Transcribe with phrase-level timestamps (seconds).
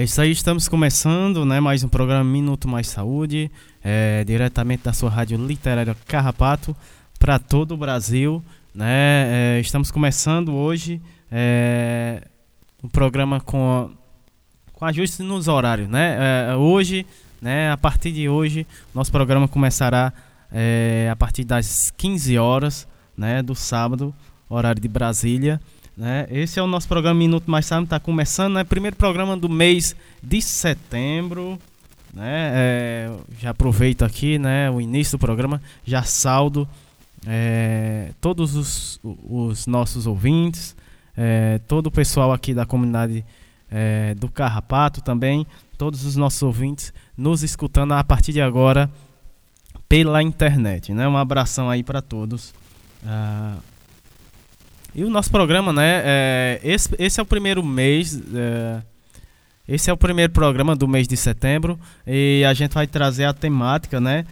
[0.00, 3.50] É isso aí, estamos começando, né, mais um programa Minuto Mais Saúde,
[3.84, 6.74] é, diretamente da sua rádio literária Carrapato,
[7.18, 8.42] para todo o Brasil,
[8.74, 12.26] né, é, estamos começando hoje é,
[12.82, 13.90] um programa com,
[14.72, 16.16] com ajuste nos horários, né,
[16.48, 17.04] é, hoje,
[17.38, 20.14] né, a partir de hoje, nosso programa começará
[20.50, 24.14] é, a partir das 15 horas, né, do sábado,
[24.48, 25.60] horário de Brasília,
[26.00, 26.26] né?
[26.30, 28.64] Esse é o nosso programa Minuto Mais Sábado, está começando, né?
[28.64, 31.58] Primeiro programa do mês de setembro.
[32.14, 32.52] Né?
[32.54, 36.66] É, já aproveito aqui né, o início do programa, já saldo
[37.26, 40.74] é, todos os, os, nossos ouvintes,
[41.14, 43.22] é, todo o pessoal aqui da comunidade
[43.70, 48.90] é, do Carrapato também, todos os nossos ouvintes nos escutando a partir de agora
[49.86, 50.94] pela internet.
[50.94, 51.06] Né?
[51.06, 52.54] Um abração aí para todos.
[53.04, 53.58] Ah,
[54.94, 56.02] e o nosso programa, né?
[56.04, 58.20] É, esse, esse é o primeiro mês.
[58.34, 58.82] É,
[59.68, 61.78] esse é o primeiro programa do mês de setembro.
[62.06, 64.24] E a gente vai trazer a temática, né?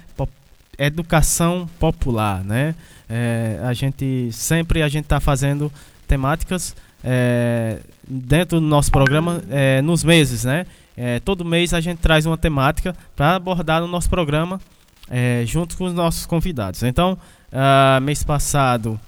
[0.79, 2.75] educação popular, né?
[3.09, 5.73] É, a gente sempre a gente está fazendo
[6.07, 10.67] temáticas é, dentro do nosso programa é, nos meses, né?
[10.97, 14.61] É, todo mês a gente traz uma temática para abordar no nosso programa
[15.47, 16.83] junto com os nossos convidados.
[16.83, 17.17] Então,
[17.51, 19.01] uh, mês passado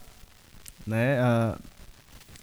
[0.91, 1.21] né?
[1.21, 1.56] A,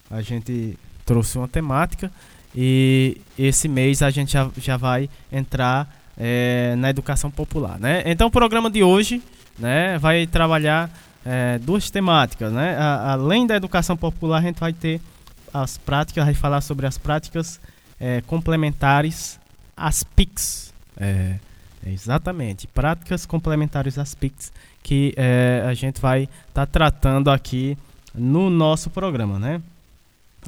[0.09, 2.11] a gente trouxe uma temática
[2.55, 8.01] e esse mês a gente já, já vai entrar é, na educação popular, né?
[8.05, 9.21] Então o programa de hoje,
[9.59, 10.89] né, vai trabalhar
[11.25, 12.75] é, duas temáticas, né?
[12.77, 15.01] A, além da educação popular, a gente vai ter
[15.53, 17.59] as práticas, vai falar sobre as práticas
[17.99, 19.39] é, complementares
[19.75, 20.73] às PICs.
[20.99, 21.35] É,
[21.85, 24.51] exatamente, práticas complementares às PICs
[24.87, 27.77] que é, a gente vai estar tá tratando aqui
[28.17, 29.61] no nosso programa, né?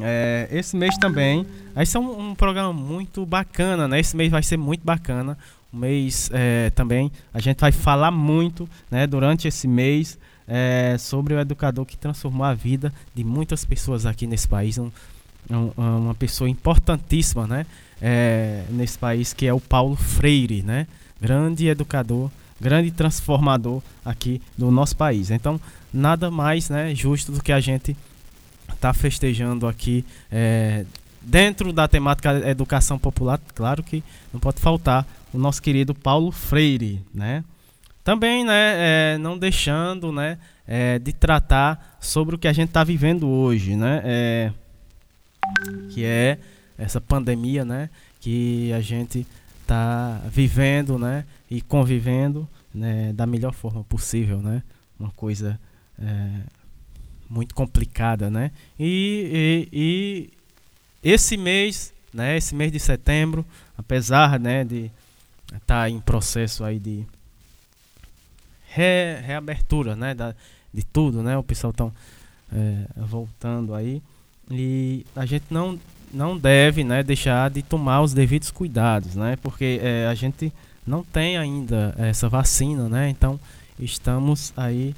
[0.02, 1.46] É, esse mês também,
[1.78, 4.00] esse é um, um, programa muito bacana, né?
[4.00, 5.38] Esse mês vai ser muito bacana.
[5.72, 9.06] O mês é, também a gente vai falar muito, né?
[9.06, 14.26] Durante esse mês é, sobre o educador que transformou a vida de muitas pessoas aqui
[14.26, 14.90] nesse país, um,
[15.50, 17.66] um, uma pessoa importantíssima, né?
[18.02, 20.88] É, nesse país que é o Paulo Freire, né?
[21.22, 25.30] Grande educador, grande transformador aqui do nosso país.
[25.30, 25.60] Então
[25.94, 27.96] nada mais né, justo do que a gente
[28.62, 30.86] estar tá festejando aqui é,
[31.22, 37.02] dentro da temática educação popular, claro que não pode faltar o nosso querido Paulo Freire,
[37.14, 37.44] né?
[38.04, 42.84] Também, né, é, não deixando, né, é, de tratar sobre o que a gente está
[42.84, 44.52] vivendo hoje, né, é,
[45.92, 46.40] que é
[46.78, 47.90] essa pandemia, né,
[48.20, 49.28] que a gente
[49.62, 54.64] está vivendo, né, e convivendo, né, da melhor forma possível, né,
[55.00, 55.60] uma coisa
[56.02, 56.42] é,
[57.30, 58.52] muito complicada, né?
[58.80, 60.30] E, e,
[61.04, 62.38] e, esse mês, né?
[62.38, 63.46] Esse mês de setembro,
[63.78, 64.92] apesar, né, de
[65.46, 67.06] estar tá em processo aí de
[68.68, 70.36] re, reabertura, né, da,
[70.74, 71.38] de tudo, né?
[71.38, 71.94] O pessoal estão
[72.52, 74.02] é, voltando aí
[74.50, 75.80] e a gente não
[76.12, 79.38] não deve, né, deixar de tomar os devidos cuidados, né?
[79.44, 80.52] Porque é, a gente
[80.86, 83.10] não tem ainda essa vacina, né?
[83.10, 83.40] Então
[83.80, 84.96] estamos aí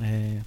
[0.00, 0.38] é,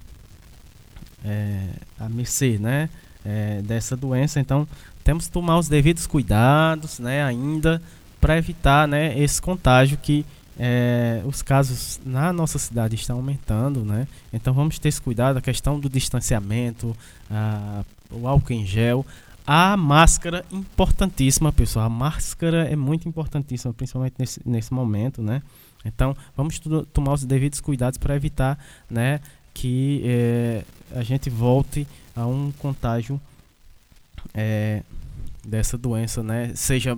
[1.24, 1.68] é,
[1.98, 2.88] a mercê né,
[3.24, 4.40] é, dessa doença.
[4.40, 4.66] Então,
[5.04, 7.82] temos que tomar os devidos cuidados né, ainda
[8.20, 10.24] para evitar né, esse contágio que
[10.58, 14.06] é, os casos na nossa cidade estão aumentando, né?
[14.32, 16.96] Então vamos ter esse cuidado, a questão do distanciamento,
[17.30, 19.04] a, o álcool em gel,
[19.46, 21.86] a máscara importantíssima, pessoal.
[21.86, 25.42] A máscara é muito importantíssima, principalmente nesse, nesse momento, né?
[25.84, 26.60] Então vamos
[26.92, 28.58] tomar os devidos cuidados para evitar,
[28.88, 29.20] né,
[29.54, 30.64] que é,
[30.94, 33.20] a gente volte a um contágio
[34.34, 34.82] é,
[35.44, 36.52] dessa doença, né?
[36.54, 36.96] Seja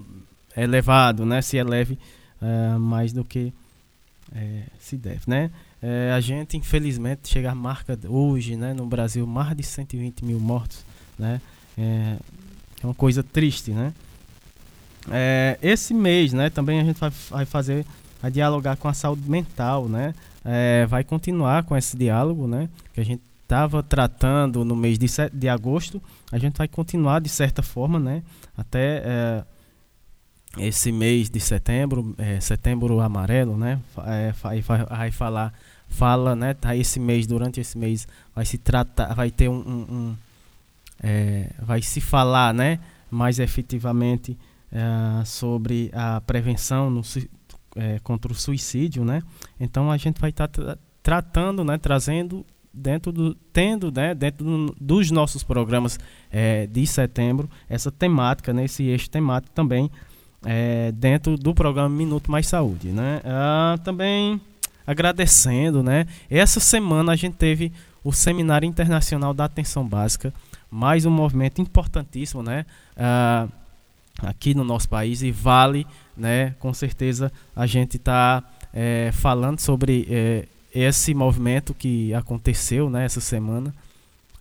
[0.56, 1.42] elevado, né?
[1.42, 1.98] Se eleve
[2.40, 3.52] é, mais do que
[4.34, 5.50] é, se deve, né?
[5.82, 8.72] É, a gente, infelizmente, chega à marca hoje, né?
[8.72, 10.84] No Brasil, mais de 120 mil mortos,
[11.18, 11.40] né?
[11.76, 12.16] É,
[12.82, 13.92] uma coisa triste, né?
[15.60, 16.48] Esse mês, né?
[16.48, 17.84] Também a gente vai, vai fazer,
[18.22, 20.14] vai dialogar com a saúde mental, né?
[20.44, 22.68] É, vai continuar com esse diálogo, né?
[22.92, 26.02] Que a gente estava tratando no mês de, de agosto,
[26.32, 28.22] a gente vai continuar de certa forma, né?
[28.56, 29.44] Até é,
[30.58, 33.80] esse mês de setembro, é, setembro amarelo, né?
[34.06, 35.52] É, vai, vai, falar,
[35.88, 36.54] fala, né?
[36.54, 40.16] Tá esse mês, durante esse mês, vai se tratar, vai ter um, um, um
[41.02, 42.78] é, vai se falar, né?
[43.10, 44.36] Mais efetivamente
[44.72, 47.02] é, sobre a prevenção no,
[47.74, 49.22] é, contra o suicídio, né?
[49.58, 54.42] Então a gente vai estar tá tra tratando, né, trazendo dentro do tendo, né, dentro
[54.42, 55.98] do, dos nossos programas
[56.30, 59.90] é, de setembro essa temática, né, eixo temático também
[60.44, 62.88] é, dentro do programa Minuto Mais Saúde.
[62.88, 63.20] Né?
[63.24, 64.40] Ah, também
[64.86, 66.06] agradecendo, né?
[66.28, 67.72] Essa semana a gente teve
[68.02, 70.32] o Seminário Internacional da Atenção Básica,
[70.70, 72.66] mais um movimento importantíssimo, né?
[72.96, 73.48] Ah,
[74.22, 76.54] aqui no nosso país e vale, né?
[76.58, 83.04] Com certeza a gente está é, falando sobre é, esse movimento que aconteceu, né?
[83.04, 83.74] Essa semana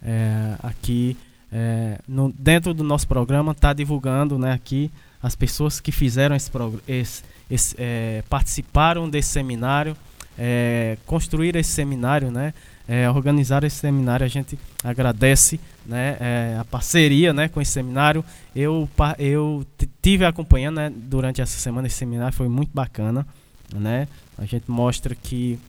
[0.01, 1.17] é, aqui
[1.51, 4.51] é, no, dentro do nosso programa está divulgando, né?
[4.51, 4.91] Aqui
[5.21, 6.51] as pessoas que fizeram esse,
[6.87, 9.95] esse, esse é, participaram desse seminário,
[10.37, 12.53] é, construir esse seminário, né?
[12.87, 18.24] É, organizar esse seminário, a gente agradece né, é, a parceria né, com esse seminário.
[18.56, 19.65] Eu, eu
[20.01, 23.25] tive acompanhando né, durante essa semana esse seminário, foi muito bacana.
[23.74, 24.07] Né?
[24.38, 25.59] A gente mostra que,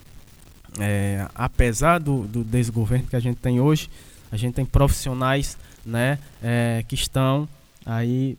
[0.78, 3.88] é, apesar do, do desgoverno que a gente tem hoje,
[4.31, 7.49] a gente tem profissionais né, é, que estão
[7.84, 8.37] aí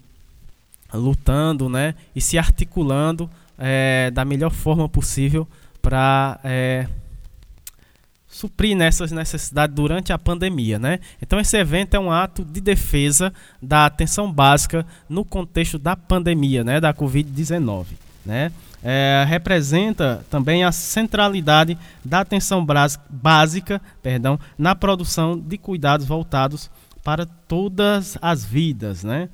[0.94, 5.48] lutando né, e se articulando é, da melhor forma possível
[5.82, 6.88] para é,
[8.36, 10.78] suprir nessas necessidades durante a pandemia.
[10.78, 11.00] Né?
[11.22, 16.62] Então, esse evento é um ato de defesa da atenção básica no contexto da pandemia,
[16.62, 17.86] né, da Covid-19.
[18.26, 18.52] Né?
[18.84, 22.66] É, representa também a centralidade da atenção
[23.10, 26.70] básica perdão, na produção de cuidados voltados
[27.06, 29.02] para todas as vidas.
[29.02, 29.30] Né?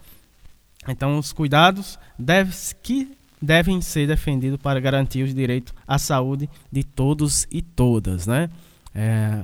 [0.87, 2.53] Então, os cuidados deve,
[2.83, 8.27] que devem ser defendidos para garantir os direitos à saúde de todos e todas.
[8.27, 8.47] Né?
[8.93, 9.43] É,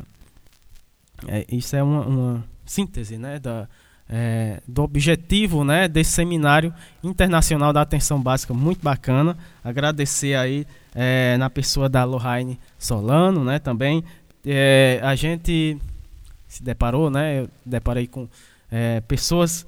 [1.27, 3.67] é, isso é uma, uma síntese né, da,
[4.09, 6.73] é, do objetivo né, desse seminário
[7.03, 9.37] internacional da atenção básica, muito bacana.
[9.63, 14.03] Agradecer aí é, na pessoa da Lohane Solano, né, também.
[14.45, 15.77] É, a gente
[16.47, 18.27] se deparou, né, eu deparei com
[18.71, 19.65] é, pessoas,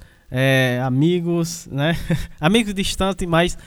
[0.86, 1.96] amigos, né,
[2.40, 3.58] amigos distantes, mas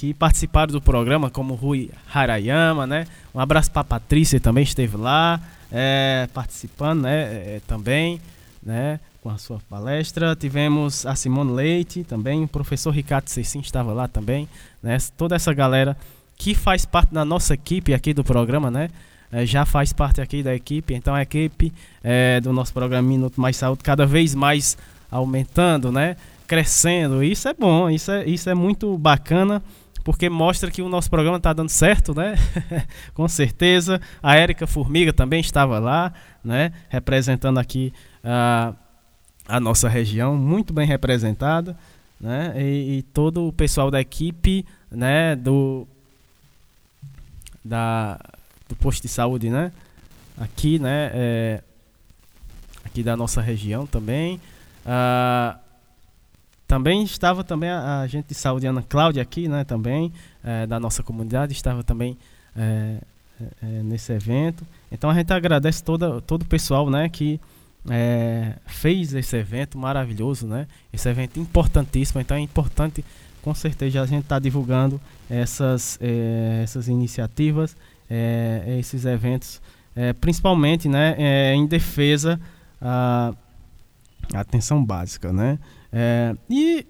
[0.00, 3.06] que participaram do programa, como Rui Harayama, né?
[3.34, 5.38] Um abraço para Patrícia, também esteve lá
[5.70, 8.18] é, participando né, é, também
[8.62, 10.34] né, com a sua palestra.
[10.34, 14.48] Tivemos a Simone Leite também, o professor Ricardo Cecim estava lá também.
[14.82, 15.94] Né, toda essa galera
[16.34, 18.88] que faz parte da nossa equipe aqui do programa, né?
[19.30, 21.70] É, já faz parte aqui da equipe, então a equipe
[22.02, 24.78] é, do nosso programa Minuto Mais Saúde cada vez mais
[25.10, 26.16] aumentando, né?
[26.46, 27.22] Crescendo.
[27.22, 29.62] Isso é bom, isso é, isso é muito bacana
[30.02, 32.34] porque mostra que o nosso programa está dando certo, né?
[33.14, 34.00] Com certeza.
[34.22, 36.12] A Érica Formiga também estava lá,
[36.44, 36.72] né?
[36.88, 37.92] Representando aqui
[38.24, 38.74] a,
[39.46, 41.76] a nossa região, muito bem representada,
[42.20, 42.54] né?
[42.56, 45.36] E, e, todo o pessoal da equipe, né?
[45.36, 45.86] Do,
[47.64, 48.18] da,
[48.68, 49.72] do posto de saúde, né?
[50.38, 51.10] Aqui, né?
[51.12, 51.62] É,
[52.84, 54.40] aqui da nossa região também.
[54.84, 55.69] Uh,
[56.70, 60.12] também estava também a, a gente de saúde, Ana Cláudia, aqui, né, também,
[60.44, 62.16] é, da nossa comunidade, estava também
[62.56, 62.98] é,
[63.60, 64.64] é, nesse evento.
[64.92, 67.40] Então a gente agradece toda, todo o pessoal, né, que
[68.66, 72.20] fez esse evento maravilhoso, né, esse evento importantíssimo.
[72.20, 73.04] Então é importante,
[73.42, 75.98] com certeza, a gente estar tá divulgando essas,
[76.62, 77.76] essas iniciativas,
[78.78, 79.60] esses eventos,
[80.20, 82.38] principalmente, né, em defesa
[82.80, 83.32] a
[84.34, 85.58] atenção básica, né.
[85.92, 86.86] É, e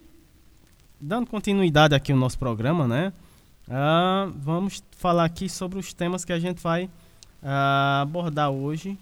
[1.00, 3.12] dando continuidade aqui ao nosso programa, né?
[3.66, 8.98] Uh, vamos falar aqui sobre os temas que a gente vai uh, abordar hoje,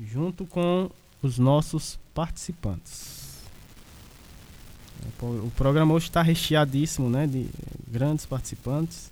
[0.00, 0.90] junto com
[1.22, 3.44] os nossos participantes.
[5.20, 7.46] O programa hoje está recheadíssimo, né, de
[7.86, 9.10] grandes participantes.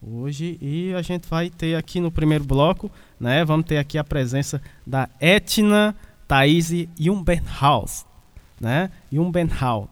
[0.00, 3.44] Hoje e a gente vai ter aqui no primeiro bloco né?
[3.44, 5.94] Vamos ter aqui a presença da Etna
[6.26, 8.06] Thaís Jumbenhaus,
[8.60, 8.90] né?
[9.10, 9.88] Jumbenhaus.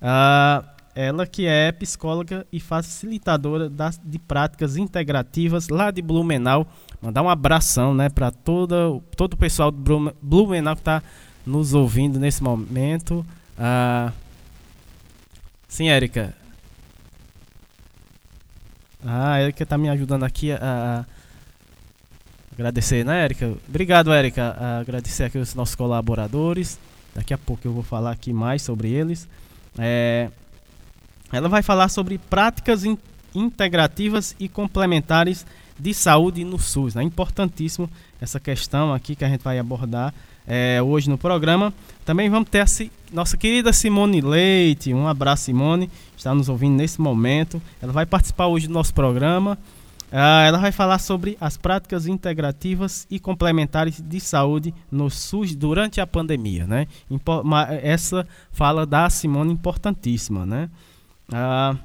[0.00, 6.66] Uh, ela que é psicóloga e facilitadora das, de práticas integrativas lá de Blumenau.
[7.02, 11.02] Mandar um abração, né, para todo, todo o pessoal do Blumenau que está
[11.44, 13.26] nos ouvindo nesse momento.
[13.58, 14.12] Uh,
[15.66, 16.34] sim, Érica.
[19.04, 21.04] Ah, a Érica está me ajudando aqui a,
[22.54, 23.52] Agradecer, né, Érica?
[23.68, 24.56] Obrigado, Érica.
[24.80, 26.78] Agradecer aqui os nossos colaboradores.
[27.12, 29.28] Daqui a pouco eu vou falar aqui mais sobre eles.
[29.76, 30.30] É,
[31.32, 32.96] ela vai falar sobre práticas in,
[33.34, 35.44] integrativas e complementares
[35.76, 36.94] de saúde no SUS.
[36.94, 37.04] É né?
[37.04, 40.14] importantíssimo essa questão aqui que a gente vai abordar
[40.46, 41.72] é, hoje no programa.
[42.04, 42.66] Também vamos ter a
[43.12, 44.92] nossa querida Simone Leite.
[44.92, 45.90] Um abraço, Simone.
[46.16, 47.60] Está nos ouvindo nesse momento.
[47.80, 49.58] Ela vai participar hoje do nosso programa.
[50.12, 56.00] Uh, ela vai falar sobre as práticas integrativas e complementares de saúde no SUS durante
[56.00, 56.86] a pandemia, né?
[57.82, 60.70] Essa fala da Simone importantíssima, né?
[61.32, 61.76] Uh,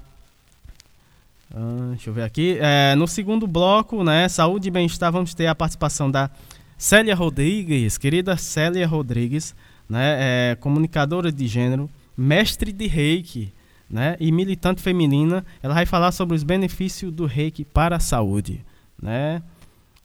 [1.55, 2.59] uh, deixa eu ver aqui.
[2.61, 4.29] É, no segundo bloco, né?
[4.29, 6.29] Saúde e bem-estar, vamos ter a participação da
[6.79, 9.53] Célia Rodrigues, querida Célia Rodrigues,
[9.87, 10.51] né?
[10.51, 13.51] É, comunicadora de gênero, mestre de reiki,
[13.89, 18.63] né, e militante feminina, ela vai falar sobre os benefícios do reiki para a saúde.
[19.01, 19.41] Né?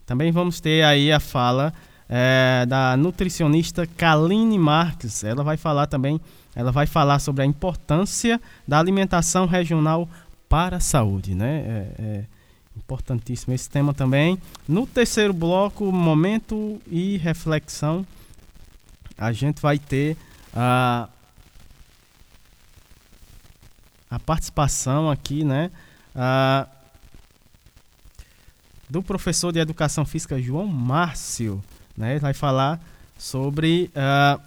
[0.04, 1.72] Também vamos ter aí a fala
[2.08, 5.22] é, da nutricionista Kaline Marques.
[5.22, 6.20] Ela vai falar também,
[6.56, 10.08] ela vai falar sobre a importância da alimentação regional
[10.48, 11.34] para a saúde.
[11.34, 11.62] Né?
[11.66, 12.24] É, é
[12.76, 14.38] importantíssimo esse tema também.
[14.66, 18.06] No terceiro bloco, momento e reflexão,
[19.16, 20.16] a gente vai ter
[20.52, 21.08] a
[24.14, 25.72] a participação aqui, né?
[26.14, 26.68] Ah,
[28.88, 31.62] do professor de Educação Física João Márcio,
[31.96, 32.12] né?
[32.12, 32.80] Ele vai falar
[33.18, 34.38] sobre ah,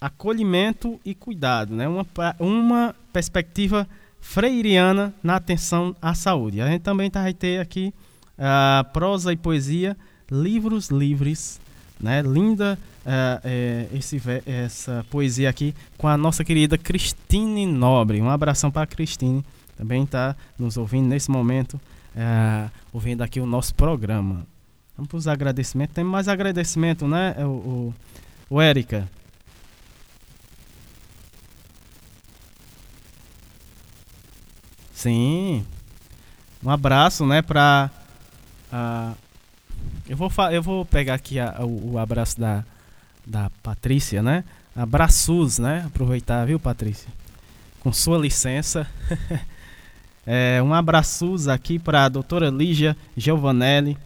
[0.00, 1.86] acolhimento e cuidado, né?
[1.86, 2.06] Uma,
[2.40, 3.86] uma perspectiva
[4.22, 6.62] freiriana na atenção à saúde.
[6.62, 7.92] A gente também vai ter aqui
[8.38, 9.96] ah, prosa e poesia,
[10.30, 11.60] livros livres,
[12.00, 12.22] né?
[12.22, 18.22] Linda é, esse, essa poesia aqui com a nossa querida Cristine Nobre.
[18.22, 19.44] Um abração para Cristine,
[19.76, 21.78] também está nos ouvindo nesse momento,
[22.16, 24.46] é, ouvindo aqui o nosso programa.
[24.96, 25.94] Vamos para os agradecimentos.
[25.94, 27.94] Tem mais agradecimento, né, o,
[28.50, 28.60] o, o?
[35.02, 35.66] Sim.
[36.62, 37.90] Um abraço, né, para
[40.08, 42.64] eu vou eu vou pegar aqui a, o, abraço da
[43.26, 44.44] da Patrícia, né?
[44.76, 45.82] Abraços, né?
[45.84, 47.08] Aproveitar, viu, Patrícia?
[47.80, 48.86] Com sua licença.
[50.24, 53.98] é, um abraços aqui para a doutora Lígia Giovanelli,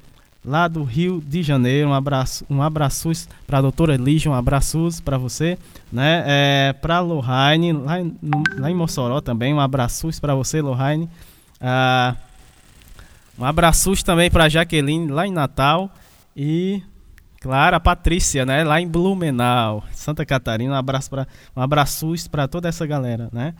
[0.47, 1.89] lá do Rio de Janeiro.
[1.89, 5.59] Um abraço, um abraços para a doutora Lígia, um abraços para você,
[5.93, 6.23] né?
[6.27, 8.17] É, para Lohane, lá, em,
[8.57, 11.11] lá em Mossoró também, um abraços para você, Lohane.
[11.61, 12.15] Ah,
[13.39, 15.91] um abraços também para Jaqueline, lá em Natal.
[16.35, 16.83] E
[17.41, 18.65] Claro, a Patrícia, né?
[18.65, 20.73] Lá em Blumenau, Santa Catarina.
[20.73, 23.55] Um abraço para um abraço para toda essa galera, né?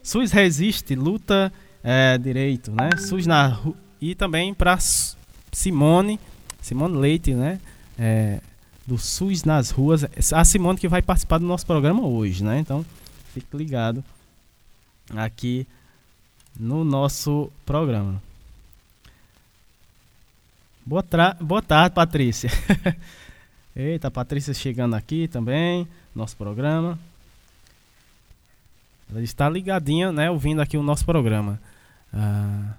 [0.00, 1.52] SUS resiste, luta
[1.82, 2.90] é, direito, né?
[2.96, 3.58] SUS na
[4.00, 4.78] e também para
[5.56, 6.20] Simone,
[6.60, 7.58] Simone Leite, né?
[7.98, 8.42] É,
[8.86, 10.04] do SUS nas ruas.
[10.34, 12.58] A Simone que vai participar do nosso programa hoje, né?
[12.58, 12.84] Então,
[13.32, 14.04] fique ligado
[15.16, 15.66] aqui
[16.60, 18.22] no nosso programa.
[20.84, 21.02] Boa,
[21.40, 22.50] Boa tarde, Patrícia.
[23.74, 26.98] Eita, Patrícia chegando aqui também, nosso programa.
[29.10, 31.58] Ela está ligadinha, né, ouvindo aqui o nosso programa.
[32.12, 32.74] Ah,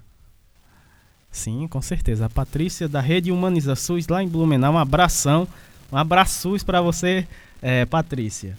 [1.30, 2.26] sim, com certeza.
[2.26, 4.74] A Patrícia da Rede Humaniza SUS lá em Blumenau.
[4.74, 5.46] Um abração,
[5.90, 7.26] um abraço para você,
[7.62, 8.56] é, Patrícia.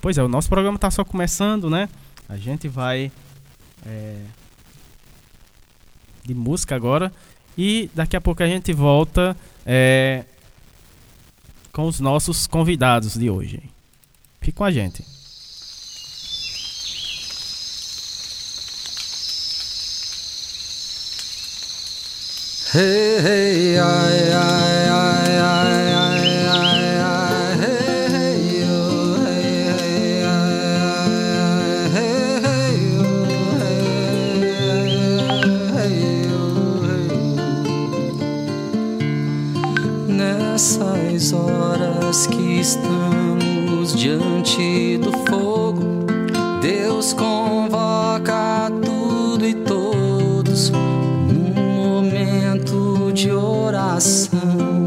[0.00, 1.88] Pois é, o nosso programa está só começando, né?
[2.28, 3.12] A gente vai
[3.86, 4.20] é,
[6.24, 7.12] de música agora.
[7.56, 10.24] E daqui a pouco a gente volta é,
[11.72, 13.62] com os nossos convidados de hoje.
[14.40, 15.04] Fique com a gente.
[22.74, 25.72] Hey, hey, ai, ai, ai, ai,
[41.34, 46.06] horas que estamos diante do fogo,
[46.62, 47.51] Deus convoca
[54.02, 54.84] oração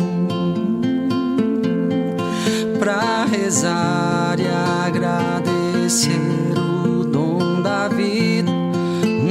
[2.78, 4.48] para rezar e
[4.86, 6.20] agradecer
[6.58, 8.52] o dom da vida,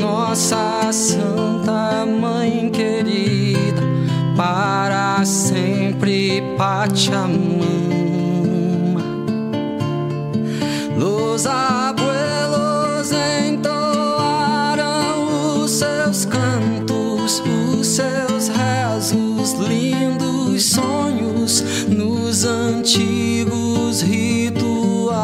[0.01, 3.83] nossa Santa Mãe querida,
[4.37, 7.45] para sempre Pachamama.
[10.97, 11.47] Los
[22.95, 25.19] antigos rituais.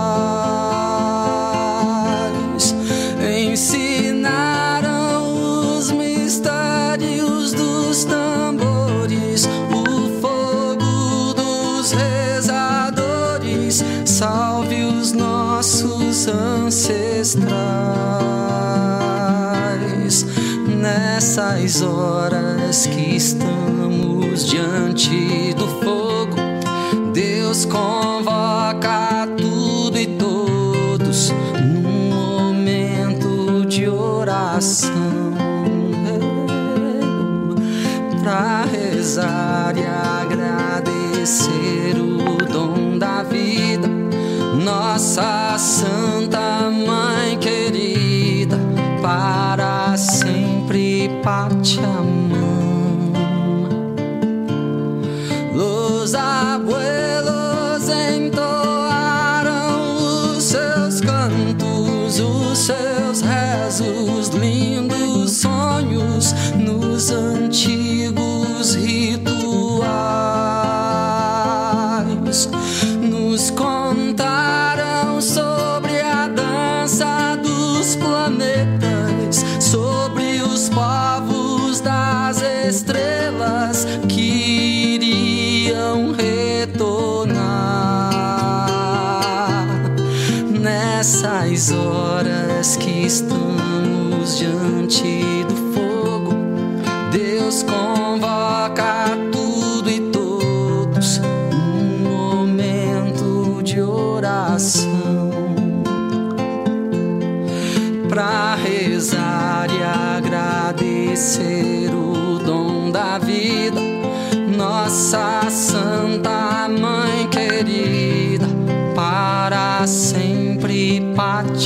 [3.39, 4.89] Ensinaram
[5.77, 9.49] os mistérios dos tambores.
[14.05, 17.47] salve os nossos ancestrais.
[20.67, 26.00] Nessas horas que estamos diante do fogo,
[27.71, 28.50] Deus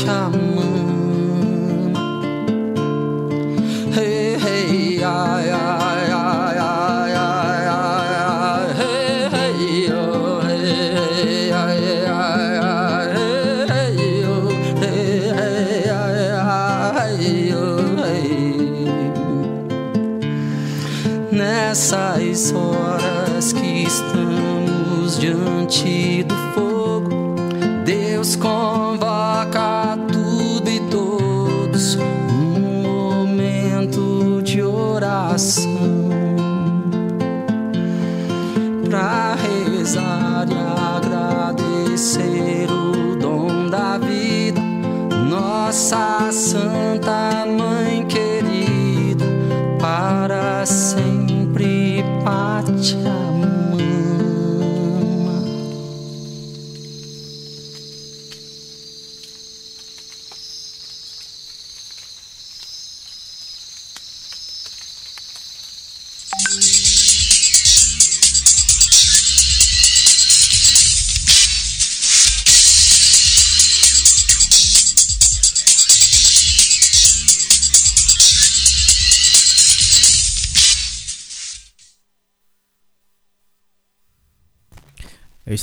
[0.05, 0.44] Pachamama.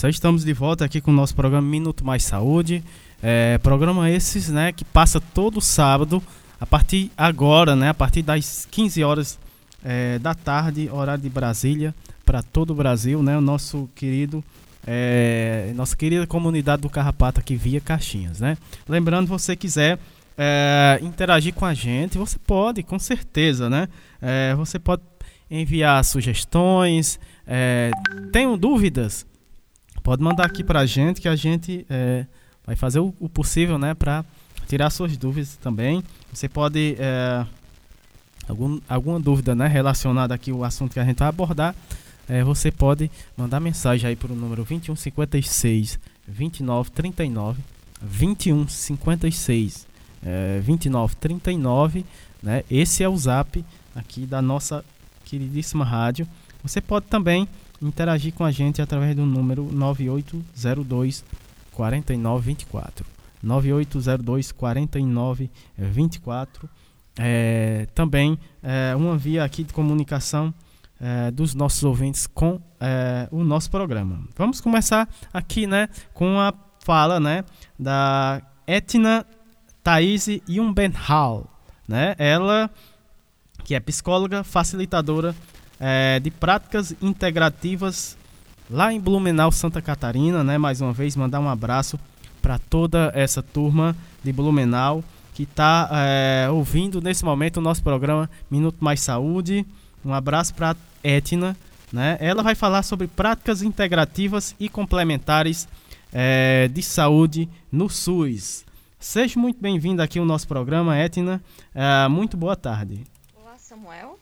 [0.09, 2.83] Estamos de volta aqui com o nosso programa Minuto Mais Saúde.
[3.21, 6.23] É, programa esses, né, que passa todo sábado,
[6.59, 9.39] a partir agora, né, a partir das 15 horas
[9.83, 11.93] é, da tarde, horário de Brasília,
[12.25, 14.43] para todo o Brasil, né, o nosso querido,
[14.87, 18.57] é, nossa querida comunidade do Carrapato aqui via Caixinhas, né.
[18.89, 19.99] Lembrando, você quiser
[20.35, 23.87] é, interagir com a gente, você pode, com certeza, né,
[24.19, 25.03] é, você pode
[25.49, 27.91] enviar sugestões, é,
[28.31, 29.27] tenham dúvidas,
[30.03, 32.25] pode mandar aqui pra gente que a gente é,
[32.65, 34.25] vai fazer o, o possível, né, para
[34.67, 36.03] tirar suas dúvidas também.
[36.31, 37.45] Você pode é,
[38.47, 41.75] algum, alguma dúvida, né, relacionada aqui ao assunto que a gente vai abordar,
[42.27, 47.61] é, você pode mandar mensagem aí para o número 2156 2939
[48.01, 49.91] 2156
[50.23, 52.05] é, 2939,
[52.41, 52.63] né?
[52.69, 53.63] Esse é o Zap
[53.95, 54.83] aqui da nossa
[55.25, 56.27] queridíssima rádio.
[56.63, 57.47] Você pode também
[57.82, 61.24] interagir com a gente através do número 9802
[61.72, 63.06] 4924.
[63.41, 66.70] 9802 4924.
[67.17, 70.54] É, também é, uma via aqui de comunicação
[71.00, 74.22] é, dos nossos ouvintes com é, o nosso programa.
[74.38, 77.44] Vamos começar aqui, né, com a fala, né,
[77.78, 79.26] da Etna
[79.84, 81.52] Thaís Jumbenhal,
[81.88, 82.15] né?
[82.17, 82.70] Ela
[83.63, 85.36] que é psicóloga, facilitadora
[85.82, 88.15] é, de práticas integrativas
[88.70, 90.60] lá em Blumenau, Santa Catarina, né?
[90.60, 92.00] Mais uma vez, mandar um abraço
[92.41, 98.30] para toda essa turma de Blumenau que está é, ouvindo nesse momento o nosso programa
[98.50, 99.65] Minuto Mais Saúde.
[100.06, 101.58] Um abraço para Etna,
[101.91, 102.17] né?
[102.20, 105.67] Ela vai falar sobre práticas integrativas e complementares
[106.13, 108.65] é, de saúde no SUS.
[109.00, 111.41] Seja muito bem-vinda aqui ao nosso programa, Etna.
[111.74, 113.04] É, muito boa tarde.
[113.36, 114.20] Olá, Samuel.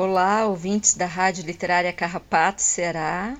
[0.00, 3.36] Olá, ouvintes da Rádio Literária Carrapato, Ceará.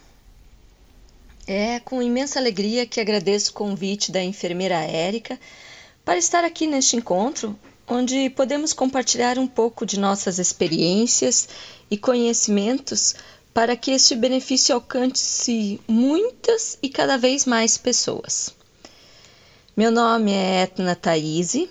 [1.46, 5.38] É com imensa alegria que agradeço o convite da enfermeira Érica
[6.04, 11.48] para estar aqui neste encontro, onde podemos compartilhar um pouco de nossas experiências
[11.88, 13.14] e conhecimentos
[13.54, 18.52] para que este benefício alcance muitas e cada vez mais pessoas.
[19.76, 21.70] Meu nome é Etna Thaise,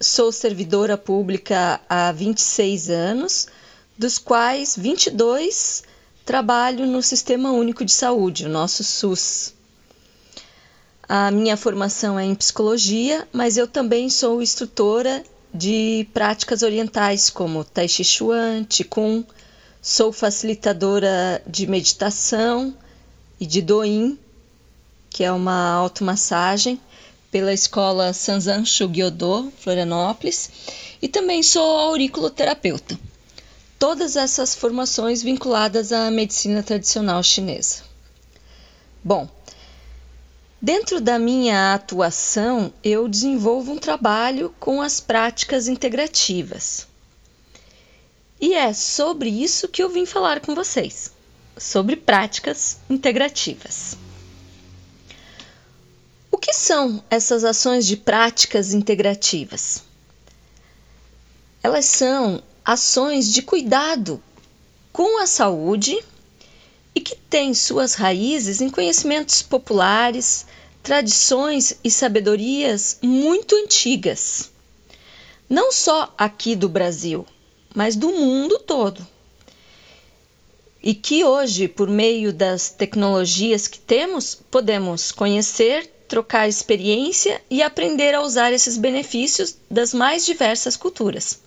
[0.00, 3.46] sou servidora pública há 26 anos,
[3.96, 5.84] dos quais 22
[6.24, 9.54] trabalho no Sistema Único de Saúde, o nosso SUS.
[11.08, 17.64] A minha formação é em psicologia, mas eu também sou instrutora de práticas orientais como
[17.64, 19.26] Tai Chi Chuan, Qigong,
[19.82, 22.74] sou facilitadora de meditação
[23.38, 24.18] e de Doin,
[25.10, 26.80] que é uma automassagem
[27.30, 30.50] pela escola Sanzan Shugyodo, Florianópolis,
[31.02, 32.98] e também sou auriculoterapeuta
[33.82, 37.82] todas essas formações vinculadas à medicina tradicional chinesa.
[39.02, 39.28] Bom,
[40.60, 46.86] dentro da minha atuação, eu desenvolvo um trabalho com as práticas integrativas.
[48.40, 51.10] E é sobre isso que eu vim falar com vocês,
[51.58, 53.96] sobre práticas integrativas.
[56.30, 59.82] O que são essas ações de práticas integrativas?
[61.64, 64.22] Elas são ações de cuidado
[64.92, 65.98] com a saúde
[66.94, 70.46] e que têm suas raízes em conhecimentos populares,
[70.82, 74.50] tradições e sabedorias muito antigas.
[75.48, 77.26] Não só aqui do Brasil,
[77.74, 79.06] mas do mundo todo.
[80.82, 88.14] E que hoje, por meio das tecnologias que temos, podemos conhecer, trocar experiência e aprender
[88.14, 91.40] a usar esses benefícios das mais diversas culturas.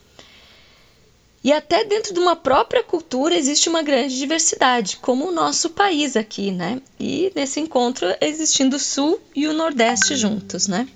[1.46, 6.16] E até dentro de uma própria cultura existe uma grande diversidade, como o nosso país
[6.16, 6.82] aqui, né?
[7.00, 10.90] E nesse encontro existindo o Sul e o Nordeste juntos, né?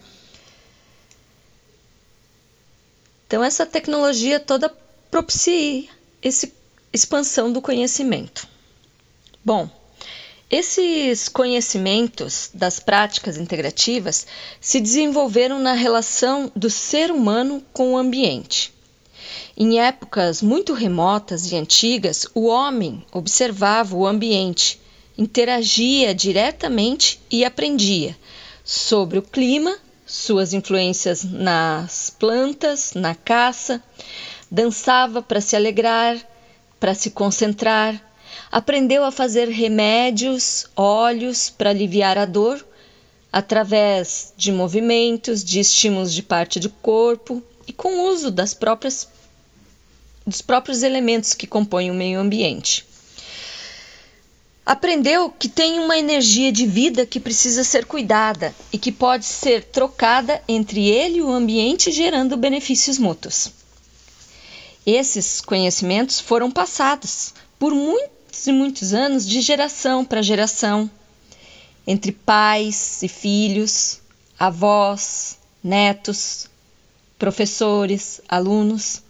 [3.27, 4.75] Então essa tecnologia toda
[5.11, 5.87] propicia
[6.19, 6.51] essa
[6.91, 8.47] expansão do conhecimento.
[9.45, 9.69] Bom,
[10.49, 14.25] esses conhecimentos das práticas integrativas
[14.59, 18.78] se desenvolveram na relação do ser humano com o ambiente.
[19.61, 24.79] Em épocas muito remotas e antigas, o homem observava o ambiente,
[25.17, 28.15] interagia diretamente e aprendia
[28.63, 33.83] sobre o clima, suas influências nas plantas, na caça,
[34.49, 36.17] dançava para se alegrar,
[36.79, 38.01] para se concentrar,
[38.49, 42.65] aprendeu a fazer remédios, óleos para aliviar a dor,
[43.29, 49.18] através de movimentos, de estímulos de parte do corpo e com o uso das próprias
[50.25, 52.85] dos próprios elementos que compõem o meio ambiente.
[54.69, 59.63] Aprendeu que tem uma energia de vida que precisa ser cuidada e que pode ser
[59.63, 63.51] trocada entre ele e o ambiente, gerando benefícios mútuos.
[64.85, 70.87] Esses conhecimentos foram passados por muitos e muitos anos de geração para geração,
[71.87, 73.99] entre pais e filhos,
[74.37, 76.47] avós, netos,
[77.17, 79.01] professores, alunos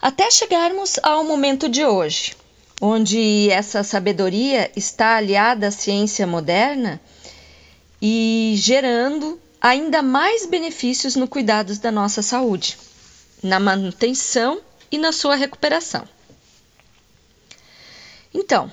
[0.00, 2.36] até chegarmos ao momento de hoje,
[2.80, 7.00] onde essa sabedoria está aliada à ciência moderna
[8.00, 12.78] e gerando ainda mais benefícios no cuidado da nossa saúde,
[13.42, 14.60] na manutenção
[14.92, 16.06] e na sua recuperação.
[18.34, 18.70] Então,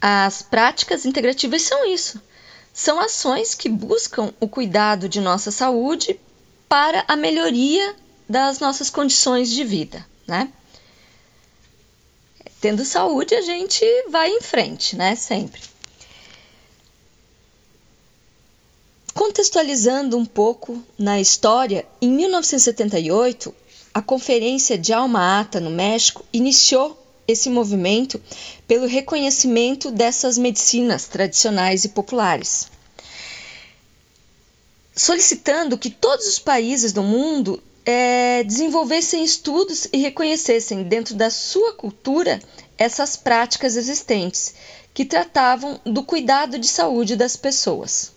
[0.00, 2.20] as práticas integrativas são isso.
[2.72, 6.18] São ações que buscam o cuidado de nossa saúde
[6.68, 7.94] para a melhoria
[8.28, 10.50] das nossas condições de vida né?
[12.60, 15.16] Tendo saúde, a gente vai em frente, né?
[15.16, 15.60] Sempre.
[19.12, 23.54] Contextualizando um pouco na história, em 1978,
[23.92, 28.20] a Conferência de Alma Ata, no México, iniciou esse movimento
[28.66, 32.70] pelo reconhecimento dessas medicinas tradicionais e populares,
[34.94, 41.72] solicitando que todos os países do mundo é, desenvolvessem estudos e reconhecessem dentro da sua
[41.72, 42.40] cultura
[42.76, 44.54] essas práticas existentes
[44.92, 48.12] que tratavam do cuidado de saúde das pessoas.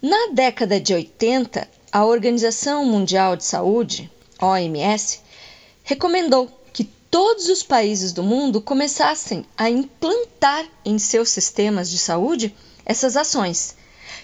[0.00, 4.10] Na década de 80, a Organização Mundial de Saúde,
[4.40, 5.20] OMS,
[5.82, 12.54] recomendou que todos os países do mundo começassem a implantar em seus sistemas de saúde
[12.86, 13.76] essas ações,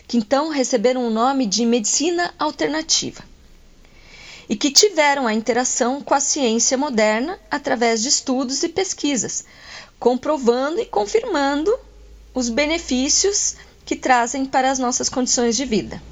[0.09, 3.23] que então receberam o nome de medicina alternativa.
[4.49, 9.45] E que tiveram a interação com a ciência moderna através de estudos e pesquisas,
[9.99, 11.77] comprovando e confirmando
[12.35, 16.03] os benefícios que trazem para as nossas condições de vida.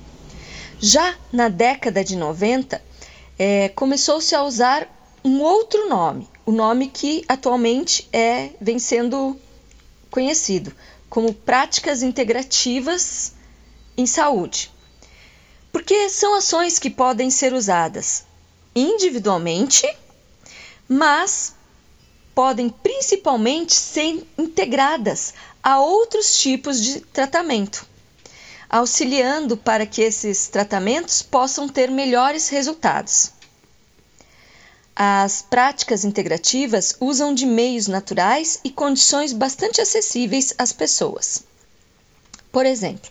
[0.80, 2.82] Já na década de 90,
[3.38, 4.88] é, começou-se a usar
[5.24, 9.38] um outro nome, o nome que atualmente é, vem sendo
[10.10, 10.72] conhecido
[11.08, 13.32] como práticas integrativas
[13.96, 14.73] em saúde.
[15.74, 18.22] Porque são ações que podem ser usadas
[18.76, 19.84] individualmente,
[20.88, 21.52] mas
[22.32, 27.84] podem principalmente ser integradas a outros tipos de tratamento,
[28.70, 33.32] auxiliando para que esses tratamentos possam ter melhores resultados.
[34.94, 41.42] As práticas integrativas usam de meios naturais e condições bastante acessíveis às pessoas.
[42.52, 43.10] Por exemplo,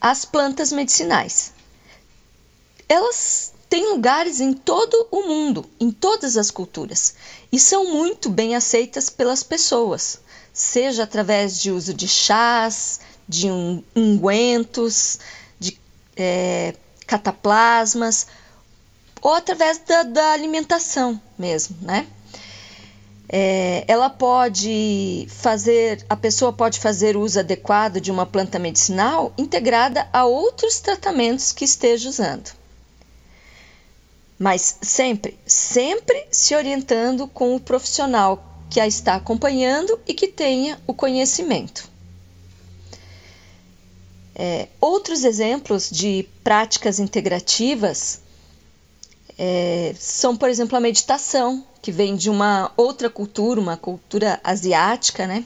[0.00, 1.57] as plantas medicinais.
[2.88, 7.14] Elas têm lugares em todo o mundo, em todas as culturas,
[7.52, 10.20] e são muito bem aceitas pelas pessoas,
[10.52, 13.48] seja através de uso de chás, de
[13.94, 15.18] ungüentos,
[15.60, 15.78] de
[16.16, 16.74] é,
[17.06, 18.26] cataplasmas
[19.20, 22.06] ou através da, da alimentação mesmo, né?
[23.30, 30.08] É, ela pode fazer, a pessoa pode fazer uso adequado de uma planta medicinal integrada
[30.14, 32.57] a outros tratamentos que esteja usando.
[34.38, 40.78] Mas sempre, sempre se orientando com o profissional que a está acompanhando e que tenha
[40.86, 41.88] o conhecimento.
[44.34, 48.20] É, outros exemplos de práticas integrativas
[49.36, 55.26] é, são, por exemplo, a meditação, que vem de uma outra cultura, uma cultura asiática,
[55.26, 55.44] né?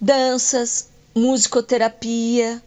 [0.00, 2.62] Danças, musicoterapia,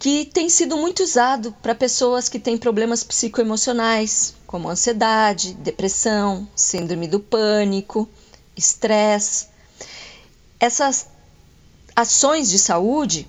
[0.00, 7.06] que tem sido muito usado para pessoas que têm problemas psicoemocionais, como ansiedade, depressão, síndrome
[7.06, 8.08] do pânico,
[8.56, 9.48] estresse.
[10.58, 11.06] Essas
[11.94, 13.28] ações de saúde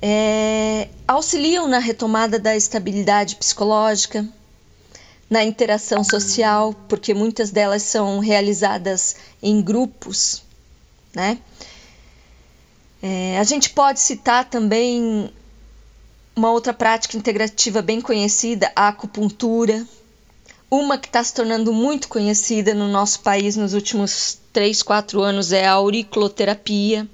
[0.00, 4.24] é, auxiliam na retomada da estabilidade psicológica,
[5.28, 10.44] na interação social, porque muitas delas são realizadas em grupos,
[11.12, 11.38] né?
[13.02, 15.32] É, a gente pode citar também
[16.36, 19.86] uma outra prática integrativa bem conhecida, a acupuntura,
[20.70, 25.52] uma que está se tornando muito conhecida no nosso país nos últimos 3, 4 anos
[25.52, 27.08] é a auriculoterapia,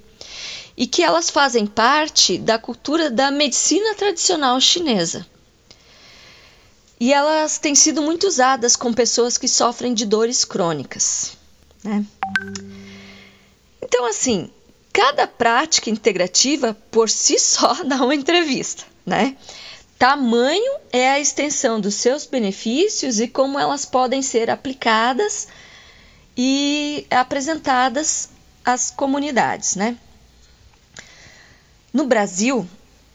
[0.75, 5.25] e que elas fazem parte da cultura da medicina tradicional chinesa
[7.01, 11.35] e elas têm sido muito usadas com pessoas que sofrem de dores crônicas.
[11.83, 12.05] Né?
[13.81, 14.51] Então, assim,
[14.93, 19.35] cada prática integrativa por si só dá uma entrevista, né?
[19.97, 25.47] Tamanho é a extensão dos seus benefícios e como elas podem ser aplicadas
[26.35, 28.29] e apresentadas
[28.65, 29.97] às comunidades, né?
[31.93, 32.67] No Brasil,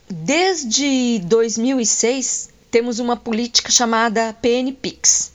[0.07, 5.33] desde 2006, temos uma política chamada PNPIX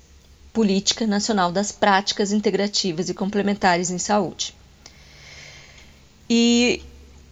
[0.53, 4.55] Política Nacional das Práticas Integrativas e Complementares em Saúde.
[6.29, 6.83] E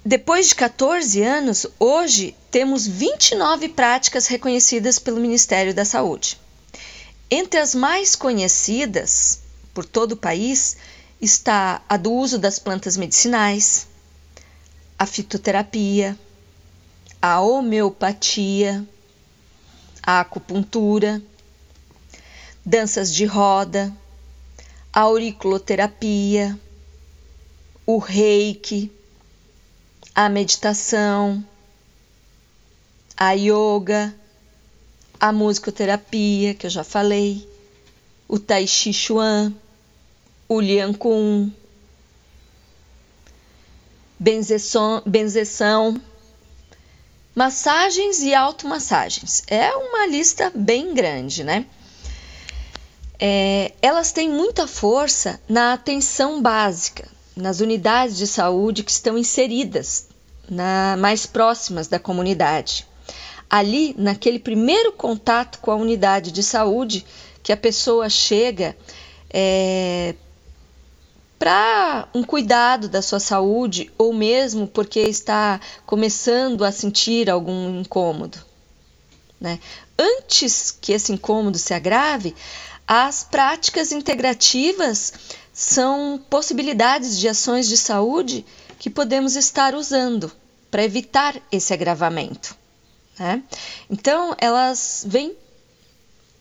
[0.05, 6.39] depois de 14 anos, hoje temos 29 práticas reconhecidas pelo Ministério da Saúde.
[7.31, 9.41] Entre as mais conhecidas
[9.73, 10.77] por todo o país
[11.21, 13.87] está a do uso das plantas medicinais,
[14.99, 16.19] a fitoterapia,
[17.23, 18.85] a homeopatia,
[20.03, 21.23] a acupuntura,
[22.65, 23.95] danças de roda,
[24.93, 26.59] a auriculoterapia,
[27.87, 28.91] o reiki,
[30.15, 31.45] a meditação,
[33.23, 34.15] a yoga,
[35.21, 37.47] a musicoterapia, que eu já falei,
[38.27, 39.53] o tai chi chuan,
[40.49, 41.53] o lian kun,
[44.19, 45.03] benzeção,
[47.35, 49.45] Massagens e automassagens.
[49.47, 51.67] É uma lista bem grande, né?
[53.19, 57.07] É, elas têm muita força na atenção básica,
[57.37, 60.09] nas unidades de saúde que estão inseridas
[60.49, 62.90] na, mais próximas da comunidade.
[63.51, 67.05] Ali, naquele primeiro contato com a unidade de saúde,
[67.43, 68.77] que a pessoa chega
[69.29, 70.15] é,
[71.39, 78.39] para um cuidado da sua saúde ou mesmo porque está começando a sentir algum incômodo.
[79.41, 79.59] Né?
[79.99, 82.37] Antes que esse incômodo se agrave,
[82.87, 85.15] as práticas integrativas
[85.53, 88.45] são possibilidades de ações de saúde
[88.79, 90.31] que podemos estar usando
[90.71, 92.60] para evitar esse agravamento.
[93.21, 93.43] Né?
[93.91, 95.37] Então, elas vêm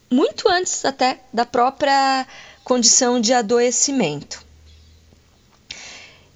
[0.09, 2.25] muito antes até da própria
[2.63, 4.41] condição de adoecimento.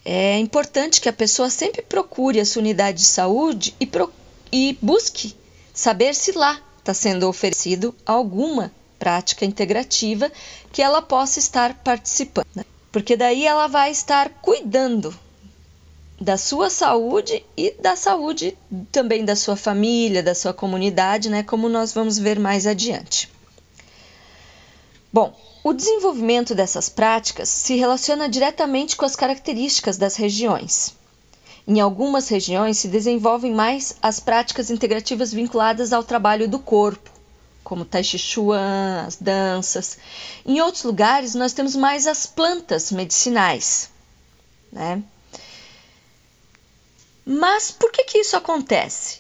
[0.04, 4.12] É importante que a pessoa sempre procure a sua unidade de saúde e, pro,
[4.52, 5.34] e busque
[5.74, 10.30] saber se lá está sendo oferecido alguma prática integrativa
[10.74, 12.48] que ela possa estar participando.
[12.54, 12.66] Né?
[12.92, 15.18] Porque daí ela vai estar cuidando
[16.24, 18.58] da sua saúde e da saúde
[18.94, 21.44] também da sua família, da sua comunidade, né?
[21.44, 23.30] Como nós vamos ver mais adiante.
[25.12, 30.96] Bom, o desenvolvimento dessas práticas se relaciona diretamente com as características das regiões.
[31.68, 37.12] Em algumas regiões se desenvolvem mais as práticas integrativas vinculadas ao trabalho do corpo,
[37.66, 39.98] como Tai Chi Chuan, as danças.
[40.46, 43.90] Em outros lugares nós temos mais as plantas medicinais,
[44.72, 45.04] né?
[47.26, 49.20] Mas por que, que isso acontece?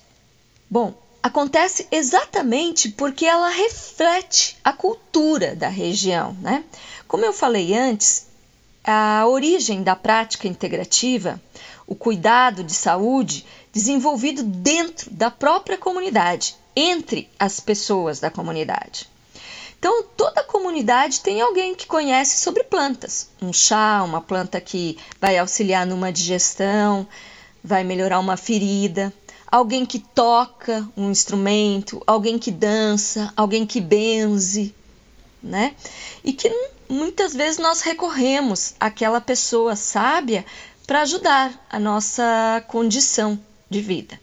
[0.70, 6.36] Bom, acontece exatamente porque ela reflete a cultura da região.
[6.42, 6.63] Né?
[7.08, 8.28] Como eu falei antes,
[8.84, 11.42] a origem da prática integrativa,
[11.88, 19.08] o cuidado de saúde desenvolvido dentro da própria comunidade, entre as pessoas da comunidade.
[19.78, 23.30] Então, toda comunidade tem alguém que conhece sobre plantas.
[23.42, 27.06] Um chá, uma planta que vai auxiliar numa digestão,
[27.63, 29.13] vai melhorar uma ferida,
[29.47, 34.76] alguém que toca um instrumento, alguém que dança, alguém que benze,
[35.41, 35.76] né?
[36.23, 36.52] E que
[36.89, 40.45] muitas vezes nós recorremos àquela pessoa sábia
[40.86, 44.19] para ajudar a nossa condição de vida.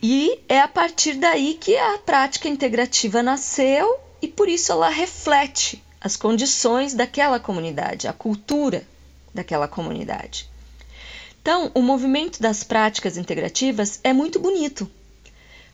[0.00, 5.82] E é a partir daí que a prática integrativa nasceu e por isso ela reflete
[6.00, 8.86] as condições daquela comunidade, a cultura
[9.34, 10.48] daquela comunidade.
[11.40, 14.90] Então, o movimento das práticas integrativas é muito bonito,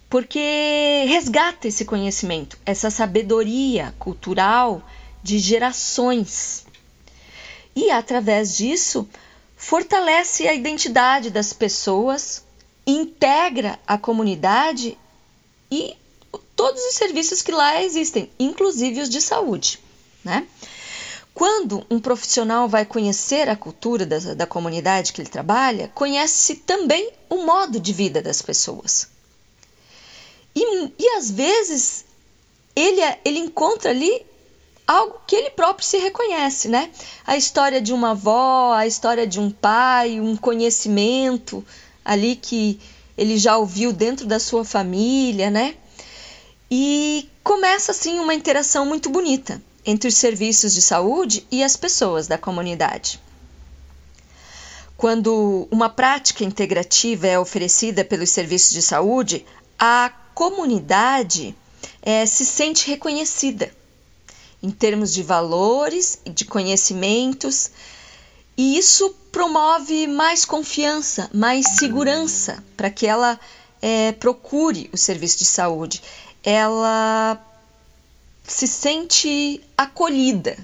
[0.09, 4.83] porque resgata esse conhecimento, essa sabedoria cultural
[5.23, 6.65] de gerações.
[7.75, 9.09] E através disso,
[9.57, 12.45] fortalece a identidade das pessoas,
[12.87, 14.97] integra a comunidade
[15.71, 15.97] e
[16.55, 19.81] todos os serviços que lá existem, inclusive os de saúde,
[20.23, 20.47] né?
[21.35, 27.11] Quando um profissional vai conhecer a cultura da, da comunidade que ele trabalha, conhece também
[27.29, 29.09] o modo de vida das pessoas.
[30.55, 32.05] E, e às vezes
[32.77, 34.25] ele, ele encontra ali
[34.87, 36.89] algo que ele próprio se reconhece, né?
[37.27, 41.67] A história de uma avó, a história de um pai, um conhecimento
[42.05, 42.79] ali que
[43.19, 45.75] ele já ouviu dentro da sua família, né?
[46.71, 52.27] E começa assim uma interação muito bonita entre os serviços de saúde e as pessoas
[52.27, 53.21] da comunidade.
[54.97, 59.45] Quando uma prática integrativa é oferecida pelos serviços de saúde,
[59.79, 61.55] a comunidade
[62.01, 63.73] é, se sente reconhecida
[64.63, 67.71] em termos de valores e de conhecimentos,
[68.57, 73.39] e isso promove mais confiança, mais segurança para que ela
[73.83, 76.03] é, procure o serviço de saúde.
[76.43, 77.39] Ela
[78.47, 80.57] se sente acolhida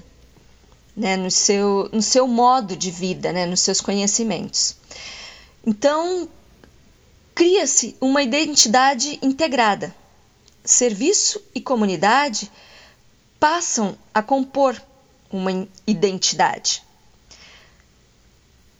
[0.95, 4.75] né, no, seu, no seu modo de vida, né, nos seus conhecimentos.
[5.65, 6.29] Então,
[7.33, 9.95] cria-se uma identidade integrada.
[10.63, 12.51] Serviço e comunidade
[13.39, 14.79] passam a compor
[15.31, 16.83] uma identidade.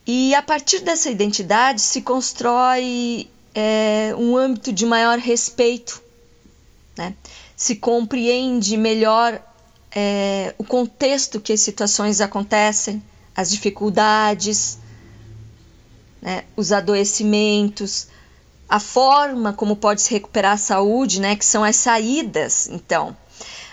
[0.05, 6.01] E a partir dessa identidade se constrói é, um âmbito de maior respeito.
[6.97, 7.15] Né?
[7.61, 9.39] Se compreende melhor
[9.91, 13.03] é, o contexto que as situações acontecem,
[13.35, 14.79] as dificuldades,
[16.19, 18.07] né, os adoecimentos,
[18.67, 22.67] a forma como pode se recuperar a saúde, né, que são as saídas.
[22.67, 23.15] Então,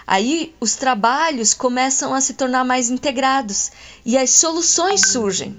[0.07, 3.72] aí os trabalhos começam a se tornar mais integrados
[4.05, 5.59] e as soluções surgem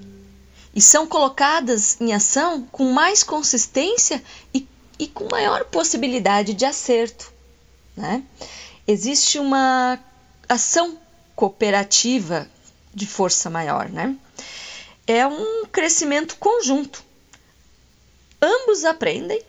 [0.76, 4.22] e são colocadas em ação com mais consistência
[4.54, 4.68] e,
[5.00, 7.39] e com maior possibilidade de acerto.
[8.00, 8.24] Né?
[8.88, 10.00] Existe uma
[10.48, 10.98] ação
[11.36, 12.50] cooperativa
[12.94, 13.90] de força maior.
[13.90, 14.16] Né?
[15.06, 17.04] É um crescimento conjunto.
[18.42, 19.42] Ambos aprendem,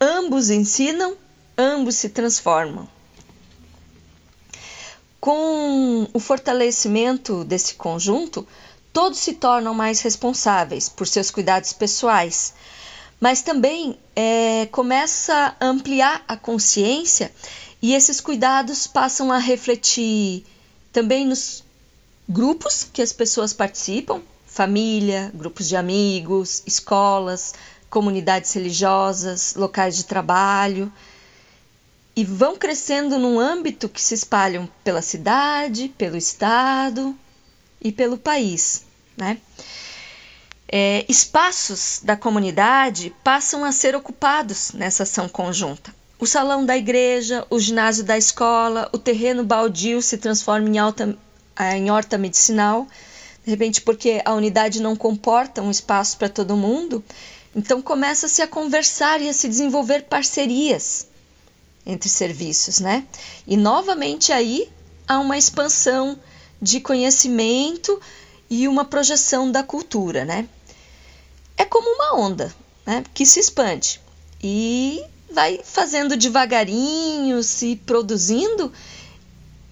[0.00, 1.14] ambos ensinam,
[1.58, 2.88] ambos se transformam.
[5.20, 8.48] Com o fortalecimento desse conjunto,
[8.94, 12.54] todos se tornam mais responsáveis por seus cuidados pessoais,
[13.20, 17.30] mas também é, começa a ampliar a consciência
[17.82, 20.44] e esses cuidados passam a refletir
[20.92, 21.64] também nos
[22.28, 27.54] grupos que as pessoas participam família, grupos de amigos, escolas,
[27.88, 30.92] comunidades religiosas, locais de trabalho.
[32.16, 37.16] e vão crescendo num âmbito que se espalham pela cidade, pelo estado
[37.80, 38.84] e pelo país.
[39.16, 39.38] Né?
[40.68, 45.94] É, espaços da comunidade passam a ser ocupados nessa ação conjunta.
[46.20, 51.18] O salão da igreja, o ginásio da escola, o terreno baldio se transforma em, alta,
[51.74, 52.86] em horta medicinal,
[53.42, 57.02] de repente porque a unidade não comporta um espaço para todo mundo,
[57.56, 61.08] então começa-se a conversar e a se desenvolver parcerias
[61.86, 63.06] entre serviços, né?
[63.46, 64.68] E novamente aí
[65.08, 66.18] há uma expansão
[66.60, 67.98] de conhecimento
[68.50, 70.46] e uma projeção da cultura, né?
[71.56, 72.54] É como uma onda,
[72.84, 73.04] né?
[73.14, 74.02] Que se expande
[74.42, 75.02] e
[75.32, 78.72] vai fazendo devagarinho, se produzindo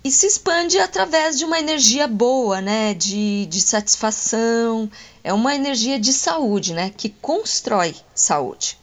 [0.03, 2.95] e se expande através de uma energia boa, né?
[2.95, 4.91] De, de satisfação,
[5.23, 6.93] é uma energia de saúde, né?
[6.97, 8.79] Que constrói saúde.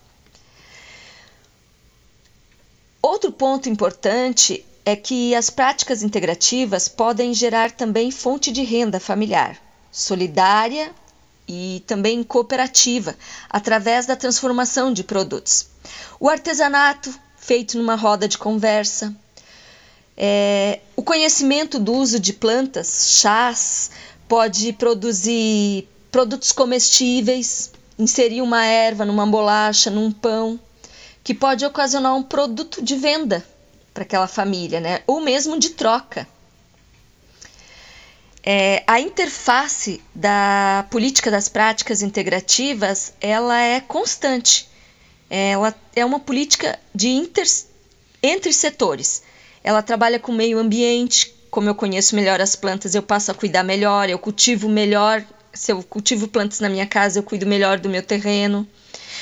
[3.01, 9.59] Outro ponto importante é que as práticas integrativas podem gerar também fonte de renda familiar,
[9.91, 10.93] solidária
[11.47, 13.15] e também cooperativa,
[13.49, 15.74] através da transformação de produtos.
[16.19, 19.15] O artesanato, feito numa roda de conversa,
[20.17, 23.91] é, o conhecimento do uso de plantas, chás,
[24.27, 30.59] pode produzir produtos comestíveis, inserir uma erva numa bolacha, num pão
[31.23, 33.43] que pode ocasionar um produto de venda
[33.93, 35.01] para aquela família, né?
[35.07, 36.27] ou mesmo de troca.
[38.43, 44.69] É, a interface da política das práticas integrativas ela é constante.
[45.29, 47.45] Ela é uma política de inter,
[48.21, 49.23] entre setores.
[49.63, 53.63] Ela trabalha com meio ambiente, como eu conheço melhor as plantas, eu passo a cuidar
[53.63, 55.23] melhor, eu cultivo melhor.
[55.53, 58.67] Se eu cultivo plantas na minha casa, eu cuido melhor do meu terreno.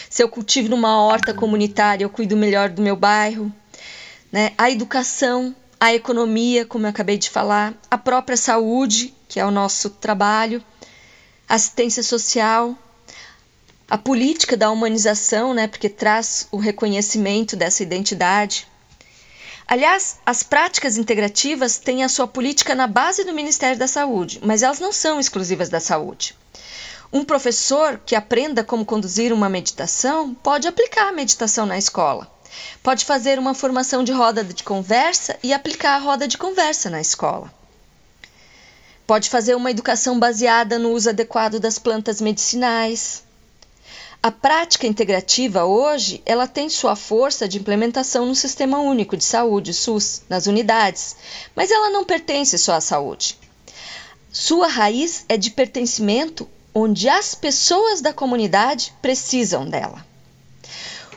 [0.10, 3.54] Se eu cultivo numa horta comunitária, eu cuido melhor do meu bairro.
[4.32, 4.52] Né?
[4.58, 9.52] A educação, a economia, como eu acabei de falar, a própria saúde, que é o
[9.52, 10.64] nosso trabalho,
[11.48, 12.76] assistência social,
[13.90, 18.68] a política da humanização, né, porque traz o reconhecimento dessa identidade.
[19.68, 24.62] Aliás, as práticas integrativas têm a sua política na base do Ministério da Saúde, mas
[24.62, 26.36] elas não são exclusivas da saúde.
[27.12, 32.28] Um professor que aprenda como conduzir uma meditação pode aplicar a meditação na escola.
[32.82, 37.00] Pode fazer uma formação de roda de conversa e aplicar a roda de conversa na
[37.00, 37.54] escola.
[39.06, 43.23] Pode fazer uma educação baseada no uso adequado das plantas medicinais.
[44.26, 49.74] A prática integrativa hoje, ela tem sua força de implementação no Sistema Único de Saúde,
[49.74, 51.18] SUS, nas unidades,
[51.54, 53.38] mas ela não pertence só à saúde.
[54.32, 60.06] Sua raiz é de pertencimento onde as pessoas da comunidade precisam dela.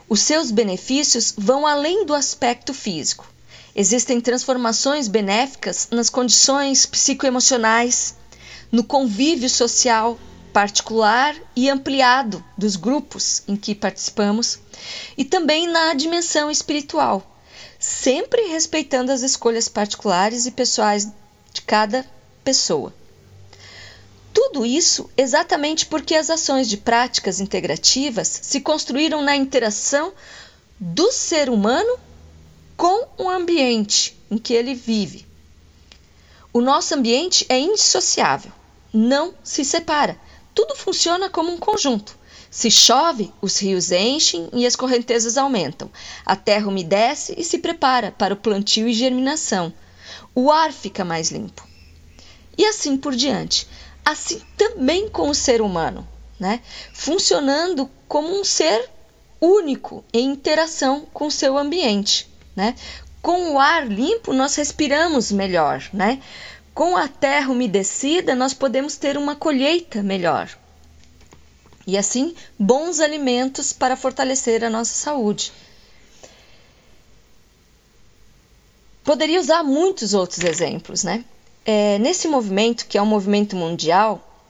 [0.09, 3.33] Os seus benefícios vão além do aspecto físico.
[3.73, 8.17] Existem transformações benéficas nas condições psicoemocionais,
[8.73, 10.19] no convívio social
[10.57, 14.59] particular e ampliado dos grupos em que participamos
[15.15, 17.37] e também na dimensão espiritual,
[17.79, 21.13] sempre respeitando as escolhas particulares e pessoais
[21.53, 22.07] de cada
[22.43, 22.95] pessoa.
[24.33, 30.11] Tudo isso exatamente porque as ações de práticas integrativas se construíram na interação
[30.81, 31.99] do ser humano
[32.79, 35.27] com o ambiente em que ele vive.
[36.51, 38.53] O nosso ambiente é indissociável,
[38.91, 40.19] não se separa.
[40.57, 42.19] Tudo funciona como um conjunto.
[42.51, 45.89] Se chove, os rios enchem e as correntezas aumentam.
[46.25, 49.73] A terra umedece e se prepara para o plantio e germinação.
[50.35, 51.65] O ar fica mais limpo.
[52.59, 53.69] E assim por diante
[54.07, 56.07] assim também com o ser humano,
[56.39, 56.61] né?
[56.95, 58.89] funcionando como um ser
[59.41, 62.31] único em interação com o seu ambiente.
[62.55, 62.77] Né?
[63.21, 65.83] Com o ar limpo, nós respiramos melhor.
[65.93, 66.23] Né?
[66.77, 70.55] Com a terra umedecida, nós podemos ter uma colheita melhor.
[71.87, 75.55] E assim, bons alimentos para fortalecer a nossa saúde.
[79.03, 81.25] Poderia usar muitos outros exemplos, né?
[81.65, 84.45] É, nesse movimento, que é um movimento mundial,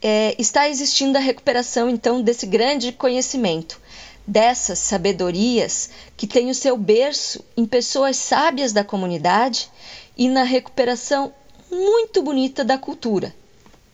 [0.00, 3.78] é, está existindo a recuperação então desse grande conhecimento,
[4.26, 9.68] dessas sabedorias que tem o seu berço em pessoas sábias da comunidade
[10.16, 11.34] e na recuperação
[11.70, 13.34] muito bonita da cultura,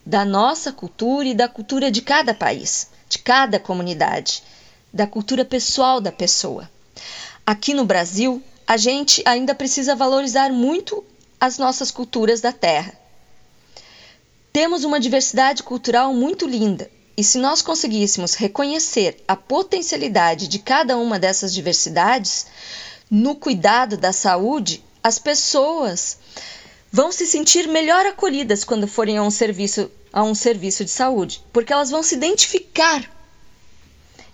[0.05, 4.43] da nossa cultura e da cultura de cada país, de cada comunidade,
[4.93, 6.70] da cultura pessoal da pessoa.
[7.45, 11.05] Aqui no Brasil, a gente ainda precisa valorizar muito
[11.39, 12.93] as nossas culturas da Terra.
[14.53, 20.97] Temos uma diversidade cultural muito linda, e se nós conseguíssemos reconhecer a potencialidade de cada
[20.97, 22.47] uma dessas diversidades,
[23.11, 26.18] no cuidado da saúde, as pessoas
[26.97, 31.44] vão se sentir melhor acolhidas quando forem a um serviço, a um serviço de saúde,
[31.53, 33.05] porque elas vão se identificar.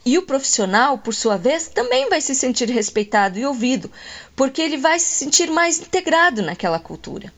[0.07, 3.91] E o profissional, por sua vez, também vai se sentir respeitado e ouvido,
[4.37, 7.33] porque ele vai se sentir mais integrado naquela cultura.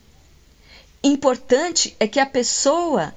[1.02, 3.14] Importante é que a pessoa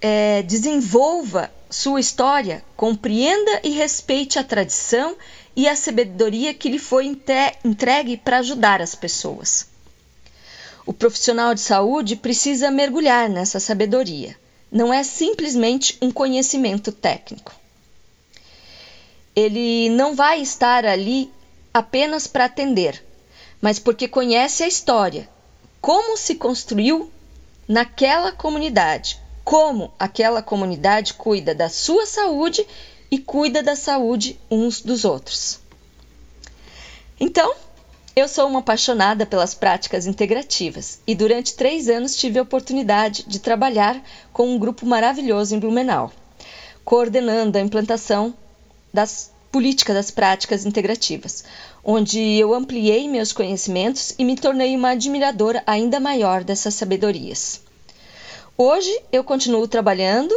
[0.00, 5.16] é, desenvolva sua história, compreenda e respeite a tradição
[5.54, 7.06] e a sabedoria que lhe foi
[7.64, 9.75] entregue para ajudar as pessoas.
[10.86, 14.38] O profissional de saúde precisa mergulhar nessa sabedoria.
[14.70, 17.52] Não é simplesmente um conhecimento técnico.
[19.34, 21.28] Ele não vai estar ali
[21.74, 23.04] apenas para atender,
[23.60, 25.28] mas porque conhece a história,
[25.80, 27.10] como se construiu
[27.66, 32.64] naquela comunidade, como aquela comunidade cuida da sua saúde
[33.10, 35.58] e cuida da saúde uns dos outros.
[37.18, 37.54] Então,
[38.18, 43.38] eu sou uma apaixonada pelas práticas integrativas e durante três anos tive a oportunidade de
[43.38, 44.02] trabalhar
[44.32, 46.10] com um grupo maravilhoso em Blumenau,
[46.82, 48.32] coordenando a implantação
[48.90, 51.44] das políticas das práticas integrativas,
[51.84, 57.60] onde eu ampliei meus conhecimentos e me tornei uma admiradora ainda maior dessas sabedorias.
[58.56, 60.34] Hoje eu continuo trabalhando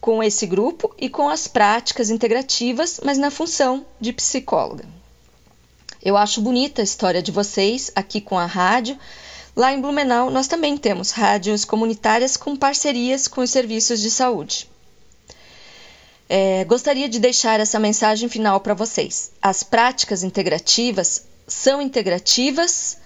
[0.00, 4.97] com esse grupo e com as práticas integrativas, mas na função de psicóloga.
[6.08, 8.98] Eu acho bonita a história de vocês aqui com a rádio.
[9.54, 14.66] Lá em Blumenau, nós também temos rádios comunitárias com parcerias com os serviços de saúde.
[16.26, 19.32] É, gostaria de deixar essa mensagem final para vocês.
[19.42, 22.96] As práticas integrativas são integrativas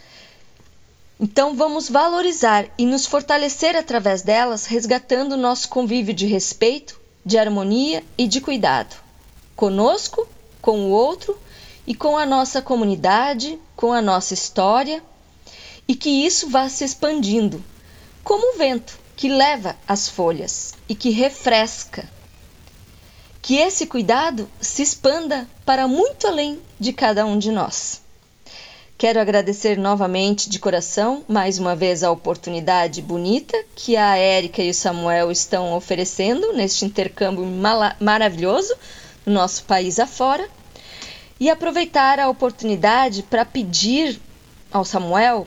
[1.18, 8.04] então vamos valorizar e nos fortalecer através delas, resgatando nosso convívio de respeito, de harmonia
[8.16, 8.96] e de cuidado,
[9.56, 10.26] conosco,
[10.60, 11.36] com o outro
[11.92, 15.02] e com a nossa comunidade, com a nossa história,
[15.86, 17.62] e que isso vá se expandindo,
[18.24, 22.08] como o vento que leva as folhas e que refresca.
[23.42, 28.00] Que esse cuidado se expanda para muito além de cada um de nós.
[28.96, 34.70] Quero agradecer novamente de coração, mais uma vez, a oportunidade bonita que a Érica e
[34.70, 37.44] o Samuel estão oferecendo neste intercâmbio
[38.00, 38.74] maravilhoso
[39.26, 40.48] no nosso país afora.
[41.42, 44.20] E aproveitar a oportunidade para pedir
[44.70, 45.44] ao Samuel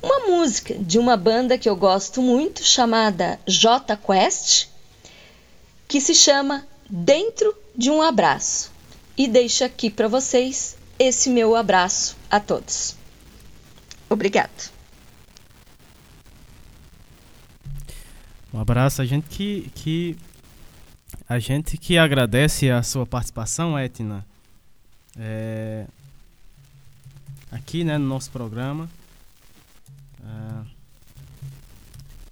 [0.00, 4.68] uma música de uma banda que eu gosto muito, chamada J Quest,
[5.88, 8.70] que se chama Dentro de um Abraço.
[9.18, 12.94] E deixo aqui para vocês esse meu abraço a todos.
[14.08, 14.70] Obrigado.
[18.54, 20.16] Um abraço a gente que, que
[21.28, 24.24] a gente que agradece a sua participação, Etna,
[25.16, 25.86] é,
[27.50, 28.88] aqui né, no nosso programa.
[30.24, 30.64] É,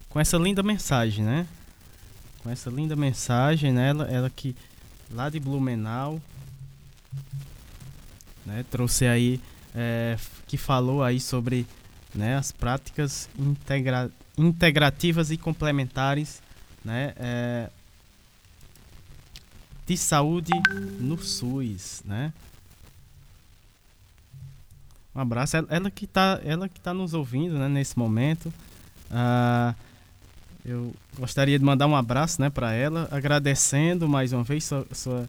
[0.08, 1.46] com essa linda mensagem, né?
[2.42, 3.90] Com essa linda mensagem, né?
[3.90, 4.56] Ela, ela que
[5.10, 6.20] lá de Blumenau
[8.50, 8.64] né?
[8.70, 9.40] Trouxe aí,
[9.74, 10.16] é,
[10.46, 11.66] que falou aí sobre
[12.14, 16.42] né, as práticas integra integrativas e complementares
[16.84, 17.70] né, é,
[19.86, 20.52] de saúde
[20.98, 22.32] no SUS, né?
[25.14, 25.56] Um abraço.
[25.56, 28.52] Ela, que está ela que tá nos ouvindo né, nesse momento.
[29.10, 29.74] Ah,
[30.64, 35.28] eu gostaria de mandar um abraço né, para ela, agradecendo mais uma vez sua, sua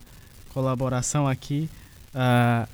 [0.54, 1.70] colaboração aqui.
[2.14, 2.68] Ah,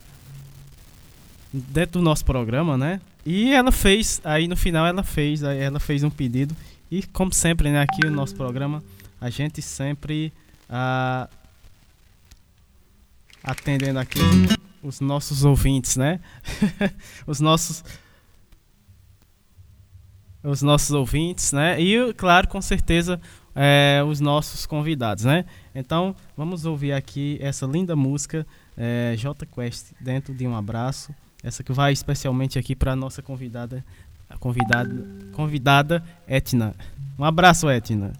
[1.53, 2.99] dentro do nosso programa, né?
[3.25, 6.55] E ela fez, aí no final ela fez, ela fez um pedido.
[6.89, 8.83] E como sempre, né, aqui no nosso programa,
[9.19, 10.31] a gente sempre
[10.69, 11.29] ah,
[13.43, 14.19] atendendo aqui
[14.83, 16.19] os nossos ouvintes, né?
[17.25, 17.83] os nossos
[20.43, 21.79] os nossos ouvintes, né?
[21.81, 23.19] E claro, com certeza,
[23.53, 25.45] é, os nossos convidados, né?
[25.73, 28.45] Então, vamos ouvir aqui essa linda música
[28.77, 31.13] é, J Quest dentro de um abraço.
[31.43, 33.83] Essa que vai especialmente aqui para nossa convidada,
[34.29, 36.75] a convidada, convidada Etna.
[37.17, 38.13] Um abraço, Etna.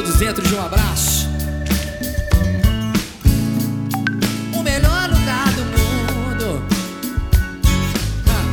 [0.00, 1.28] Todos dentro de um abraço.
[4.54, 6.62] O melhor lugar do mundo.
[8.26, 8.46] Ah.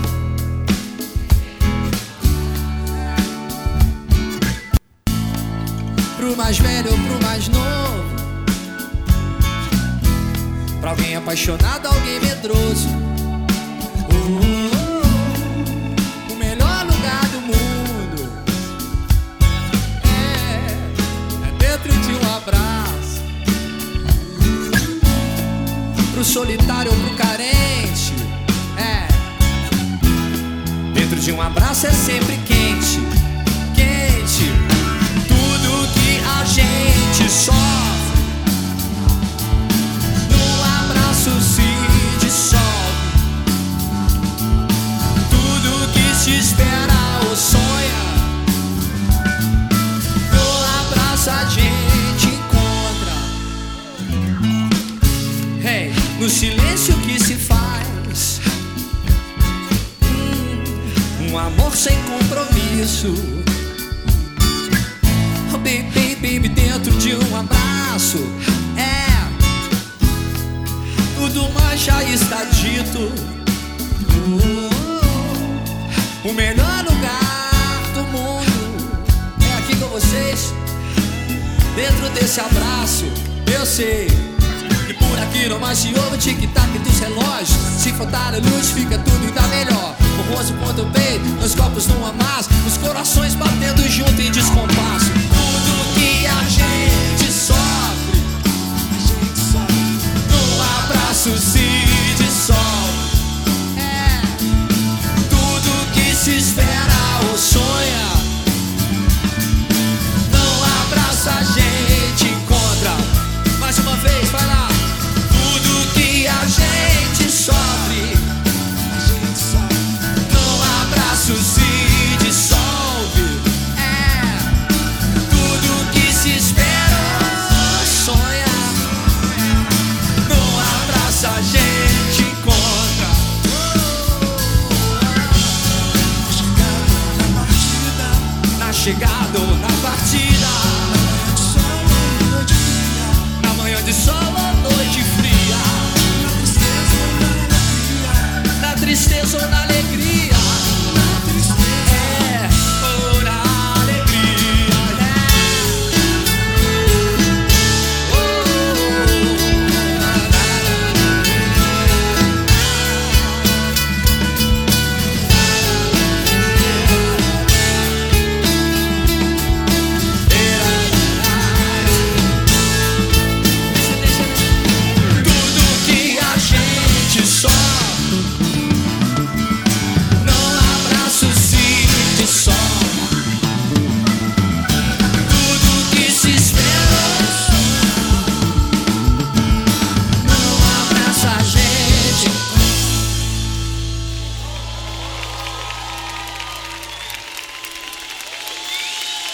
[6.18, 8.04] Pro mais velho ou pro mais novo.
[10.82, 12.90] Pra alguém apaixonado, alguém medroso.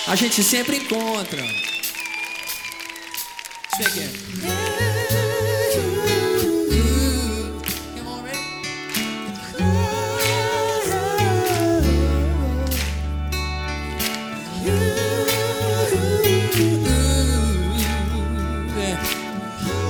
[0.05, 1.73] A gente sempre encontra é.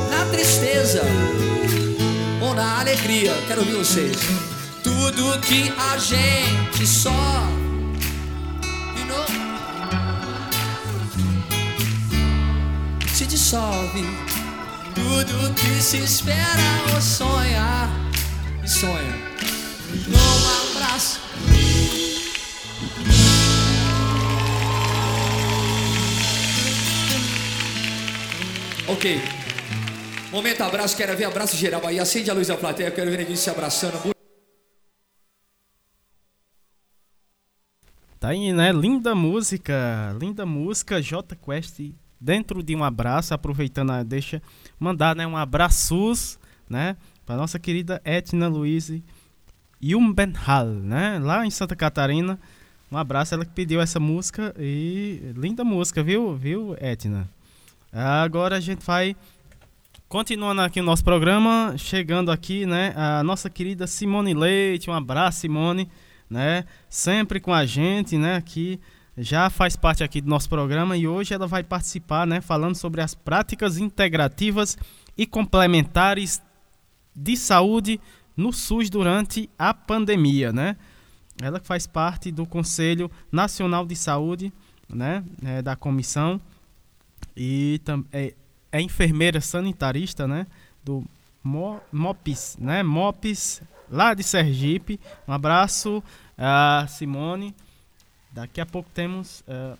[0.10, 1.02] Na tristeza
[2.42, 4.18] ou na alegria, quero ouvir vocês.
[4.84, 7.33] Tudo que a gente só
[13.54, 14.02] dissolve.
[14.96, 16.40] Tudo que se espera
[16.94, 17.88] ou sonha
[18.64, 19.16] e sonha.
[20.08, 21.22] Num abraço.
[28.88, 29.22] Ok.
[30.32, 32.00] Momento abraço, quero ver abraço geral aí.
[32.00, 34.14] Acende a luz da plateia, quero ver ninguém se abraçando.
[38.20, 38.72] Tá aí, né?
[38.72, 41.80] Linda música, linda música, J Quest
[42.24, 44.42] dentro de um abraço, aproveitando a deixa,
[44.80, 46.96] mandar, né, um abraços, né,
[47.26, 48.90] para nossa querida Etna Luiz
[49.82, 52.40] Jumbenhal, né, lá em Santa Catarina.
[52.90, 57.28] Um abraço, ela que pediu essa música e linda música, viu, viu, Etna?
[57.92, 59.18] Agora a gente vai
[60.08, 65.42] continuando aqui o nosso programa, chegando aqui, né, a nossa querida Simone Leite, um abraço,
[65.42, 65.90] Simone,
[66.30, 68.80] né, sempre com a gente, né, aqui
[69.18, 73.02] já faz parte aqui do nosso programa e hoje ela vai participar, né, falando sobre
[73.02, 74.78] as práticas integrativas
[75.18, 76.42] e complementares
[77.16, 78.00] de saúde
[78.36, 80.76] no SUS durante a pandemia, né?
[81.42, 84.52] Ela faz parte do Conselho Nacional de Saúde,
[84.90, 86.42] né, é, da comissão
[87.36, 87.80] e
[88.12, 88.34] é,
[88.72, 90.48] é enfermeira sanitarista, né,
[90.84, 91.04] do
[91.44, 95.00] MOPS, né, MOPS lá de Sergipe.
[95.28, 96.04] Um abraço
[96.38, 97.56] a Simone.
[98.34, 99.78] Daqui a pouco temos, uh,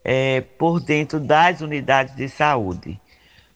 [0.04, 3.00] é, por dentro das unidades de saúde.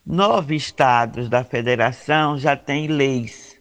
[0.04, 3.58] Nove estados da federação já têm leis,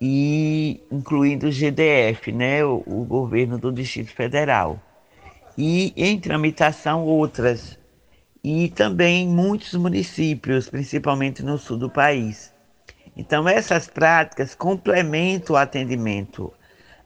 [0.00, 4.80] e incluindo o GDF, né, o, o governo do Distrito Federal.
[5.56, 7.78] E em tramitação outras,
[8.42, 12.52] e também muitos municípios, principalmente no sul do país.
[13.16, 16.52] Então, essas práticas complementam o atendimento.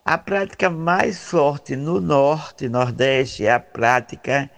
[0.05, 4.51] A prática mais forte no norte e nordeste é a prática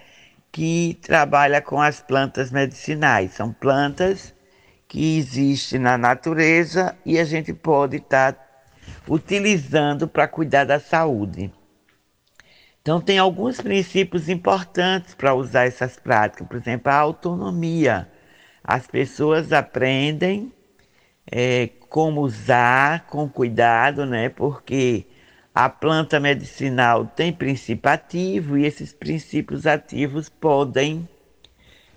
[0.52, 3.32] que trabalha com as plantas medicinais.
[3.32, 4.34] São plantas
[4.86, 8.46] que existem na natureza e a gente pode estar tá
[9.08, 11.50] utilizando para cuidar da saúde.
[12.82, 18.10] Então, tem alguns princípios importantes para usar essas práticas, por exemplo, a autonomia.
[18.62, 20.52] As pessoas aprendem
[21.30, 24.28] é, como usar com cuidado, né?
[24.28, 25.06] Porque
[25.54, 31.06] a planta medicinal tem princípio ativo e esses princípios ativos podem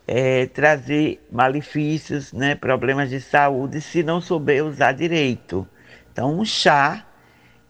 [0.06, 5.68] é, trazer malefícios, né, problemas de saúde, se não souber usar direito.
[6.12, 7.06] Então, um chá,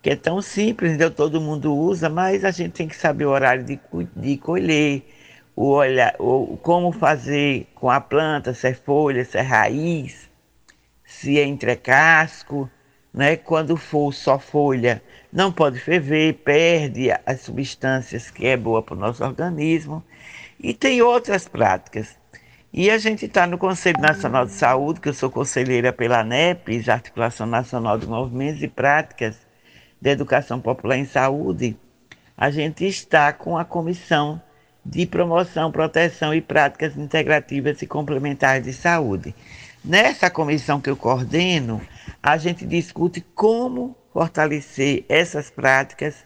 [0.02, 1.12] que é tão simples, entendeu?
[1.12, 3.80] todo mundo usa, mas a gente tem que saber o horário de,
[4.16, 5.04] de colher,
[5.56, 10.30] o olhar, o, como fazer com a planta, se é folha, se é raiz,
[11.06, 12.70] se é entrecasco,
[13.14, 13.36] né?
[13.38, 15.02] quando for só folha
[15.36, 20.02] não pode ferver, perde as substâncias que é boa para o nosso organismo
[20.58, 22.18] e tem outras práticas.
[22.72, 26.88] E a gente está no Conselho Nacional de Saúde, que eu sou conselheira pela NEPES,
[26.88, 29.36] Articulação Nacional de Movimentos e Práticas
[30.00, 31.78] de Educação Popular em Saúde.
[32.38, 34.42] A gente está com a Comissão
[34.86, 39.36] de Promoção, Proteção e Práticas Integrativas e Complementares de Saúde.
[39.84, 41.82] Nessa comissão que eu coordeno,
[42.24, 46.26] a gente discute como fortalecer essas práticas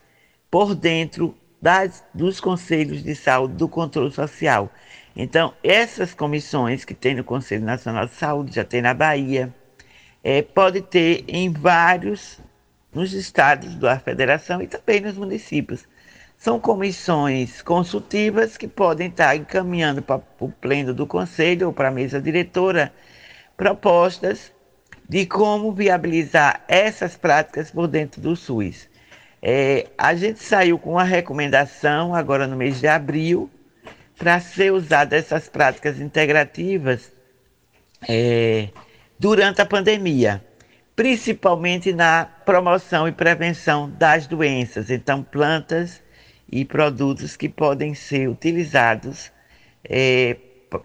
[0.51, 4.71] por dentro das, dos conselhos de saúde do controle social.
[5.15, 9.51] Então, essas comissões que tem no Conselho Nacional de Saúde, já tem na Bahia,
[10.23, 12.39] é, pode ter em vários,
[12.93, 15.87] nos estados da federação e também nos municípios.
[16.37, 21.91] São comissões consultivas que podem estar encaminhando para o pleno do conselho ou para a
[21.91, 22.93] mesa diretora
[23.57, 24.53] propostas
[25.09, 28.87] de como viabilizar essas práticas por dentro do SUS.
[29.41, 33.49] É, a gente saiu com uma recomendação agora no mês de abril
[34.15, 37.11] para ser usada essas práticas integrativas
[38.07, 38.69] é,
[39.17, 40.45] durante a pandemia,
[40.95, 44.91] principalmente na promoção e prevenção das doenças.
[44.91, 46.03] Então, plantas
[46.51, 49.31] e produtos que podem ser utilizados
[49.83, 50.35] é,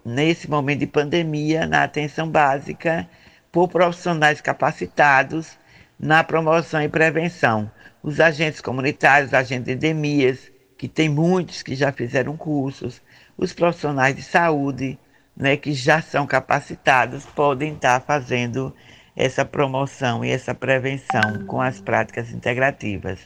[0.02, 3.06] nesse momento de pandemia na atenção básica
[3.54, 5.56] por profissionais capacitados
[5.96, 7.70] na promoção e prevenção.
[8.02, 13.00] Os agentes comunitários, os agentes de endemias, que tem muitos que já fizeram cursos,
[13.38, 14.98] os profissionais de saúde,
[15.36, 18.74] né, que já são capacitados, podem estar fazendo
[19.14, 23.20] essa promoção e essa prevenção com as práticas integrativas.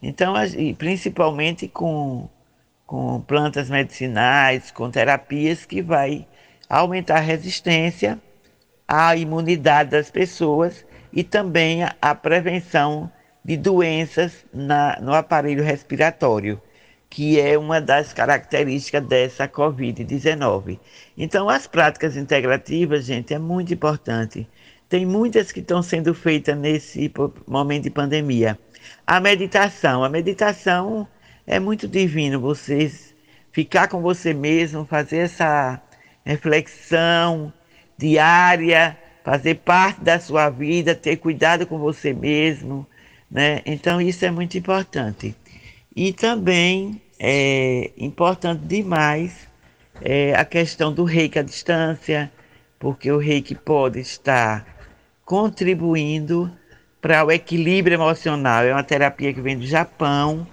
[0.00, 0.34] Então,
[0.78, 2.28] principalmente com,
[2.86, 6.28] com plantas medicinais, com terapias que vai
[6.68, 8.20] aumentar a resistência,
[8.86, 13.10] a imunidade das pessoas e também a, prevenção
[13.44, 16.60] de doenças na, no aparelho respiratório
[17.14, 20.80] que é uma das características dessa Covid-19.
[21.16, 24.48] Então, as práticas integrativas, gente, é muito importante.
[24.88, 27.12] Tem muitas que estão sendo feitas nesse
[27.46, 28.58] momento de pandemia.
[29.06, 30.02] A meditação.
[30.02, 31.06] A meditação
[31.46, 32.40] é muito divino.
[32.40, 32.90] Você
[33.52, 35.80] ficar com você mesmo, fazer essa
[36.24, 37.52] reflexão
[37.96, 42.86] diária, fazer parte da sua vida, ter cuidado com você mesmo,
[43.30, 43.62] né?
[43.64, 45.34] Então isso é muito importante.
[45.96, 49.48] E também é importante demais
[50.02, 52.30] é, a questão do reiki à distância,
[52.78, 54.66] porque o reiki pode estar
[55.24, 56.50] contribuindo
[57.00, 58.64] para o equilíbrio emocional.
[58.64, 60.46] É uma terapia que vem do Japão,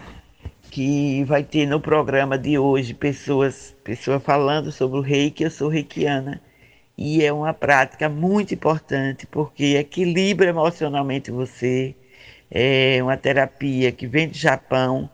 [0.69, 5.43] que vai ter no programa de hoje pessoas, pessoas falando sobre o reiki.
[5.43, 6.39] Eu sou reikiana
[7.01, 11.95] e é uma prática muito importante porque equilibra emocionalmente você.
[12.51, 15.09] É uma terapia que vem do Japão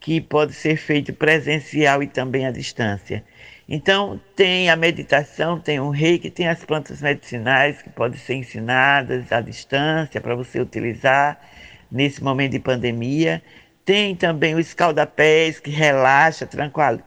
[0.00, 3.22] que pode ser feito presencial e também à distância.
[3.68, 9.30] Então, tem a meditação, tem o reiki, tem as plantas medicinais que podem ser ensinadas
[9.30, 11.38] à distância para você utilizar
[11.92, 13.40] nesse momento de pandemia.
[13.84, 16.48] Tem também o escaldapés que relaxa,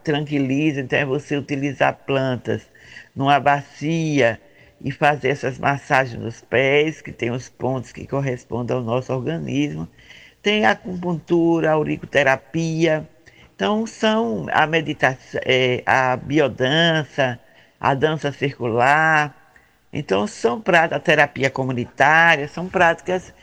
[0.04, 2.71] tranquiliza, então é você utilizar plantas
[3.16, 4.40] numa bacia
[4.80, 9.88] e fazer essas massagens nos pés, que tem os pontos que correspondem ao nosso organismo
[10.42, 13.08] tem a acupuntura, a auriculoterapia.
[13.56, 17.40] Então, são a meditação, é, a biodança,
[17.80, 19.36] a dança circular.
[19.94, 23.34] Então, são práticas, a terapia comunitária, são práticas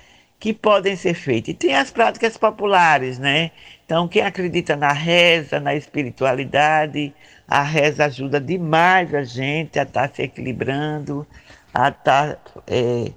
[0.40, 1.50] que podem ser feitas.
[1.50, 3.50] E tem as práticas populares, né?
[3.84, 7.14] Então, quem acredita na reza, na espiritualidade,
[7.49, 11.26] a reza ajuda demais a gente a estar tá se equilibrando,
[11.72, 13.11] a estar tá, é,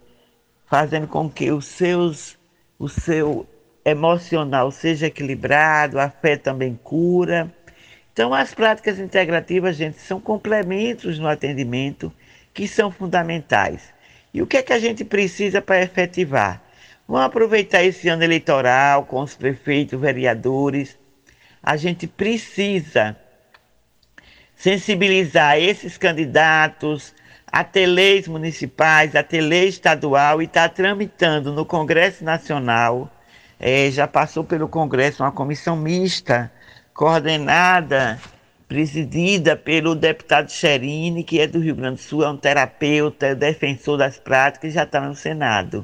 [0.65, 2.39] fazendo com que os seus,
[2.79, 3.45] o seu
[3.83, 7.53] emocional seja equilibrado, a fé também cura.
[8.13, 12.11] Então, as práticas integrativas, gente, são complementos no atendimento
[12.53, 13.93] que são fundamentais.
[14.33, 16.61] E o que é que a gente precisa para efetivar?
[17.05, 20.97] Vamos aproveitar esse ano eleitoral com os prefeitos, vereadores.
[21.61, 23.17] A gente precisa
[24.61, 27.15] sensibilizar esses candidatos
[27.51, 33.11] a ter leis municipais, a ter lei estadual e está tramitando no Congresso Nacional
[33.59, 36.51] é, já passou pelo Congresso uma comissão mista,
[36.93, 38.19] coordenada,
[38.67, 43.35] presidida pelo deputado Cherini, que é do Rio Grande do Sul, é um terapeuta, é
[43.35, 45.83] defensor das práticas, já está no Senado.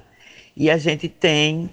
[0.55, 1.67] E a gente tem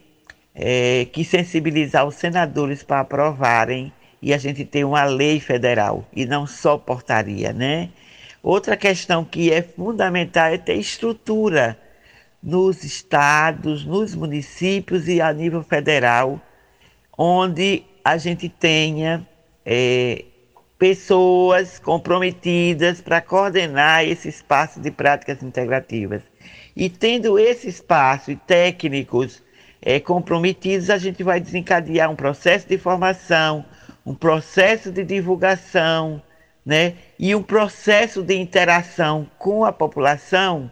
[0.54, 3.92] é, que sensibilizar os senadores para aprovarem
[4.24, 7.90] e a gente tem uma lei federal e não só portaria, né?
[8.42, 11.78] Outra questão que é fundamental é ter estrutura
[12.42, 16.40] nos estados, nos municípios e a nível federal,
[17.18, 19.28] onde a gente tenha
[19.64, 20.24] é,
[20.78, 26.22] pessoas comprometidas para coordenar esse espaço de práticas integrativas.
[26.74, 29.42] E tendo esse espaço e técnicos
[29.82, 33.66] é, comprometidos, a gente vai desencadear um processo de formação,
[34.04, 36.22] um processo de divulgação,
[36.64, 36.94] né?
[37.18, 40.70] E um processo de interação com a população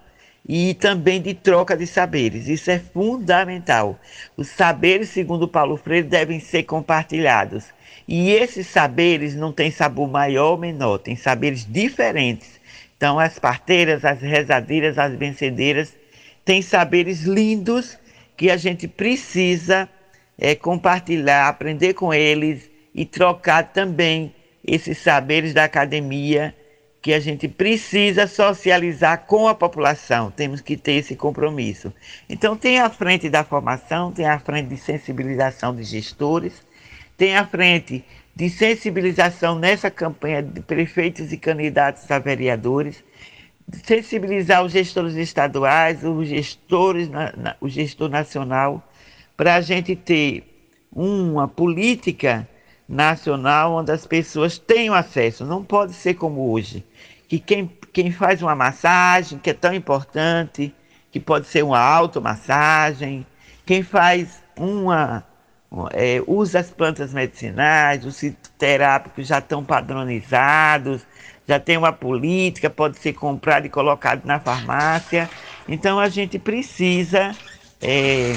[0.48, 2.48] e também de troca de saberes.
[2.48, 3.98] Isso é fundamental.
[4.36, 7.66] Os saberes, segundo Paulo Freire, devem ser compartilhados.
[8.06, 12.60] E esses saberes não têm sabor maior ou menor, têm saberes diferentes.
[12.96, 15.96] Então, as parteiras, as rezadeiras, as vencedeiras
[16.44, 17.98] têm saberes lindos
[18.36, 19.88] que a gente precisa
[20.36, 24.34] é, compartilhar, aprender com eles e trocar também
[24.64, 26.54] esses saberes da academia
[27.02, 31.92] que a gente precisa socializar com a população, temos que ter esse compromisso.
[32.28, 36.62] Então, tem a frente da formação, tem a frente de sensibilização de gestores,
[37.16, 38.04] tem a frente
[38.36, 43.02] de sensibilização nessa campanha de prefeitos e candidatos a vereadores,
[43.84, 48.82] sensibilizar os gestores estaduais, os gestores, na, na, o gestor nacional,
[49.36, 50.44] para a gente ter
[50.92, 52.48] uma política
[52.92, 55.46] nacional onde as pessoas tenham acesso.
[55.46, 56.84] Não pode ser como hoje,
[57.26, 60.74] que quem, quem faz uma massagem, que é tão importante,
[61.10, 63.26] que pode ser uma automassagem,
[63.64, 65.24] quem faz uma
[65.92, 71.06] é, usa as plantas medicinais, os fitoterápicos já estão padronizados,
[71.48, 75.30] já tem uma política, pode ser comprado e colocado na farmácia.
[75.66, 77.34] Então a gente precisa
[77.80, 78.34] é,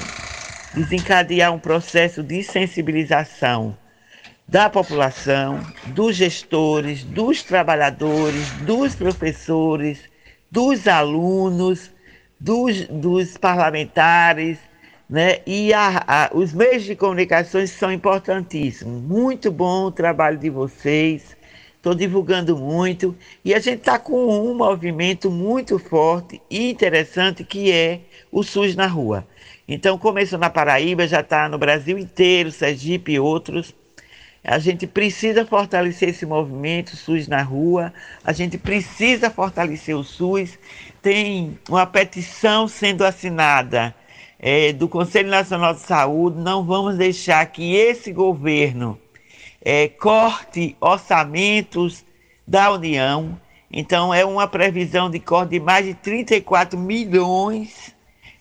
[0.73, 3.75] desencadear um processo de sensibilização
[4.47, 9.99] da população, dos gestores, dos trabalhadores, dos professores,
[10.51, 11.91] dos alunos,
[12.39, 14.59] dos, dos parlamentares,
[15.09, 15.39] né?
[15.45, 19.01] E a, a, os meios de comunicação são importantíssimos.
[19.01, 21.35] Muito bom o trabalho de vocês.
[21.75, 27.71] Estou divulgando muito e a gente está com um movimento muito forte e interessante que
[27.71, 29.27] é o SUS na rua.
[29.67, 33.75] Então começou na Paraíba, já está no Brasil inteiro, Sergipe e outros.
[34.47, 37.91] A gente precisa fortalecer esse movimento SUS na rua.
[38.23, 40.59] A gente precisa fortalecer o SUS.
[41.01, 43.95] Tem uma petição sendo assinada
[44.37, 46.37] é, do Conselho Nacional de Saúde.
[46.37, 48.99] Não vamos deixar que esse governo
[49.61, 52.05] é, corte orçamentos
[52.47, 53.41] da União.
[53.71, 57.94] Então, é uma previsão de corte de mais de 34 milhões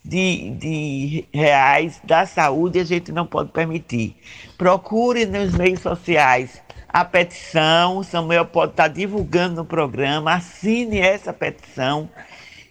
[0.04, 4.16] de, de reais da saúde a gente não pode permitir.
[4.58, 6.62] Procure nos meios sociais
[6.94, 12.08] a petição, o Samuel pode estar divulgando no programa, assine essa petição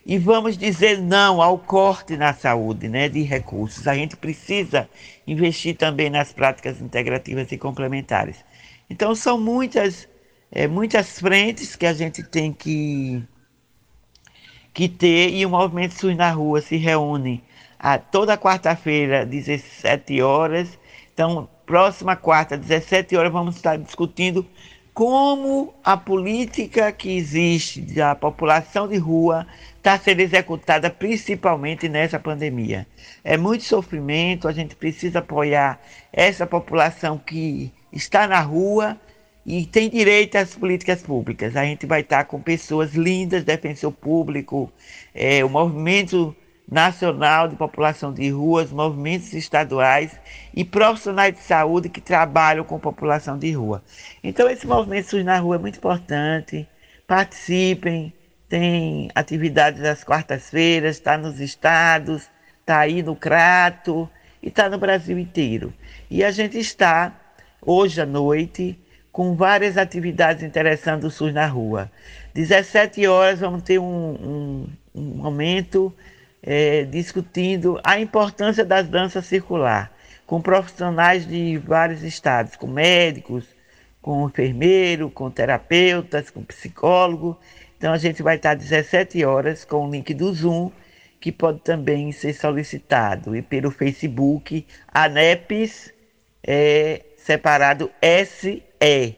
[0.06, 3.86] e vamos dizer não ao corte na saúde né, de recursos.
[3.86, 4.90] A gente precisa
[5.28, 8.38] investir também nas práticas integrativas e complementares.
[8.90, 10.08] Então, são muitas,
[10.50, 13.22] é, muitas frentes que a gente tem que,
[14.74, 17.44] que ter e o Movimento SUS na Rua se reúne
[17.80, 20.80] a, toda quarta-feira, 17 horas.
[21.14, 24.46] Então, próxima quarta, 17 horas, vamos estar discutindo
[24.94, 29.46] como a política que existe da população de rua
[29.78, 32.86] está sendo executada principalmente nessa pandemia.
[33.24, 35.80] É muito sofrimento, a gente precisa apoiar
[36.12, 38.98] essa população que está na rua
[39.46, 41.56] e tem direito às políticas públicas.
[41.56, 44.72] A gente vai estar com pessoas lindas, defensor público,
[45.14, 46.36] é, o movimento
[46.70, 50.18] nacional de população de ruas, movimentos estaduais
[50.56, 53.84] e profissionais de saúde que trabalham com população de rua.
[54.24, 56.68] Então esse movimento SUS na rua é muito importante.
[57.06, 58.14] Participem,
[58.48, 62.30] tem atividades às quartas-feiras, está nos estados,
[62.60, 64.10] está aí no Crato
[64.42, 65.74] e está no Brasil inteiro.
[66.10, 67.14] E a gente está,
[67.62, 68.80] hoje à noite,
[69.14, 71.90] com várias atividades interessando o SUS na rua.
[72.34, 75.94] 17 horas vamos ter um, um, um momento
[76.42, 79.94] é, discutindo a importância da dança circular,
[80.26, 83.46] com profissionais de vários estados, com médicos,
[84.02, 87.40] com enfermeiro, com terapeutas, com psicólogo.
[87.78, 90.72] Então a gente vai estar às 17 horas com o link do Zoom,
[91.22, 95.94] que pode também ser solicitado, e pelo Facebook, ANEPS
[96.46, 97.92] é, separado
[98.84, 99.16] SE.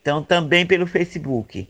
[0.00, 1.68] Então também pelo Facebook.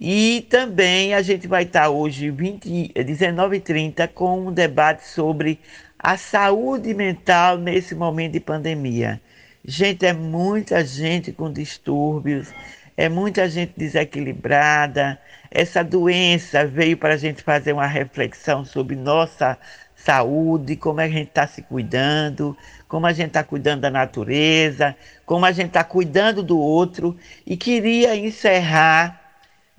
[0.00, 5.60] E também a gente vai estar hoje, 19h30, com um debate sobre
[5.98, 9.20] a saúde mental nesse momento de pandemia.
[9.62, 12.48] Gente, é muita gente com distúrbios,
[12.96, 15.20] é muita gente desequilibrada.
[15.50, 19.58] Essa doença veio para a gente fazer uma reflexão sobre nossa
[20.04, 22.56] saúde, como a gente está se cuidando,
[22.88, 24.96] como a gente está cuidando da natureza,
[25.26, 27.16] como a gente está cuidando do outro.
[27.46, 29.20] E queria encerrar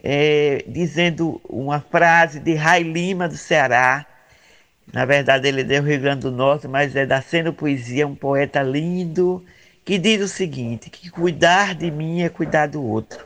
[0.03, 4.05] é, dizendo uma frase de Rai Lima do Ceará.
[4.91, 8.15] Na verdade, ele é do Rio Grande do Norte, mas é da Sendo Poesia, um
[8.15, 9.43] poeta lindo,
[9.86, 13.26] que diz o seguinte: que cuidar de mim é cuidar do outro.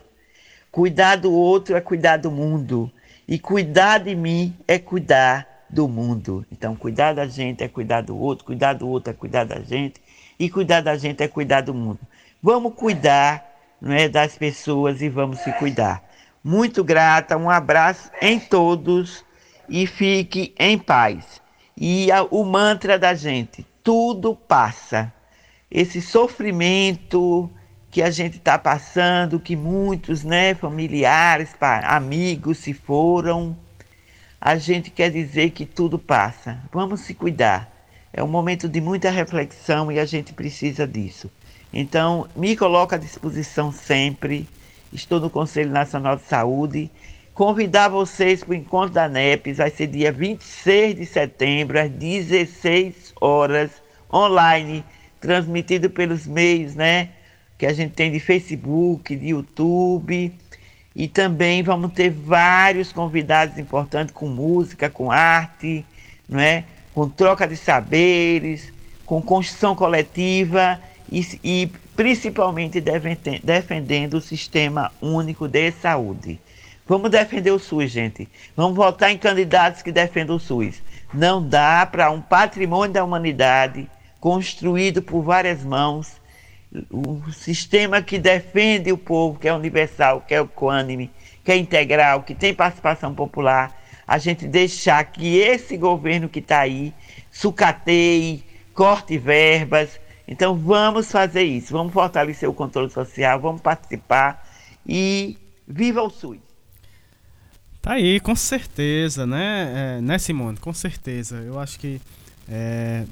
[0.72, 2.91] Cuidar do outro é cuidar do mundo.
[3.28, 6.45] E cuidar de mim é cuidar do mundo.
[6.51, 10.01] Então, cuidar da gente é cuidar do outro, cuidar do outro é cuidar da gente,
[10.39, 11.99] e cuidar da gente é cuidar do mundo.
[12.41, 13.43] Vamos cuidar
[13.82, 16.05] não é, das pessoas e vamos se cuidar
[16.45, 19.26] muito grata, um abraço em todos
[19.68, 21.41] e fique em paz.
[21.76, 25.11] E a, o mantra da gente: tudo passa.
[25.72, 27.49] Esse sofrimento
[27.89, 33.57] que a gente está passando, que muitos, né, familiares, amigos se foram,
[34.46, 36.60] a gente quer dizer que tudo passa.
[36.72, 37.68] Vamos se cuidar.
[38.14, 41.32] É um momento de muita reflexão e a gente precisa disso.
[41.74, 44.48] Então, me coloco à disposição sempre
[44.93, 46.91] Estou no Conselho Nacional de Saúde.
[47.34, 53.14] convidar vocês para o encontro da NEPES, vai ser dia 26 de setembro, às 16
[53.20, 53.72] horas,
[54.14, 54.86] online,
[55.20, 57.10] transmitido pelos meios, né?
[57.58, 60.32] Que a gente tem de Facebook, de YouTube.
[60.96, 65.86] E também vamos ter vários convidados importantes com música, com arte,
[66.28, 66.64] não é?
[66.93, 68.72] com troca de saberes,
[69.06, 70.80] com construção coletiva
[71.12, 72.82] e, e principalmente
[73.43, 76.39] defendendo o sistema único de saúde.
[76.88, 78.30] Vamos defender o SUS, gente.
[78.56, 80.82] Vamos votar em candidatos que defendam o SUS.
[81.14, 83.89] Não dá para um patrimônio da humanidade
[84.20, 86.14] construído por várias mãos,
[86.91, 91.11] um sistema que defende o povo, que é universal, que é equânime,
[91.43, 96.59] que é integral, que tem participação popular, a gente deixar que esse governo que está
[96.59, 96.93] aí
[97.32, 99.99] sucateie, corte verbas.
[100.28, 104.47] Então vamos fazer isso, vamos fortalecer o controle social, vamos participar
[104.86, 106.39] e viva o SUS!
[107.82, 110.57] Tá aí, com certeza, né, é, né Simone?
[110.57, 111.38] Com certeza.
[111.38, 112.01] Eu acho que
[112.49, 113.05] é,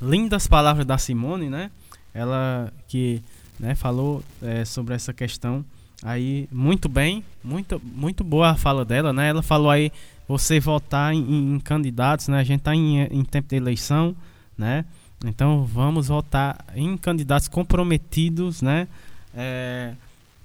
[0.00, 1.72] lindas palavras da Simone, né?
[2.14, 3.20] Ela que
[3.58, 5.64] né, falou é, sobre essa questão
[6.02, 9.28] aí muito bem, muito, muito boa a fala dela, né?
[9.28, 9.90] Ela falou aí
[10.28, 12.38] você votar em, em candidatos, né?
[12.38, 14.14] A gente está em, em tempo de eleição,
[14.56, 14.84] né?
[15.24, 18.86] Então vamos votar em candidatos comprometidos, né?
[19.34, 19.94] É,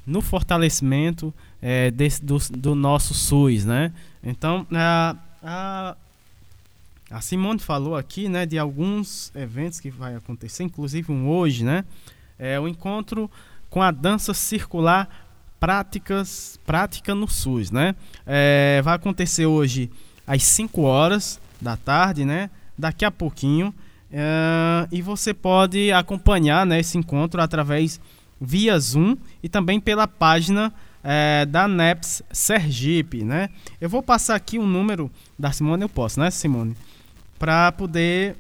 [0.08, 3.92] no fortalecimento é, desse, do, do, nosso SUS, né?
[4.24, 5.96] Então a, a,
[7.10, 11.84] a, Simone falou aqui, né, de alguns eventos que vai acontecer, inclusive um hoje, né?
[12.38, 13.30] É o encontro
[13.70, 15.28] com a dança circular
[15.60, 17.96] práticas prática no SUS, né?
[18.26, 19.92] É, vai acontecer hoje
[20.26, 22.50] às 5 horas da tarde, né?
[22.78, 23.74] Daqui a pouquinho.
[24.12, 28.00] É, e você pode acompanhar né, esse encontro através
[28.40, 33.50] via Zoom e também pela página é, da NEPS Sergipe, né?
[33.80, 36.76] Eu vou passar aqui o um número da Simone, eu posso, né, Simone?
[37.40, 38.36] Para poder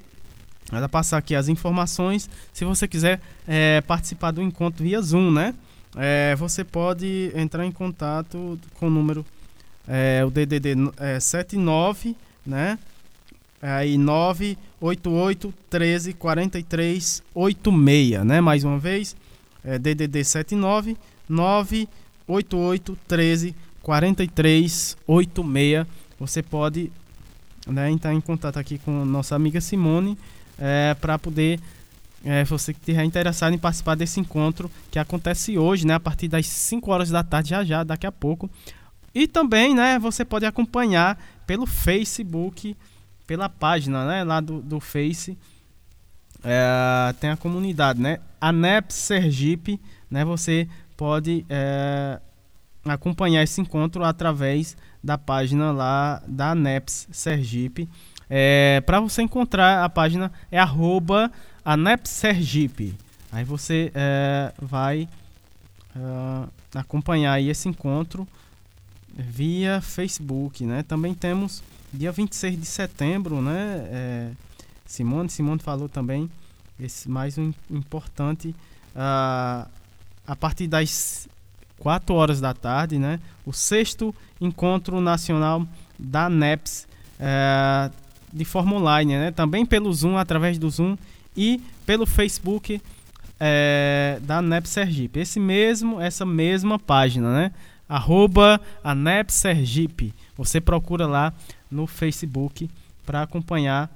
[0.71, 2.29] ela passar aqui as informações.
[2.53, 5.55] Se você quiser é, participar do encontro via Zoom, né?
[5.95, 9.25] É, você pode entrar em contato com o número
[9.87, 12.77] é, o DDD é, 79, né?
[13.61, 18.39] Aí 988 13 43 86, né?
[18.39, 19.15] Mais uma vez,
[19.65, 20.95] é, DDD 79
[21.27, 25.87] 988 13 43 86.
[26.19, 26.91] Você pode
[27.71, 30.17] né, entrar em contato aqui com nossa amiga Simone
[30.57, 31.59] é, para poder
[32.23, 36.27] é, você que estiver interessado em participar desse encontro que acontece hoje, né, a partir
[36.27, 38.49] das 5 horas da tarde, já já, daqui a pouco.
[39.13, 41.17] E também, né, você pode acompanhar
[41.47, 42.75] pelo Facebook,
[43.25, 45.37] pela página, né, lá do, do Face,
[46.43, 49.79] é, tem a comunidade, né, ANEP Sergipe,
[50.09, 52.19] né, você pode é,
[52.85, 57.89] acompanhar esse encontro através da página lá da ANEPS Sergipe.
[58.29, 61.31] É, Para você encontrar a página é arroba
[61.63, 62.95] ANEP Sergipe.
[63.31, 65.07] Aí você é, vai
[65.95, 68.27] uh, acompanhar esse encontro
[69.13, 70.83] via Facebook, né?
[70.83, 71.63] Também temos
[71.93, 73.87] dia 26 de setembro, né?
[73.91, 74.31] É,
[74.85, 76.29] Simone, Simone falou também
[76.79, 78.55] esse mais um importante
[78.95, 79.69] uh,
[80.25, 81.27] a partir das
[81.79, 83.19] 4 horas da tarde, né?
[83.45, 85.65] O sexto encontro nacional
[85.97, 86.87] da NEPS
[87.19, 87.91] uh,
[88.31, 89.31] de forma online, né?
[89.31, 90.97] Também pelo Zoom, através do Zoom
[91.35, 92.81] e pelo Facebook
[93.39, 95.19] é, da ANEP Sergipe.
[95.19, 97.51] Esse mesmo, essa mesma página, né?
[97.87, 100.13] Arroba ANEP Sergipe.
[100.35, 101.33] Você procura lá
[101.71, 102.69] no Facebook
[103.05, 103.89] para acompanhar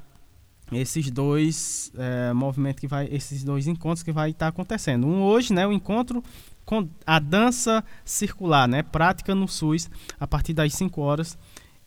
[0.72, 5.06] esses dois é, movimentos que vai, esses dois encontros que vai estar tá acontecendo.
[5.06, 6.24] Um hoje, né, o encontro
[6.66, 11.38] com a dança circular, né, prática no SUS a partir das 5 horas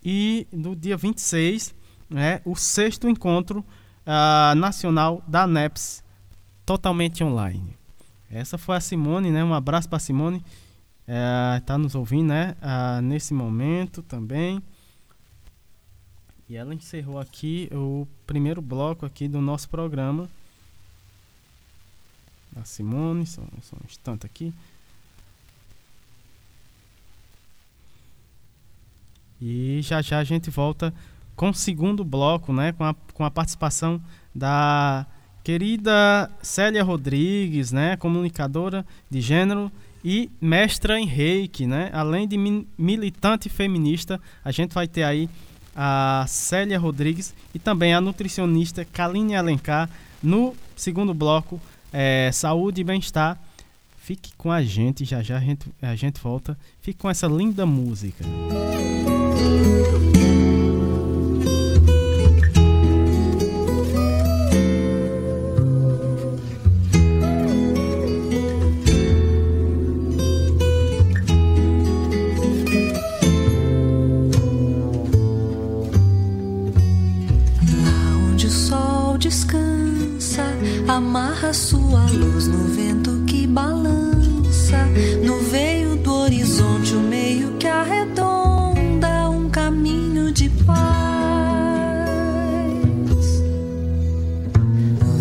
[0.05, 1.75] e no dia 26,
[2.09, 3.65] né, o sexto encontro
[4.07, 6.05] uh, nacional da NEPS,
[6.65, 7.77] totalmente online.
[8.31, 9.45] Essa foi a Simone, né?
[9.45, 10.45] Um abraço para Simone,
[11.59, 12.57] está é, nos ouvindo, né?
[12.61, 14.63] Uh, nesse momento também.
[16.49, 20.29] E ela encerrou aqui o primeiro bloco aqui do nosso programa.
[22.57, 24.53] A Simone, só, só um instante aqui.
[29.41, 30.93] E já já a gente volta
[31.35, 34.01] com o segundo bloco, né, com a, com a participação
[34.35, 35.07] da
[35.45, 39.71] querida Célia Rodrigues, né, comunicadora de gênero
[40.05, 41.91] e mestra em reiki, né?
[41.93, 42.39] Além de
[42.79, 45.29] militante feminista, a gente vai ter aí
[45.75, 49.91] a Célia Rodrigues e também a nutricionista Kaline Alencar
[50.23, 51.61] no segundo bloco
[51.93, 53.37] é, Saúde e Bem-Estar.
[53.99, 56.57] Fique com a gente, já já a gente, a gente volta.
[56.81, 58.25] Fique com essa linda música.
[58.25, 59.16] Música
[81.17, 84.85] amarra sua luz no vento que balança,
[85.25, 90.77] no veio do horizonte, o meio que arredonda um caminho de paz.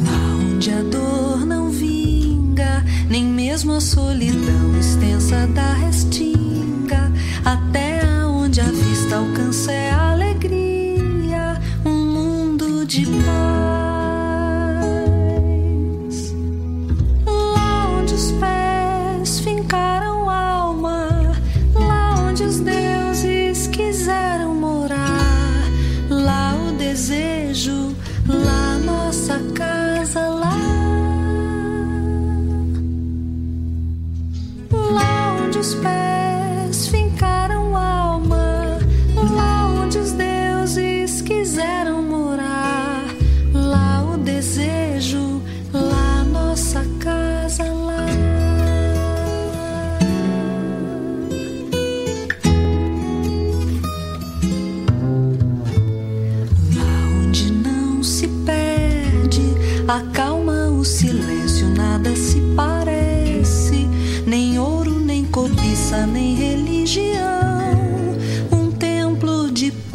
[0.04, 5.72] Lá onde a dor não vinga, nem mesmo a solidão extensa da
[35.56, 36.25] just spend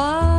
[0.01, 0.30] far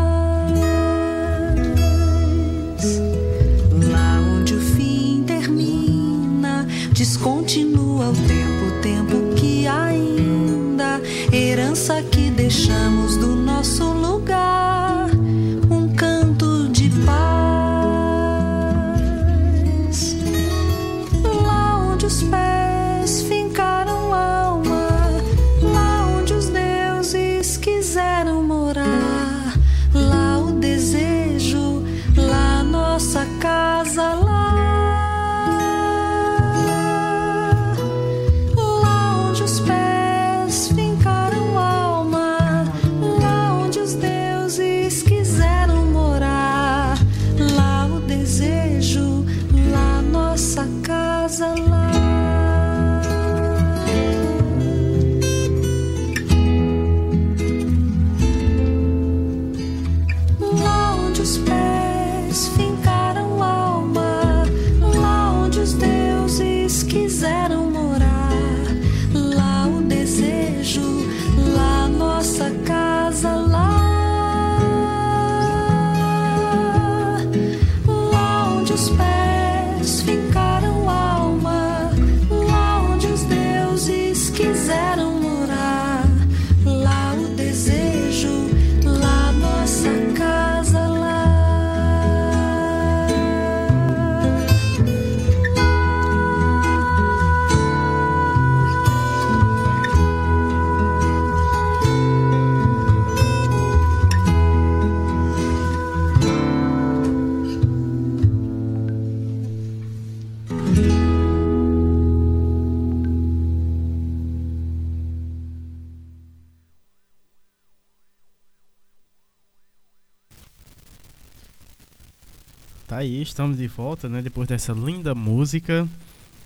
[123.22, 124.22] estamos de volta, né?
[124.22, 125.88] Depois dessa linda música.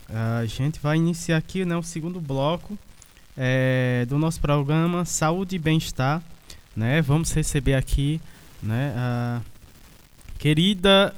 [0.10, 2.78] A gente vai iniciar aqui né, o segundo bloco
[3.36, 6.22] é, do nosso programa Saúde e Bem-Estar.
[6.76, 7.02] Né?
[7.02, 8.22] Vamos receber aqui
[8.62, 9.42] né, a
[10.38, 11.16] querida,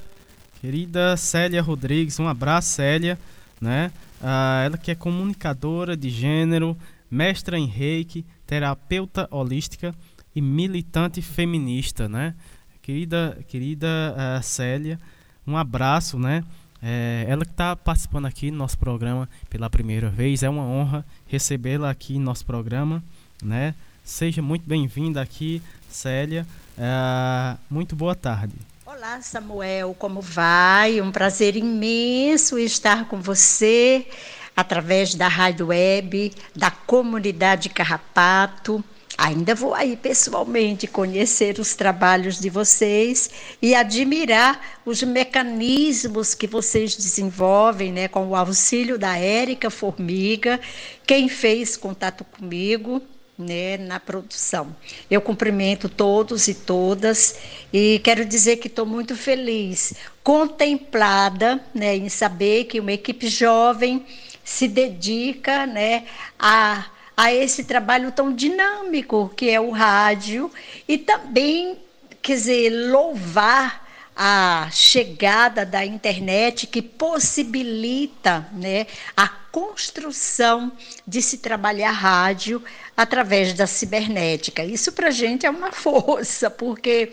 [0.61, 2.19] querida Célia Rodrigues.
[2.19, 3.19] Um abraço, Célia.
[3.59, 3.91] Né?
[4.65, 6.77] Ela que é comunicadora de gênero,
[7.11, 9.93] mestra em reiki, terapeuta holística
[10.35, 12.07] e militante feminista.
[12.07, 12.33] Né?
[12.81, 14.99] Querida, querida uh, Célia,
[15.47, 16.43] um abraço, né?
[16.83, 21.05] É, ela que está participando aqui do nosso programa pela primeira vez, é uma honra
[21.25, 23.01] recebê-la aqui no nosso programa,
[23.41, 23.73] né?
[24.03, 26.45] Seja muito bem-vinda aqui, Célia.
[26.77, 28.53] É, muito boa tarde.
[28.85, 31.01] Olá, Samuel, como vai?
[31.01, 34.07] Um prazer imenso estar com você
[34.55, 38.83] através da rádio web, da comunidade Carrapato.
[39.17, 46.95] Ainda vou aí pessoalmente conhecer os trabalhos de vocês e admirar os mecanismos que vocês
[46.95, 50.59] desenvolvem, né, com o auxílio da Érica Formiga,
[51.05, 53.01] quem fez contato comigo,
[53.35, 54.75] né, na produção.
[55.09, 57.37] Eu cumprimento todos e todas
[57.73, 64.05] e quero dizer que estou muito feliz, contemplada, né, em saber que uma equipe jovem
[64.43, 66.05] se dedica, né,
[66.37, 66.85] a
[67.17, 70.51] a esse trabalho tão dinâmico que é o rádio
[70.87, 71.75] e também,
[72.21, 78.85] quer dizer, louvar a chegada da internet que possibilita né,
[79.15, 80.71] a construção
[81.07, 82.63] de se trabalhar rádio
[82.95, 84.63] através da cibernética.
[84.63, 87.11] Isso para a gente é uma força, porque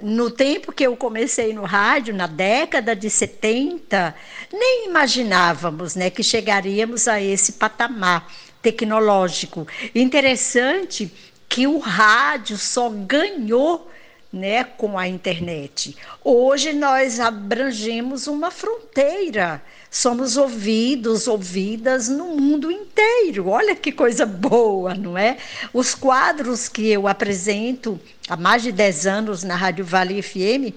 [0.00, 4.14] no tempo que eu comecei no rádio, na década de 70,
[4.52, 8.26] nem imaginávamos né, que chegaríamos a esse patamar
[8.62, 9.66] tecnológico.
[9.94, 11.12] Interessante
[11.48, 13.90] que o rádio só ganhou
[14.32, 15.94] né, com a internet.
[16.24, 19.62] Hoje nós abrangemos uma fronteira.
[19.90, 23.48] Somos ouvidos, ouvidas no mundo inteiro.
[23.48, 25.36] Olha que coisa boa, não é?
[25.74, 30.72] Os quadros que eu apresento há mais de 10 anos na Rádio Vale FM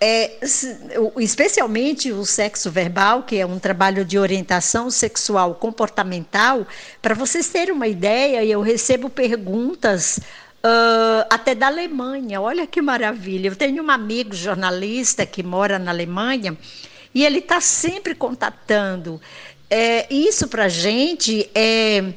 [0.00, 0.38] é,
[1.18, 6.66] especialmente o sexo verbal, que é um trabalho de orientação sexual comportamental,
[7.02, 10.18] para vocês terem uma ideia, eu recebo perguntas
[10.64, 12.40] uh, até da Alemanha.
[12.40, 13.48] Olha que maravilha!
[13.48, 16.56] Eu tenho um amigo jornalista que mora na Alemanha
[17.14, 19.20] e ele está sempre contatando.
[19.68, 22.14] É, isso para a gente é,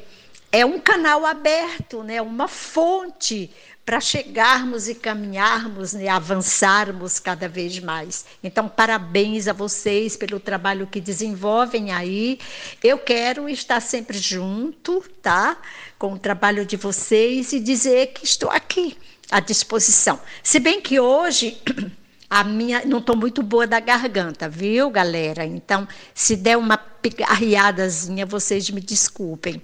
[0.50, 2.22] é um canal aberto, né?
[2.22, 3.50] uma fonte
[3.84, 8.24] para chegarmos e caminharmos e né, avançarmos cada vez mais.
[8.42, 12.38] Então, parabéns a vocês pelo trabalho que desenvolvem aí.
[12.82, 15.58] Eu quero estar sempre junto, tá?
[15.98, 18.96] Com o trabalho de vocês e dizer que estou aqui
[19.30, 20.18] à disposição.
[20.42, 21.60] Se bem que hoje
[22.30, 25.44] a minha não estou muito boa da garganta, viu, galera?
[25.44, 29.62] Então, se der uma pigarreadazinha, vocês me desculpem.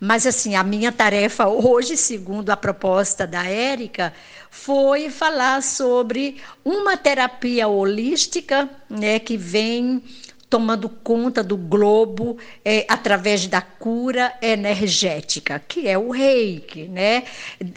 [0.00, 4.12] Mas, assim, a minha tarefa hoje, segundo a proposta da Érica,
[4.50, 10.02] foi falar sobre uma terapia holística né, que vem
[10.50, 16.88] tomando conta do globo é, através da cura energética, que é o reiki.
[16.88, 17.22] Né?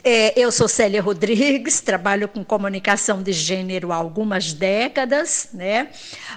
[0.03, 5.89] É, eu sou Célia Rodrigues, trabalho com comunicação de gênero há algumas décadas, né?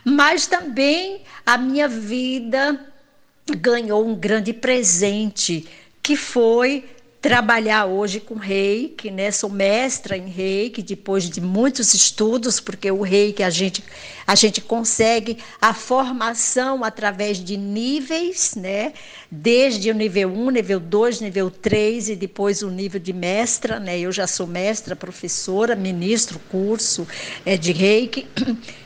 [0.04, 2.78] mas também a minha vida
[3.54, 5.66] ganhou um grande presente,
[6.02, 6.84] que foi
[7.20, 9.32] trabalhar hoje com reiki, né?
[9.32, 13.82] Sou mestra em reiki depois de muitos estudos, porque o reiki a gente
[14.24, 18.92] a gente consegue a formação através de níveis, né?
[19.30, 23.98] Desde o nível 1, nível 2, nível 3 e depois o nível de mestra, né?
[23.98, 27.06] Eu já sou mestra, professora, ministro curso
[27.44, 28.26] é, de reiki.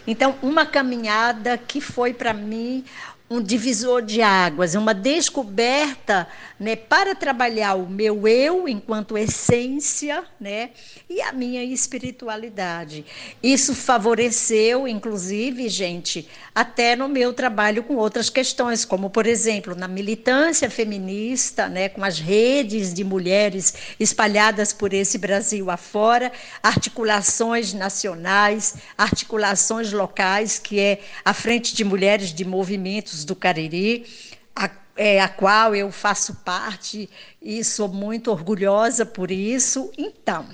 [0.06, 2.84] Então, uma caminhada que foi para mim
[3.32, 6.26] um divisor de águas, uma descoberta
[6.58, 10.70] né, para trabalhar o meu eu enquanto essência né,
[11.08, 13.06] e a minha espiritualidade.
[13.40, 19.86] Isso favoreceu, inclusive, gente, até no meu trabalho com outras questões, como, por exemplo, na
[19.86, 28.74] militância feminista, né, com as redes de mulheres espalhadas por esse Brasil afora, articulações nacionais,
[28.98, 34.06] articulações locais, que é a Frente de Mulheres de Movimentos do Cariri,
[34.54, 37.08] a, é, a qual eu faço parte
[37.40, 39.90] e sou muito orgulhosa por isso.
[39.96, 40.48] Então,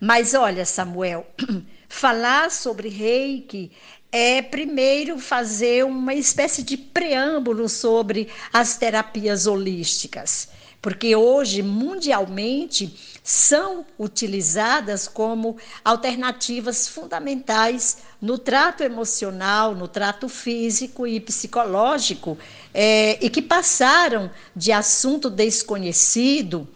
[0.00, 1.26] mas olha, Samuel,
[1.88, 3.70] falar sobre reiki
[4.12, 10.48] é primeiro fazer uma espécie de preâmbulo sobre as terapias holísticas,
[10.80, 21.20] porque hoje, mundialmente, são utilizadas como alternativas fundamentais no trato emocional, no trato físico e
[21.20, 22.38] psicológico,
[22.72, 26.66] é, e que passaram de assunto desconhecido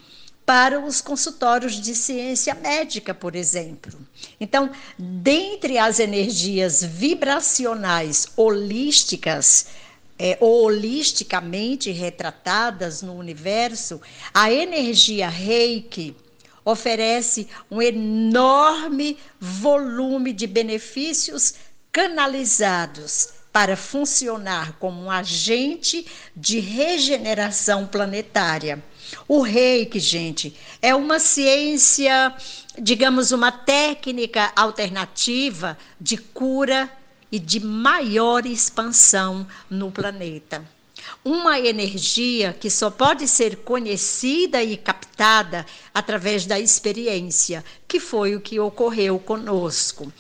[0.45, 3.99] para os consultórios de ciência médica, por exemplo.
[4.39, 9.67] Então, dentre as energias vibracionais holísticas,
[10.19, 14.01] é, holisticamente retratadas no universo,
[14.33, 16.17] a energia reiki
[16.65, 21.55] oferece um enorme volume de benefícios
[21.93, 28.83] canalizados para funcionar como um agente de regeneração planetária.
[29.29, 32.35] O reiki, gente, é uma ciência,
[32.77, 36.91] digamos, uma técnica alternativa de cura
[37.35, 40.65] e de maior expansão no planeta.
[41.25, 48.41] uma energia que só pode ser conhecida e captada através da experiência, que foi o
[48.41, 50.13] que ocorreu conosco.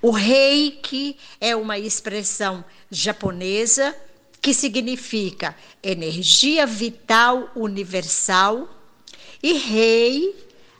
[0.00, 3.94] O reiki é uma expressão japonesa
[4.40, 8.70] que significa energia vital universal,
[9.42, 10.34] e rei,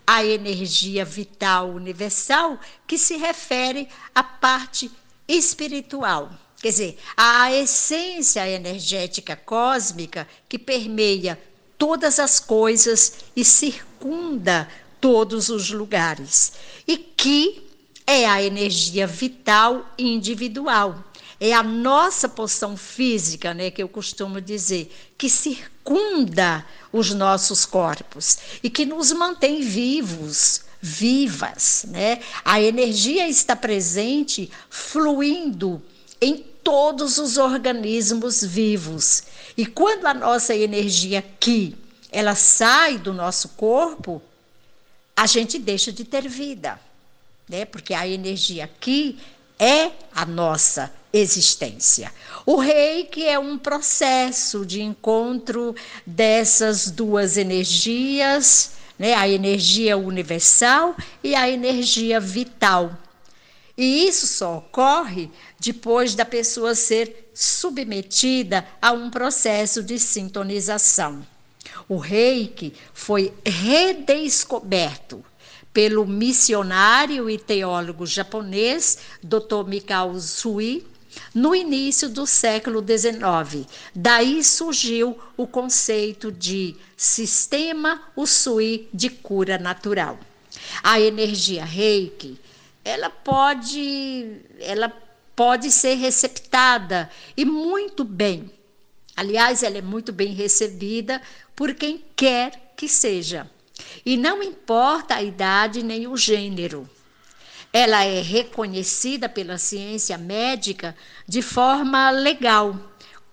[0.07, 4.91] a energia vital universal, que se refere à parte
[5.29, 6.31] espiritual.
[6.61, 11.39] Quer dizer, a essência energética cósmica que permeia
[11.77, 14.69] todas as coisas e circunda
[15.01, 16.55] todos os lugares.
[16.87, 17.65] E que
[18.07, 21.05] é a energia vital individual.
[21.41, 28.39] É a nossa poção física, né, que eu costumo dizer, que circunda os nossos corpos
[28.63, 32.21] e que nos mantém vivos, vivas, né?
[32.45, 35.83] A energia está presente, fluindo
[36.21, 39.23] em todos os organismos vivos.
[39.57, 41.75] E quando a nossa energia aqui,
[42.13, 44.21] ela sai do nosso corpo,
[45.17, 46.79] a gente deixa de ter vida,
[47.49, 47.65] né?
[47.65, 49.19] Porque a energia aqui
[49.59, 52.13] é a nossa existência.
[52.45, 55.75] O reiki é um processo de encontro
[56.05, 59.15] dessas duas energias, né?
[59.15, 62.97] A energia universal e a energia vital.
[63.77, 71.27] E isso só ocorre depois da pessoa ser submetida a um processo de sintonização.
[71.89, 75.25] O reiki foi redescoberto
[75.73, 79.67] pelo missionário e teólogo japonês Dr.
[79.67, 80.87] Mikao Sui
[81.35, 83.67] no início do século XIX.
[83.95, 90.19] Daí surgiu o conceito de sistema Usui de cura natural.
[90.83, 92.39] A energia Reiki,
[92.85, 94.93] ela pode, ela
[95.35, 98.51] pode ser receptada e muito bem.
[99.17, 101.21] Aliás, ela é muito bem recebida
[101.55, 103.51] por quem quer que seja.
[104.07, 106.89] E não importa a idade nem o gênero.
[107.77, 110.95] Ela é reconhecida pela ciência médica
[111.27, 112.79] de forma legal,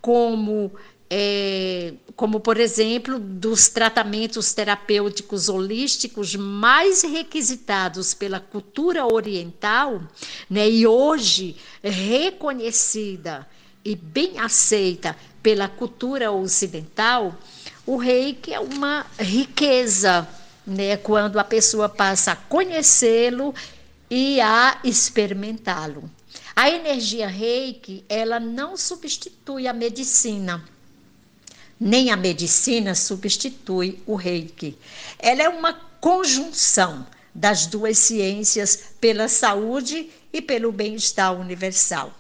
[0.02, 0.72] como
[1.14, 10.02] é, como por exemplo, dos tratamentos terapêuticos holísticos mais requisitados pela cultura oriental,
[10.50, 13.48] né, e hoje reconhecida
[13.86, 17.36] e bem aceita pela cultura ocidental,
[17.86, 20.28] o reiki é uma riqueza,
[20.66, 23.54] né, quando a pessoa passa a conhecê-lo
[24.12, 26.08] e a experimentá-lo.
[26.56, 30.64] A energia reiki, ela não substitui a medicina
[31.84, 34.78] nem a medicina substitui o reiki.
[35.18, 42.14] Ela é uma conjunção das duas ciências pela saúde e pelo bem-estar universal.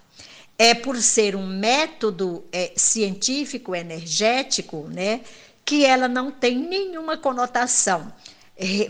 [0.57, 5.22] É por ser um método é, científico energético, né,
[5.63, 8.11] que ela não tem nenhuma conotação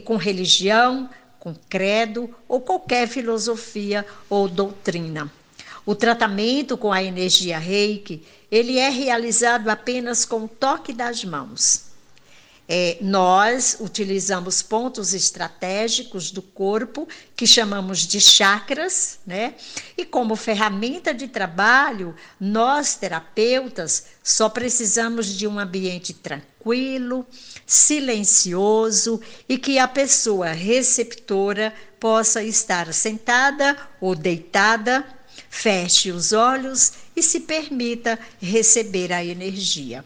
[0.05, 1.09] com religião,
[1.41, 5.29] com credo ou qualquer filosofia ou doutrina.
[5.83, 11.90] O tratamento com a energia reiki ele é realizado apenas com o toque das mãos.
[12.73, 19.55] É, nós utilizamos pontos estratégicos do corpo, que chamamos de chakras, né?
[19.97, 27.27] E como ferramenta de trabalho, nós terapeutas só precisamos de um ambiente tranquilo,
[27.65, 29.19] silencioso
[29.49, 35.05] e que a pessoa receptora possa estar sentada ou deitada
[35.49, 40.03] Feche os olhos e se permita receber a energia.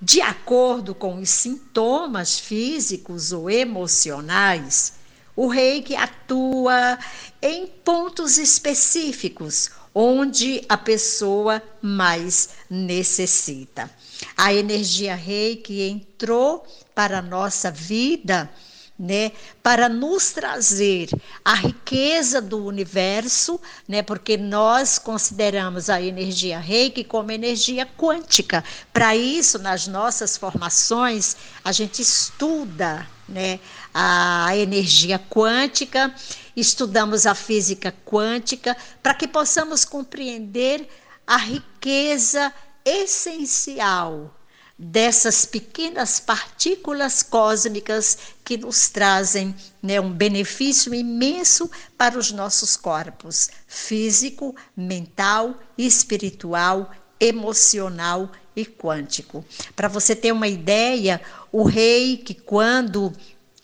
[0.00, 4.94] De acordo com os sintomas físicos ou emocionais,
[5.34, 6.98] o reiki atua
[7.40, 13.90] em pontos específicos onde a pessoa mais necessita.
[14.36, 18.50] A energia reiki entrou para a nossa vida
[18.98, 19.32] né,
[19.62, 21.08] para nos trazer
[21.44, 28.64] a riqueza do universo, né, porque nós consideramos a energia Reiki como energia quântica.
[28.92, 33.60] Para isso, nas nossas formações, a gente estuda, né,
[33.92, 36.14] a energia quântica,
[36.56, 40.88] estudamos a física quântica, para que possamos compreender
[41.26, 42.52] a riqueza
[42.84, 44.35] essencial
[44.78, 53.48] dessas pequenas partículas cósmicas que nos trazem né, um benefício imenso para os nossos corpos
[53.66, 59.44] físico, mental, espiritual, emocional e quântico.
[59.74, 61.20] Para você ter uma ideia,
[61.50, 63.12] o rei que quando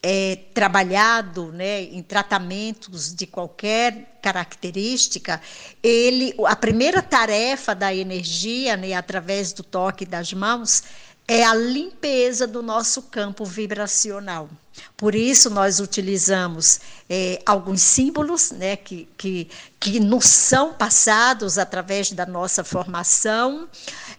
[0.02, 5.40] é, trabalhado né, em tratamentos de qualquer característica,
[5.82, 10.82] ele, a primeira tarefa da energia, né, através do toque das mãos,
[11.28, 14.50] é a limpeza do nosso campo vibracional.
[14.96, 22.12] Por isso, nós utilizamos é, alguns símbolos né, que, que, que nos são passados através
[22.12, 23.68] da nossa formação,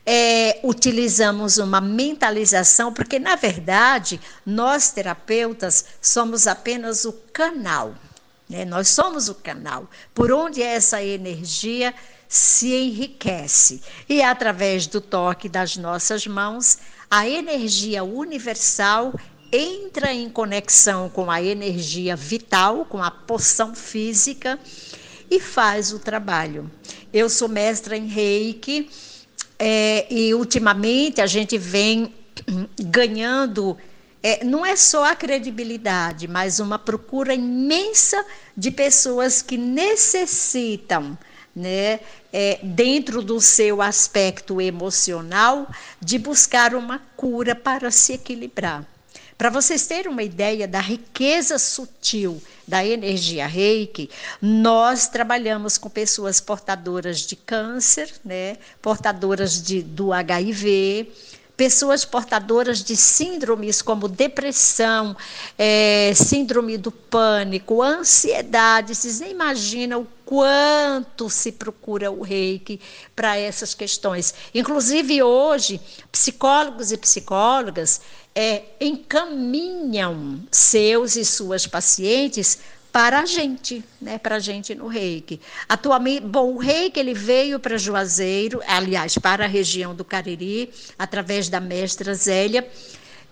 [0.06, 7.96] é, utilizamos uma mentalização, porque, na verdade, nós terapeutas somos apenas o canal.
[8.50, 8.66] Né?
[8.66, 11.94] Nós somos o canal por onde essa energia
[12.28, 13.82] se enriquece.
[14.10, 19.14] E através do toque das nossas mãos, a energia universal
[19.56, 24.60] entra em conexão com a energia vital, com a poção física
[25.30, 26.70] e faz o trabalho.
[27.14, 28.90] Eu sou mestra em reiki
[29.60, 32.12] é, e ultimamente a gente vem
[32.82, 33.78] ganhando.
[34.24, 38.26] É, não é só a credibilidade, mas uma procura imensa
[38.58, 41.16] de pessoas que necessitam
[41.56, 42.00] né,
[42.32, 45.68] é, dentro do seu aspecto emocional,
[46.02, 48.93] de buscar uma cura para se equilibrar.
[49.38, 54.10] Para vocês terem uma ideia da riqueza sutil da energia reiki,
[54.42, 61.12] nós trabalhamos com pessoas portadoras de câncer, né, portadoras de, do HIV,
[61.56, 65.16] pessoas portadoras de síndromes como depressão,
[65.58, 68.96] é, síndrome do pânico, ansiedade.
[68.96, 72.80] Vocês nem imaginam o quanto se procura o reiki
[73.16, 74.34] para essas questões.
[74.54, 75.80] Inclusive, hoje,
[76.12, 78.02] psicólogos e psicólogas
[78.36, 82.60] é, encaminham seus e suas pacientes
[82.92, 85.42] para a gente, né, para a gente no reiki.
[85.68, 91.50] Atualmente, bom, o reiki ele veio para Juazeiro, aliás, para a região do Cariri, através
[91.50, 92.70] da mestra Zélia,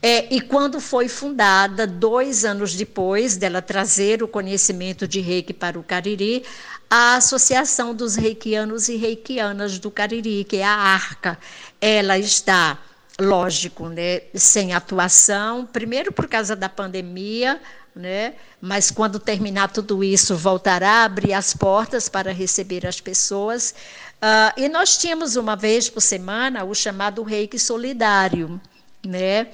[0.03, 5.77] é, e quando foi fundada, dois anos depois dela trazer o conhecimento de reiki para
[5.77, 6.43] o Cariri,
[6.89, 11.37] a Associação dos Reikianos e Reikianas do Cariri, que é a ARCA,
[11.79, 12.79] ela está,
[13.21, 17.61] lógico, né, sem atuação, primeiro por causa da pandemia,
[17.95, 18.33] né?
[18.59, 23.75] Mas quando terminar tudo isso, voltará a abrir as portas para receber as pessoas.
[24.17, 28.59] Uh, e nós tínhamos uma vez por semana o chamado Reiki Solidário,
[29.05, 29.47] né?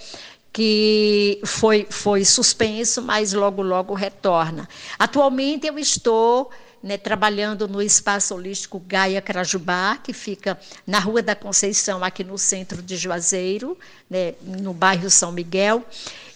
[0.53, 4.68] que foi, foi suspenso, mas logo, logo retorna.
[4.98, 6.49] Atualmente eu estou
[6.81, 12.37] né, trabalhando no Espaço Holístico Gaia Crajubá, que fica na Rua da Conceição, aqui no
[12.37, 13.77] centro de Juazeiro,
[14.09, 15.83] né, no bairro São Miguel.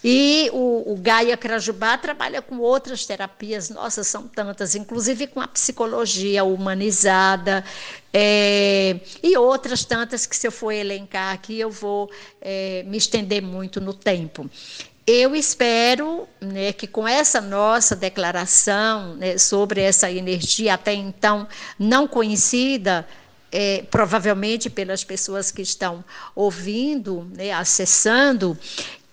[0.03, 5.47] E o, o Gaia Crajubá trabalha com outras terapias, nossa, são tantas, inclusive com a
[5.47, 7.63] psicologia humanizada
[8.11, 12.09] é, e outras tantas que, se eu for elencar aqui, eu vou
[12.41, 14.49] é, me estender muito no tempo.
[15.05, 21.47] Eu espero né, que com essa nossa declaração né, sobre essa energia até então
[21.79, 23.07] não conhecida,
[23.51, 26.05] é, provavelmente pelas pessoas que estão
[26.35, 28.57] ouvindo, né, acessando,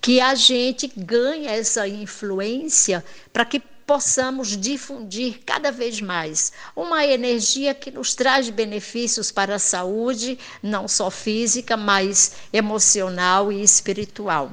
[0.01, 3.02] que a gente ganhe essa influência
[3.32, 9.59] para que possamos difundir cada vez mais uma energia que nos traz benefícios para a
[9.59, 14.51] saúde, não só física, mas emocional e espiritual.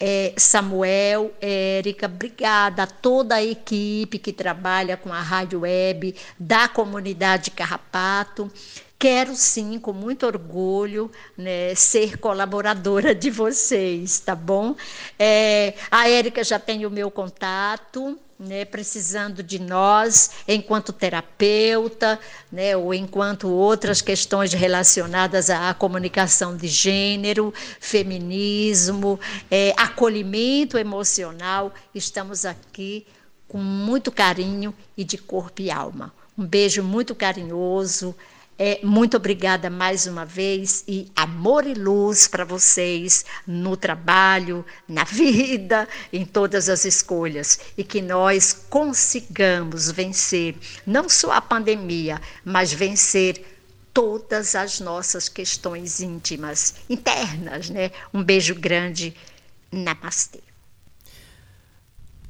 [0.00, 6.68] É, Samuel, Érica, obrigada a toda a equipe que trabalha com a Rádio Web, da
[6.68, 8.50] comunidade Carrapato.
[8.98, 14.74] Quero sim, com muito orgulho, né, ser colaboradora de vocês, tá bom?
[15.18, 22.20] É, a Érica já tem o meu contato, né, precisando de nós, enquanto terapeuta,
[22.52, 29.18] né, ou enquanto outras questões relacionadas à comunicação de gênero, feminismo,
[29.50, 33.06] é, acolhimento emocional, estamos aqui
[33.48, 36.12] com muito carinho e de corpo e alma.
[36.36, 38.14] Um beijo muito carinhoso.
[38.60, 45.04] É, muito obrigada mais uma vez e amor e luz para vocês no trabalho, na
[45.06, 52.72] vida, em todas as escolhas e que nós consigamos vencer não só a pandemia, mas
[52.72, 53.44] vencer
[53.94, 57.92] todas as nossas questões íntimas, internas, né?
[58.12, 59.14] Um beijo grande.
[59.70, 60.40] Namastê.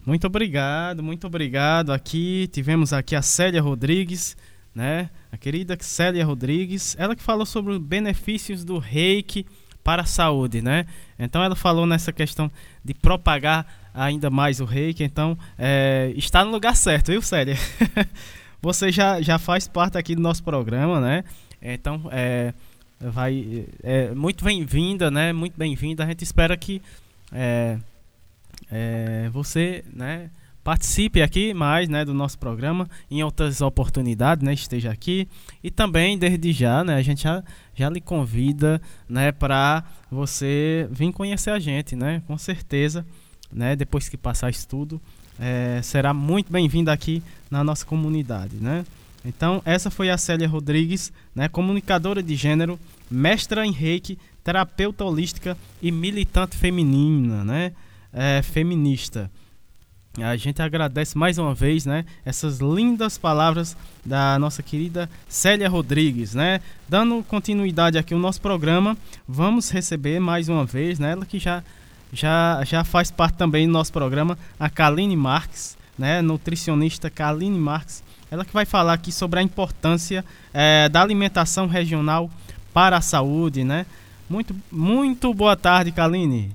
[0.04, 1.92] Muito obrigado, muito obrigado.
[1.92, 4.36] Aqui tivemos aqui a Célia Rodrigues
[4.78, 5.10] né?
[5.32, 9.44] A querida Célia Rodrigues, ela que falou sobre os benefícios do reiki
[9.82, 10.86] para a saúde, né?
[11.18, 12.48] Então ela falou nessa questão
[12.84, 17.56] de propagar ainda mais o reiki, então é, está no lugar certo, viu, Célia?
[18.62, 21.24] Você já, já faz parte aqui do nosso programa, né?
[21.60, 22.54] Então é,
[23.00, 25.32] vai é muito bem-vinda, né?
[25.32, 26.04] Muito bem-vinda.
[26.04, 26.80] A gente espera que
[27.32, 27.78] é,
[28.70, 30.30] é, você, né,
[30.68, 35.26] participe aqui mais, né, do nosso programa em outras oportunidades, né, esteja aqui
[35.64, 37.42] e também desde já, né, a gente já,
[37.74, 38.78] já lhe convida,
[39.08, 43.06] né, para você vir conhecer a gente, né, com certeza,
[43.50, 45.00] né, depois que passar isso tudo,
[45.40, 48.84] é, será muito bem-vindo aqui na nossa comunidade, né.
[49.24, 52.78] Então, essa foi a Célia Rodrigues, né, comunicadora de gênero,
[53.10, 57.72] mestra em reiki, terapeuta holística e militante feminina, né,
[58.12, 59.30] é, feminista.
[60.24, 66.34] A gente agradece mais uma vez, né, essas lindas palavras da nossa querida Célia Rodrigues,
[66.34, 66.60] né?
[66.88, 68.96] Dando continuidade aqui ao nosso programa,
[69.26, 71.62] vamos receber mais uma vez, né, ela que já
[72.12, 78.02] já já faz parte também do nosso programa, a Kaline Marques, né, nutricionista Kaline Marques,
[78.30, 82.30] ela que vai falar aqui sobre a importância é, da alimentação regional
[82.72, 83.86] para a saúde, né?
[84.28, 86.54] Muito muito boa tarde, Kaline.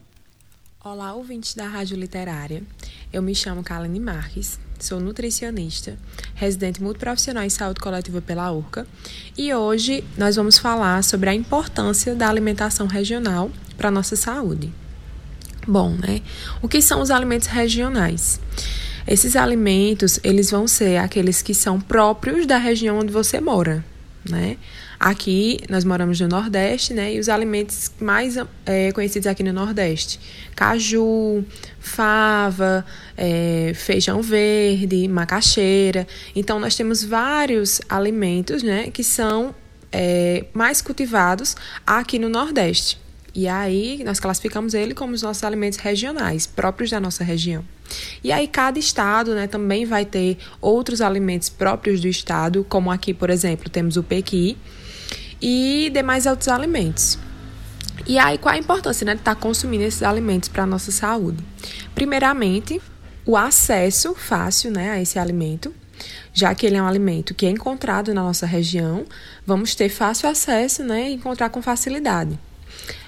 [0.86, 2.62] Olá, ouvintes da Rádio Literária.
[3.14, 5.98] Eu me chamo Kaline Marques, sou nutricionista,
[6.36, 8.86] residente multiprofissional em saúde coletiva pela URCA,
[9.38, 14.74] e hoje nós vamos falar sobre a importância da alimentação regional para a nossa saúde.
[15.66, 16.22] Bom, né?
[16.62, 18.42] O que são os alimentos regionais?
[19.08, 23.86] Esses alimentos, eles vão ser aqueles que são próprios da região onde você mora,
[24.30, 24.58] né?
[25.04, 27.14] Aqui nós moramos no Nordeste, né?
[27.14, 30.18] E os alimentos mais é, conhecidos aqui no Nordeste:
[30.56, 31.44] caju,
[31.78, 32.86] fava,
[33.18, 36.08] é, feijão verde, macaxeira.
[36.34, 38.92] Então nós temos vários alimentos, né?
[38.92, 39.54] Que são
[39.92, 42.98] é, mais cultivados aqui no Nordeste.
[43.36, 47.66] E aí nós classificamos ele como os nossos alimentos regionais, próprios da nossa região.
[48.24, 53.14] E aí cada estado, né, também vai ter outros alimentos próprios do estado, como aqui,
[53.14, 54.56] por exemplo, temos o pequi,
[55.44, 57.20] e demais outros alimentos.
[58.08, 60.90] E aí, qual a importância né, de estar tá consumindo esses alimentos para a nossa
[60.90, 61.44] saúde?
[61.94, 62.82] Primeiramente,
[63.26, 65.74] o acesso fácil né, a esse alimento,
[66.34, 69.06] já que ele é um alimento que é encontrado na nossa região,
[69.46, 72.40] vamos ter fácil acesso né, e encontrar com facilidade.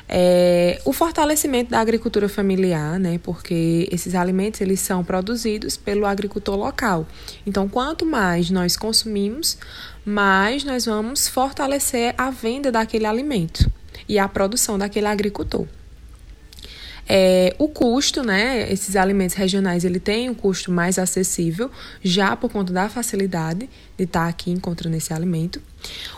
[0.07, 6.56] É, o fortalecimento da agricultura familiar, né, porque esses alimentos eles são produzidos pelo agricultor
[6.56, 7.07] local.
[7.45, 9.57] Então, quanto mais nós consumimos,
[10.06, 13.72] mais nós vamos fortalecer a venda daquele alimento
[14.07, 15.68] e a produção daquele agricultor.
[17.07, 18.72] É, o custo, né?
[18.72, 21.69] Esses alimentos regionais ele tem um custo mais acessível,
[22.03, 25.61] já por conta da facilidade de estar aqui encontrando esse alimento.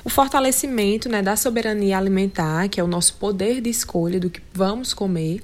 [0.04, 4.42] O fortalecimento né, da soberania alimentar, que é o nosso poder de escolha do que
[4.54, 5.44] vamos comer.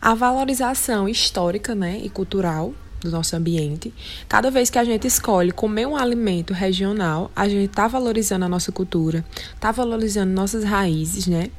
[0.00, 3.92] A valorização histórica né, e cultural do nosso ambiente.
[4.28, 8.48] Cada vez que a gente escolhe comer um alimento regional, a gente está valorizando a
[8.48, 9.24] nossa cultura,
[9.54, 11.50] está valorizando nossas raízes, né?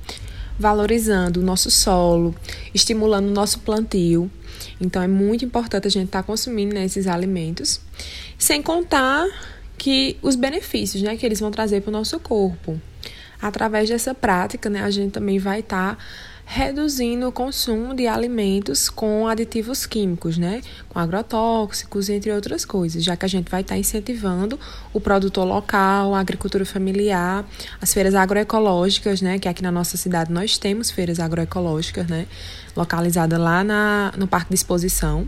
[0.59, 2.33] valorizando o nosso solo,
[2.73, 4.29] estimulando o nosso plantio.
[4.81, 7.79] Então é muito importante a gente estar tá consumindo né, esses alimentos,
[8.37, 9.27] sem contar
[9.77, 12.79] que os benefícios né, que eles vão trazer para o nosso corpo.
[13.39, 16.03] Através dessa prática, né, a gente também vai estar tá
[16.49, 20.61] reduzindo o consumo de alimentos com aditivos químicos, né?
[20.87, 24.57] Com agrotóxicos, entre outras coisas, já que a gente vai estar incentivando
[24.93, 27.45] o produtor local, a agricultura familiar,
[27.81, 29.37] as feiras agroecológicas, né?
[29.37, 32.25] Que aqui na nossa cidade nós temos feiras agroecológicas, né?
[32.77, 35.27] Localizada lá na, no Parque de Exposição.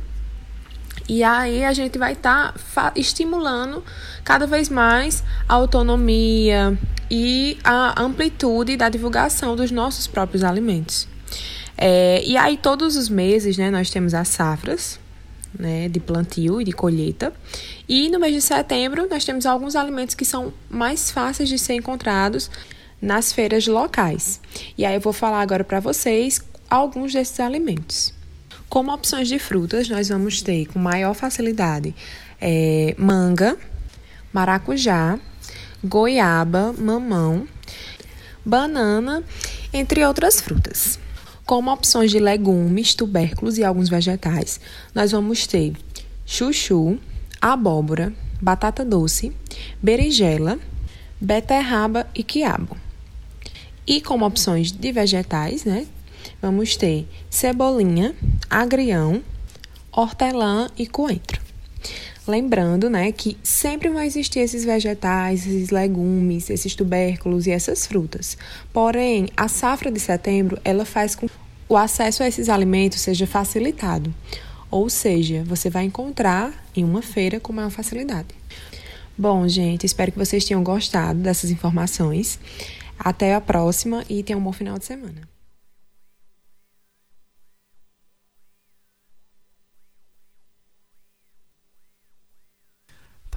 [1.10, 3.84] E aí a gente vai estar tá estimulando
[4.23, 6.77] cada vez mais a autonomia
[7.10, 11.07] e a amplitude da divulgação dos nossos próprios alimentos.
[11.76, 14.99] É, e aí todos os meses, né, nós temos as safras,
[15.57, 17.34] né, de plantio e de colheita.
[17.88, 21.73] E no mês de setembro, nós temos alguns alimentos que são mais fáceis de ser
[21.73, 22.52] encontrados
[23.02, 24.40] nas feiras locais.
[24.77, 28.19] E aí eu vou falar agora para vocês alguns desses alimentos.
[28.70, 31.96] Como opções de frutas, nós vamos ter com maior facilidade
[32.40, 33.58] é, manga,
[34.32, 35.20] maracujá,
[35.84, 37.48] goiaba, mamão,
[38.46, 39.24] banana,
[39.74, 41.00] entre outras frutas.
[41.46, 44.60] Como opções de legumes, tubérculos e alguns vegetais,
[44.94, 45.74] nós vamos ter
[46.24, 47.00] chuchu,
[47.41, 49.34] abóbora, batata doce,
[49.82, 50.60] berinjela,
[51.20, 52.78] beterraba e quiabo.
[53.88, 55.88] E como opções de vegetais, né,
[56.40, 58.16] vamos ter cebolinha,
[58.50, 59.22] agrião,
[59.92, 61.42] hortelã e coentro.
[62.28, 68.38] Lembrando, né, que sempre vão existir esses vegetais, esses legumes, esses tubérculos e essas frutas.
[68.72, 71.34] Porém, a safra de setembro, ela faz com que
[71.68, 74.14] o acesso a esses alimentos seja facilitado.
[74.70, 78.28] Ou seja, você vai encontrar em uma feira com maior facilidade.
[79.18, 82.40] Bom, gente, espero que vocês tenham gostado dessas informações.
[82.98, 85.29] Até a próxima e tenham um bom final de semana.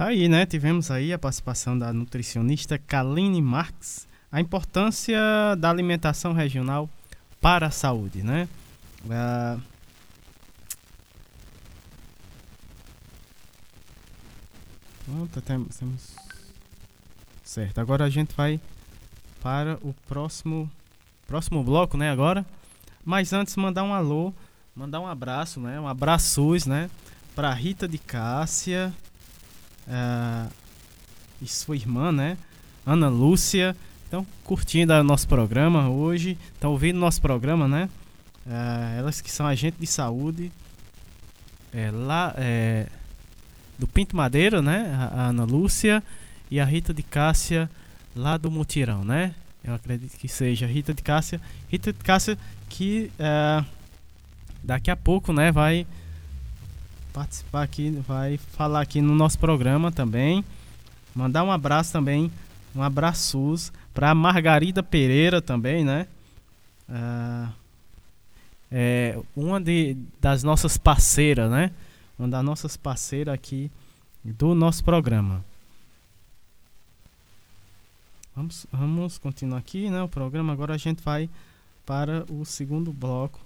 [0.03, 0.45] Tá aí, né?
[0.45, 5.17] Tivemos aí a participação da nutricionista Kaline Marx, a importância
[5.57, 6.91] da alimentação regional
[7.41, 8.49] para a saúde, né?
[15.47, 16.17] Temos.
[17.45, 18.61] Certo, agora a gente vai
[19.41, 20.69] para o próximo
[21.29, 22.45] próximo bloco, né, agora.
[23.05, 24.35] Mas antes mandar um alô,
[24.75, 25.79] mandar um abraço, né?
[25.79, 26.91] Um abraços, né,
[27.37, 28.93] para Rita de Cássia
[29.89, 30.51] uh,
[31.41, 32.37] e sua irmã, né?
[32.87, 33.77] Ana Lúcia.
[34.07, 37.89] Então, curtindo o nosso programa hoje, estão ouvindo nosso programa, né?
[38.47, 40.53] Uh, elas que são agentes de saúde
[41.73, 42.87] é, lá é,
[43.79, 44.95] do Pinto Madeira, né?
[44.95, 46.03] A, a Ana Lúcia
[46.51, 47.71] e a Rita de Cássia
[48.15, 49.35] lá do Mutirão, né?
[49.65, 51.41] Eu acredito que seja Rita de Cássia.
[51.69, 52.37] Rita de Cássia
[52.69, 53.65] que uh,
[54.63, 55.87] daqui a pouco, né, vai
[57.13, 60.45] participar aqui, vai falar aqui no nosso programa também.
[61.15, 62.33] Mandar um abraço também,
[62.75, 66.07] um abraços para Margarida Pereira também, né?
[66.89, 67.53] Uh,
[68.71, 71.71] é uma de, das nossas parceiras, né?
[72.19, 73.71] Uma das nossas parceiras aqui
[74.25, 75.45] do nosso programa.
[78.35, 80.03] Vamos, vamos continuar aqui, né?
[80.03, 80.55] O programa.
[80.55, 81.29] Agora a gente vai
[81.85, 83.39] para o segundo bloco.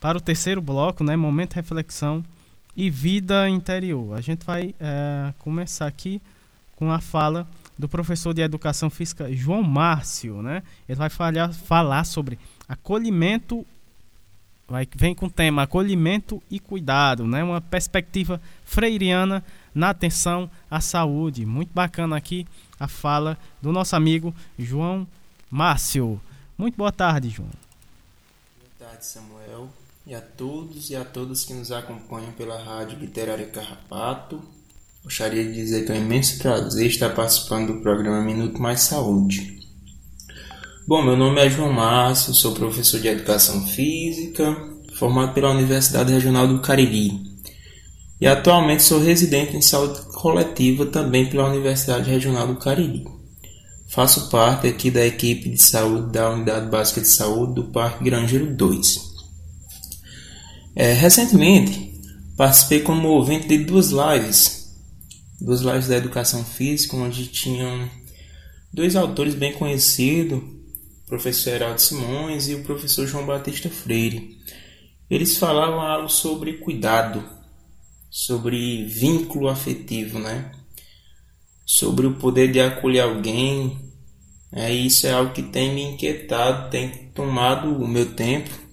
[0.00, 1.14] Para o terceiro bloco, né?
[1.14, 2.24] Momento reflexão
[2.76, 4.16] e vida interior.
[4.16, 6.20] A gente vai é, começar aqui
[6.76, 7.46] com a fala
[7.78, 10.62] do professor de Educação Física João Márcio, né?
[10.88, 12.38] Ele vai falhar, falar sobre
[12.68, 13.66] acolhimento,
[14.68, 17.42] vai, vem com o tema acolhimento e cuidado, né?
[17.42, 19.44] Uma perspectiva freiriana
[19.74, 21.44] na atenção à saúde.
[21.44, 22.46] Muito bacana aqui
[22.78, 25.06] a fala do nosso amigo João
[25.50, 26.20] Márcio.
[26.56, 27.48] Muito boa tarde, João.
[27.48, 33.46] Boa tarde, Samuel e a todos e a todas que nos acompanham pela Rádio Literária
[33.46, 34.40] Carrapato.
[35.02, 39.60] Gostaria de dizer que é um imenso prazer estar participando do programa Minuto Mais Saúde.
[40.86, 44.54] Bom, meu nome é João Márcio, sou professor de Educação Física,
[44.98, 47.22] formado pela Universidade Regional do Cariri.
[48.20, 53.04] E atualmente sou residente em saúde coletiva também pela Universidade Regional do Cariri.
[53.88, 58.54] Faço parte aqui da equipe de saúde da Unidade Básica de Saúde do Parque Grangeiro
[58.54, 59.13] 2.
[60.76, 62.00] É, recentemente,
[62.36, 64.74] participei como ouvinte de duas lives,
[65.40, 67.88] duas lives da educação física, onde tinham
[68.72, 74.36] dois autores bem conhecidos, o professor Heraldo Simões e o professor João Batista Freire.
[75.08, 77.22] Eles falavam algo sobre cuidado,
[78.10, 80.50] sobre vínculo afetivo, né?
[81.64, 83.92] Sobre o poder de acolher alguém.
[84.50, 88.63] É, isso é algo que tem me inquietado, tem tomado o meu tempo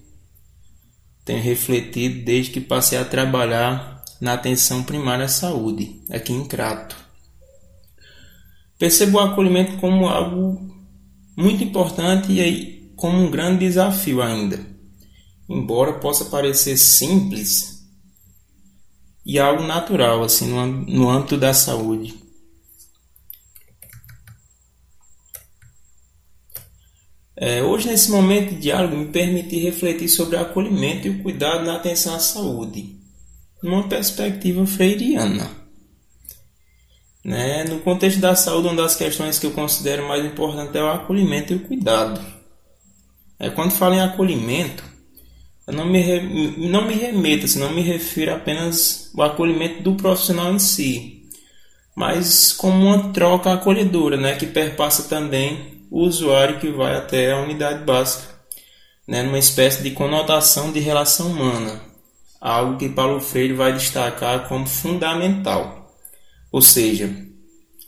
[1.23, 6.95] tenho refletido desde que passei a trabalhar na atenção primária à saúde, aqui em Crato.
[8.77, 10.75] Percebo o acolhimento como algo
[11.37, 14.59] muito importante e como um grande desafio ainda.
[15.49, 17.81] Embora possa parecer simples
[19.25, 22.15] e algo natural assim no, no âmbito da saúde.
[27.43, 31.65] É, hoje, nesse momento de diálogo, me permiti refletir sobre o acolhimento e o cuidado
[31.65, 32.95] na atenção à saúde,
[33.63, 35.49] numa perspectiva freiriana.
[37.25, 37.63] Né?
[37.63, 41.51] No contexto da saúde, uma das questões que eu considero mais importante é o acolhimento
[41.51, 42.21] e o cuidado.
[43.39, 44.83] É, quando falo em acolhimento,
[45.65, 46.21] eu não me, re...
[46.69, 51.23] não me remeto, assim, não me refiro apenas ao acolhimento do profissional em si,
[51.95, 54.35] mas como uma troca acolhedora, né?
[54.35, 58.33] que perpassa também o usuário que vai até a unidade básica,
[59.05, 61.81] né, numa espécie de conotação de relação humana,
[62.39, 65.93] algo que Paulo Freire vai destacar como fundamental,
[66.49, 67.13] ou seja,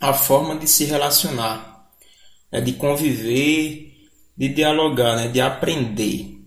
[0.02, 1.88] a forma de se relacionar,
[2.52, 3.94] né, de conviver,
[4.38, 6.38] de dialogar, né, de aprender.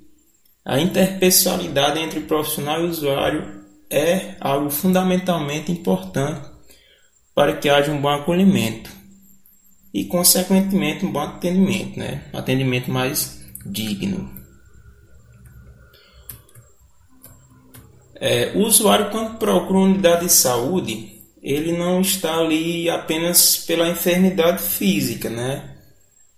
[0.62, 6.50] A interpessoalidade entre profissional e usuário é algo fundamentalmente importante
[7.34, 8.95] para que haja um bom acolhimento
[9.96, 12.24] e, consequentemente, um bom atendimento, né?
[12.34, 14.30] um atendimento mais digno.
[18.16, 23.88] É, o usuário, quando procura uma unidade de saúde, ele não está ali apenas pela
[23.88, 25.78] enfermidade física, né?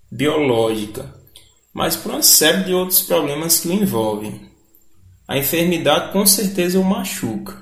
[0.08, 1.12] biológica,
[1.74, 4.52] mas por uma série de outros problemas que o envolvem.
[5.26, 7.60] A enfermidade com certeza o machuca,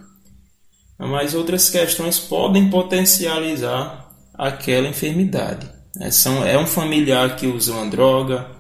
[0.99, 5.76] mas outras questões podem potencializar aquela enfermidade.
[6.01, 8.51] É, são, é um familiar que usa uma droga,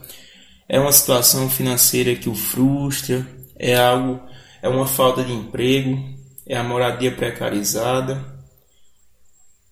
[0.68, 3.26] é uma situação financeira que o frustra,
[3.58, 4.20] é algo,
[4.62, 5.98] é uma falta de emprego,
[6.46, 8.34] é a moradia precarizada.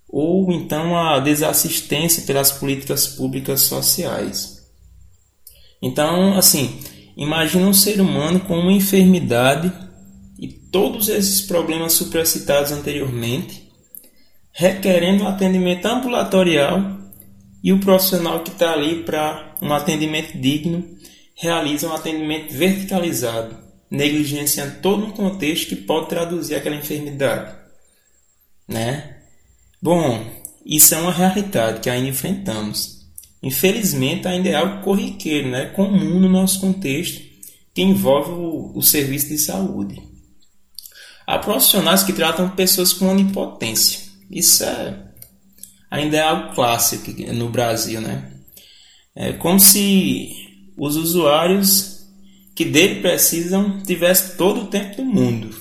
[0.09, 4.65] ou então a desassistência pelas políticas públicas sociais.
[5.82, 6.81] Então, assim,
[7.16, 9.73] imagina um ser humano com uma enfermidade
[10.39, 13.69] e todos esses problemas supracitados anteriormente,
[14.53, 17.03] requerendo um atendimento ambulatorial
[17.65, 20.86] e o profissional que está ali para um atendimento digno
[21.35, 23.57] realiza um atendimento verticalizado,
[23.91, 27.57] negligenciando todo um contexto que pode traduzir aquela enfermidade,
[28.69, 29.16] né?
[29.81, 30.31] Bom,
[30.65, 33.03] isso é uma realidade que ainda enfrentamos.
[33.43, 35.66] Infelizmente, ainda é algo corriqueiro, né?
[35.66, 37.23] comum no nosso contexto,
[37.74, 40.03] que envolve o, o serviço de saúde.
[41.27, 44.01] Há profissionais que tratam pessoas com onipotência.
[44.31, 45.03] Isso é,
[45.95, 48.33] ainda é algo clássico no Brasil, né?
[49.15, 50.29] É como se
[50.77, 52.05] os usuários
[52.55, 55.55] que dele precisam tivessem todo o tempo do mundo.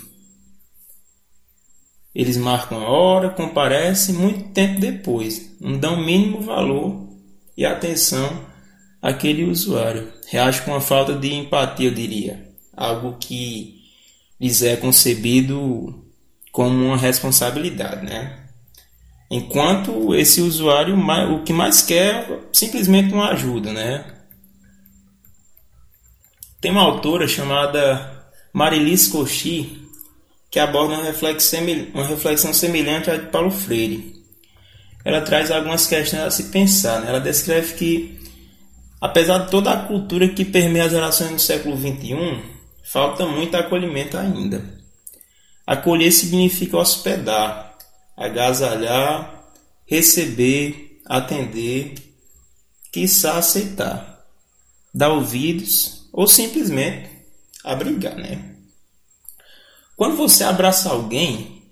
[2.16, 7.10] Eles marcam a hora, comparecem muito tempo depois, não dão o mínimo valor
[7.56, 8.46] e atenção
[9.02, 10.12] àquele usuário.
[10.28, 12.52] Reage com uma falta de empatia, eu diria.
[12.76, 13.82] Algo que
[14.40, 16.04] lhes é concebido
[16.52, 18.43] como uma responsabilidade, né?
[19.36, 24.06] Enquanto esse usuário o que mais quer é simplesmente uma ajuda, né?
[26.62, 29.90] Tem uma autora chamada Marilis Cauchy
[30.52, 34.14] que aborda uma reflexão, semelhante à de Paulo Freire.
[35.04, 37.02] Ela traz algumas questões a se pensar.
[37.02, 37.10] Né?
[37.10, 38.20] Ela descreve que,
[39.02, 42.40] apesar de toda a cultura que permeia as relações no século XXI,
[42.84, 44.64] falta muito acolhimento ainda.
[45.66, 47.73] Acolher significa hospedar,
[48.16, 49.52] agasalhar,
[49.86, 51.96] receber, atender,
[52.92, 54.26] quiçá aceitar,
[54.94, 57.10] dar ouvidos ou simplesmente
[57.64, 58.56] abrigar, né?
[59.96, 61.64] Quando você abraça alguém,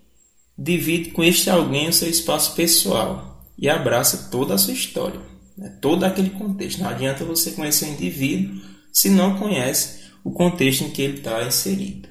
[0.58, 5.20] divide com este alguém o seu espaço pessoal e abraça toda a sua história,
[5.58, 5.78] né?
[5.82, 6.82] todo aquele contexto.
[6.82, 8.62] Não adianta você conhecer o indivíduo
[8.92, 12.10] se não conhece o contexto em que ele está inserido.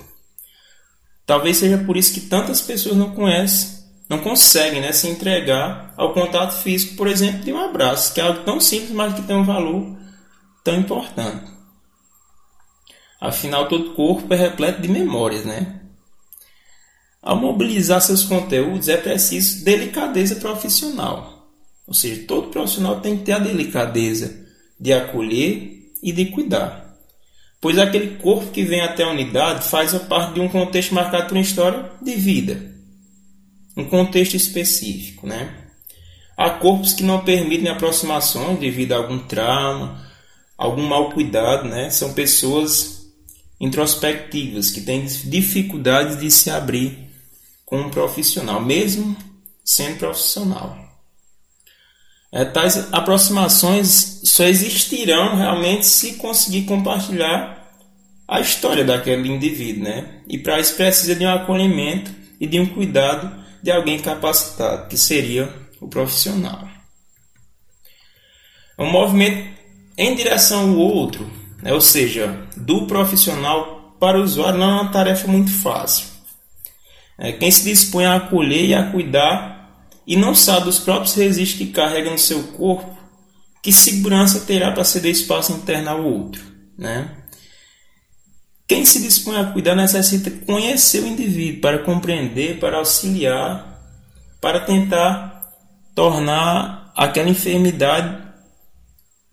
[1.25, 3.80] Talvez seja por isso que tantas pessoas não conhecem,
[4.11, 8.25] não conseguem né, se entregar ao contato físico, por exemplo, de um abraço, que é
[8.25, 9.97] algo tão simples, mas que tem um valor
[10.65, 11.49] tão importante.
[13.21, 15.83] Afinal, todo corpo é repleto de memórias, né?
[17.23, 21.49] Ao mobilizar seus conteúdos é preciso delicadeza profissional.
[21.87, 24.45] Ou seja, todo profissional tem que ter a delicadeza
[24.79, 26.97] de acolher e de cuidar.
[27.61, 31.35] Pois aquele corpo que vem até a unidade faz parte de um contexto marcado por
[31.35, 32.70] uma história de vida.
[33.77, 35.55] Um contexto específico, né?
[36.37, 40.05] Há corpos que não permitem aproximações devido a algum trauma,
[40.57, 41.91] algum mal cuidado, né?
[41.91, 43.01] São pessoas
[43.61, 47.11] introspectivas que têm dificuldades de se abrir
[47.67, 49.17] com um profissional, mesmo
[49.65, 50.77] sendo profissional.
[52.33, 57.61] É, tais aproximações só existirão realmente se conseguir compartilhar
[58.27, 60.21] a história daquele indivíduo, né?
[60.29, 64.97] E para isso precisa de um acolhimento e de um cuidado de alguém capacitado, que
[64.97, 66.69] seria o profissional.
[68.79, 69.49] É um movimento
[69.97, 71.31] em direção ao outro,
[71.63, 71.73] né?
[71.73, 76.07] ou seja, do profissional para o usuário não é uma tarefa muito fácil.
[77.19, 81.53] É, quem se dispõe a acolher e a cuidar e não sabe dos próprios resíduos
[81.53, 82.97] que carrega no seu corpo,
[83.63, 86.43] que segurança terá para ceder espaço interno ao outro?
[86.79, 87.11] Né?
[88.71, 93.83] Quem se dispõe a cuidar necessita conhecer o indivíduo para compreender, para auxiliar,
[94.41, 95.51] para tentar
[95.93, 98.17] tornar aquela enfermidade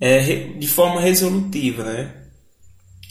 [0.02, 0.24] é,
[0.58, 1.84] de forma resolutiva.
[1.84, 2.16] Né?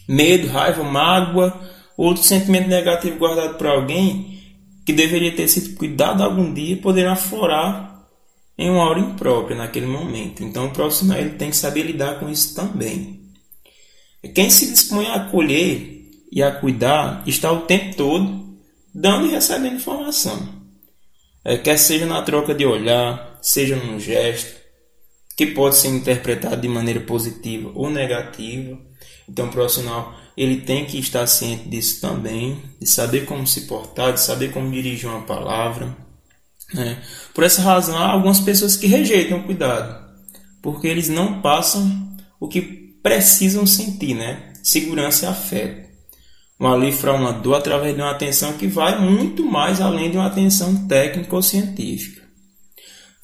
[0.09, 1.61] Medo, raiva, mágoa,
[1.97, 4.43] outro sentimento negativo guardado por alguém
[4.85, 8.05] que deveria ter sido cuidado algum dia poderá aflorar
[8.59, 10.43] em uma hora imprópria naquele momento.
[10.43, 13.21] Então o profissional ele tem que saber lidar com isso também.
[14.35, 15.96] Quem se dispõe a acolher
[16.31, 18.47] e a cuidar está o tempo todo
[18.95, 20.49] dando e recebendo informação.
[21.45, 24.57] É, quer seja na troca de olhar, seja num gesto,
[25.37, 28.79] que pode ser interpretado de maneira positiva ou negativa.
[29.29, 34.13] Então o profissional ele tem que estar ciente disso também, de saber como se portar,
[34.13, 35.97] de saber como dirigir uma palavra.
[36.75, 37.03] Né?
[37.35, 40.05] Por essa razão, há algumas pessoas que rejeitam o cuidado,
[40.63, 42.63] porque eles não passam o que
[43.03, 44.53] precisam sentir, né?
[44.63, 45.86] segurança e afeto.
[46.59, 50.87] Um alívio uma através de uma atenção que vai muito mais além de uma atenção
[50.89, 52.23] técnica ou científica.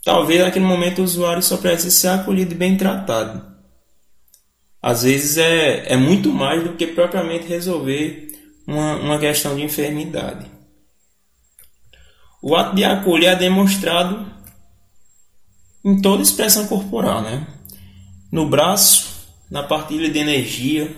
[0.05, 3.53] Talvez naquele momento o usuário só precise ser acolhido e bem tratado
[4.83, 8.33] às vezes é, é muito mais do que propriamente resolver
[8.67, 10.51] uma, uma questão de enfermidade.
[12.43, 14.27] O ato de acolher é demonstrado
[15.85, 17.47] em toda expressão corporal, né?
[18.33, 20.91] No braço, na partilha de energia,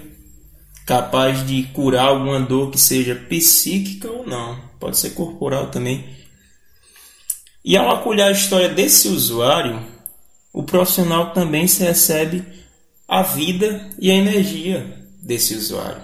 [0.87, 6.05] capaz de curar alguma dor que seja psíquica ou não, pode ser corporal também.
[7.65, 9.83] E ao acolher a história desse usuário,
[10.53, 12.45] o profissional também se recebe
[13.09, 16.03] a vida e a energia desse usuário.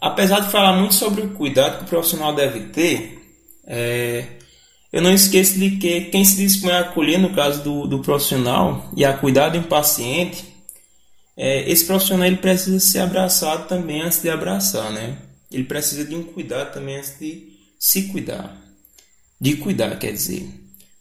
[0.00, 3.20] Apesar de falar muito sobre o cuidado que o profissional deve ter,
[3.66, 4.36] é,
[4.92, 8.88] eu não esqueço de que quem se dispõe a acolher, no caso do, do profissional,
[8.96, 10.55] e a cuidar do paciente,
[11.36, 15.18] é, esse profissional ele precisa ser abraçado também antes de abraçar, né?
[15.50, 18.56] Ele precisa de um cuidado também antes de se cuidar.
[19.40, 20.48] De cuidar, quer dizer.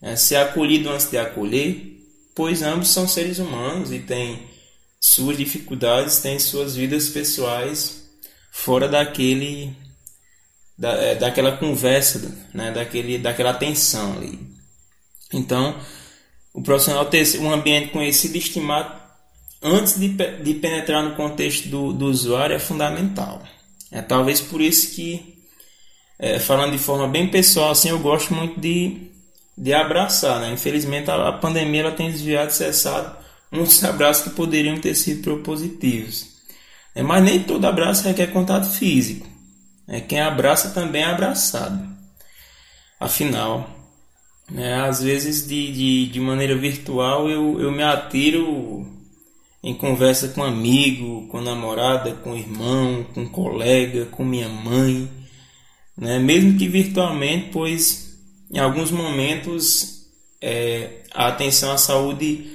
[0.02, 2.02] É, ser acolhido antes de acolher,
[2.36, 4.44] pois ambos são seres humanos e têm
[5.00, 8.04] suas dificuldades, têm suas vidas pessoais
[8.52, 9.76] fora daquele
[10.78, 14.40] da, é, daquela conversa, né, daquele, daquela atenção ali.
[15.32, 15.80] Então,
[16.54, 19.05] o profissional ter um ambiente conhecido e estimado
[19.62, 23.42] antes de, de penetrar no contexto do, do usuário é fundamental.
[23.92, 25.38] É talvez por isso que,
[26.20, 29.12] é, falando de forma bem pessoal, assim, eu gosto muito de,
[29.58, 30.40] de abraçar.
[30.42, 30.52] Né?
[30.52, 33.16] Infelizmente, a, a pandemia ela tem desviado, cessado
[33.52, 36.36] muitos abraços que poderiam ter sido propositivos.
[36.94, 39.28] É, mas nem todo abraço requer contato físico.
[39.88, 41.96] É, quem abraça também é abraçado.
[43.00, 43.70] Afinal,
[44.50, 48.95] né, às vezes de, de, de maneira virtual eu, eu me atiro
[49.66, 55.10] em conversa com amigo, com namorada, com irmão, com colega, com minha mãe,
[55.98, 56.20] né?
[56.20, 58.16] mesmo que virtualmente, pois
[58.54, 60.06] em alguns momentos
[60.40, 62.46] é, a atenção à saúde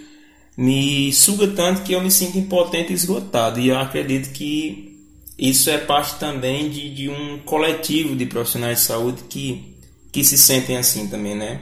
[0.56, 3.58] me suga tanto que eu me sinto impotente e esgotado.
[3.58, 4.96] E eu acredito que
[5.36, 9.74] isso é parte também de, de um coletivo de profissionais de saúde que,
[10.12, 11.60] que se sentem assim também, né?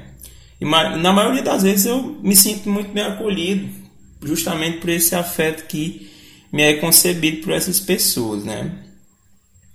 [0.61, 3.78] E na maioria das vezes eu me sinto muito bem acolhido
[4.23, 6.11] justamente por esse afeto que
[6.53, 8.85] me é concebido por essas pessoas, né?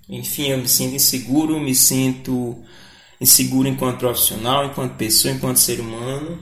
[0.09, 2.61] Enfim, eu me sinto inseguro, me sinto
[3.19, 6.37] inseguro enquanto profissional, enquanto pessoa, enquanto ser humano,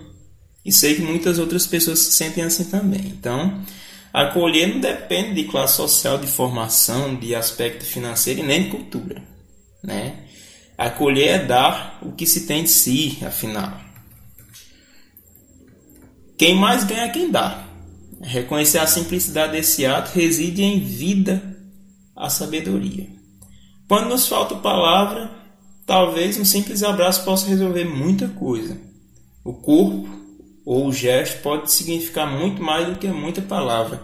[0.66, 3.02] e sei que muitas outras pessoas se sentem assim também.
[3.06, 3.64] Então,
[4.14, 9.22] acolher não depende de classe social, de formação, de aspecto financeiro e nem de cultura,
[9.84, 10.26] né?
[10.78, 13.80] Acolher é dar o que se tem de si, afinal.
[16.38, 17.71] Quem mais ganha é quem dá.
[18.22, 21.42] Reconhecer a simplicidade desse ato reside em vida
[22.16, 23.08] a sabedoria.
[23.88, 25.32] Quando nos falta palavra,
[25.86, 28.80] talvez um simples abraço possa resolver muita coisa.
[29.44, 30.08] O corpo
[30.66, 34.02] ou o gesto pode significar muito mais do que muita palavra.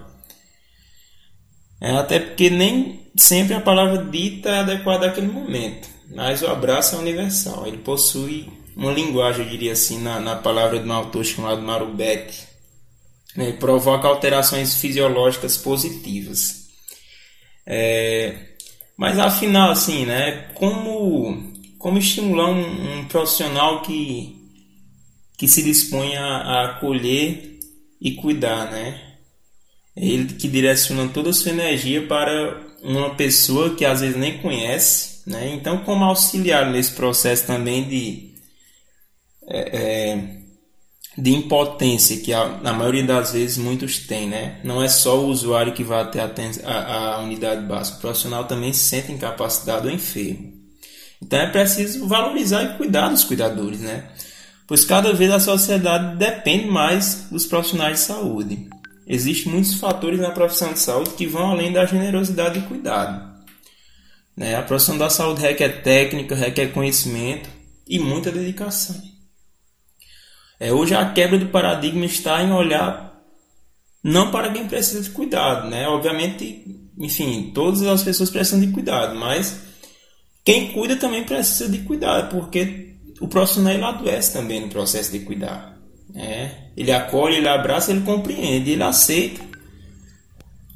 [1.80, 6.95] É, até porque nem sempre a palavra dita é adequada àquele momento, mas o abraço
[6.95, 7.68] é universal.
[7.68, 12.48] Ele possui uma linguagem, eu diria assim, na, na palavra de um autor chamado Marubete,
[13.38, 16.68] né, provoca alterações fisiológicas positivas.
[17.66, 18.36] É,
[18.98, 24.36] mas afinal, assim, né, como, como estimular um, um profissional que,
[25.38, 27.60] que se dispõe a, a acolher
[28.02, 29.04] e cuidar, né?
[29.96, 35.22] Ele que direciona toda a sua energia para uma pessoa que às vezes nem conhece,
[35.28, 35.54] né?
[35.54, 38.36] Então, como auxiliar nesse processo também de
[39.48, 40.37] é, é,
[41.18, 44.60] de impotência que a, na maioria das vezes muitos têm, né?
[44.64, 46.22] Não é só o usuário que vai até
[46.64, 50.53] a, a, unidade básica, o profissional também se sente incapacitado ou enfermo.
[51.19, 54.10] Então é preciso valorizar e cuidar dos cuidadores, né?
[54.68, 58.69] Pois cada vez a sociedade depende mais dos profissionais de saúde.
[59.07, 63.26] Existem muitos fatores na profissão de saúde que vão além da generosidade e cuidado.
[64.35, 64.56] Né?
[64.56, 67.49] A profissão da saúde requer técnica, requer conhecimento
[67.88, 69.02] e muita dedicação.
[70.60, 73.08] É, hoje a quebra do paradigma está em olhar
[74.04, 75.88] não para quem precisa de cuidado, né?
[75.88, 76.66] Obviamente,
[76.98, 79.62] enfim, todas as pessoas precisam de cuidado, mas
[80.46, 85.20] quem cuida também precisa de cuidado, porque o profissional ele adoece também no processo de
[85.20, 85.78] cuidar.
[86.14, 86.70] Né?
[86.78, 89.42] Ele acolhe, ele abraça, ele compreende, ele aceita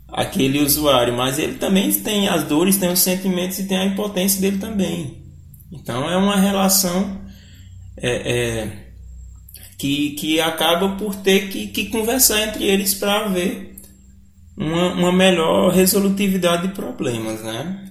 [0.09, 4.41] aquele usuário, mas ele também tem as dores, tem os sentimentos e tem a impotência
[4.41, 5.23] dele também.
[5.71, 7.21] Então é uma relação
[7.95, 8.90] é, é,
[9.81, 13.81] que, que acaba por ter que, que conversar entre eles para ver
[14.55, 17.89] uma, uma melhor resolutividade de problemas, né?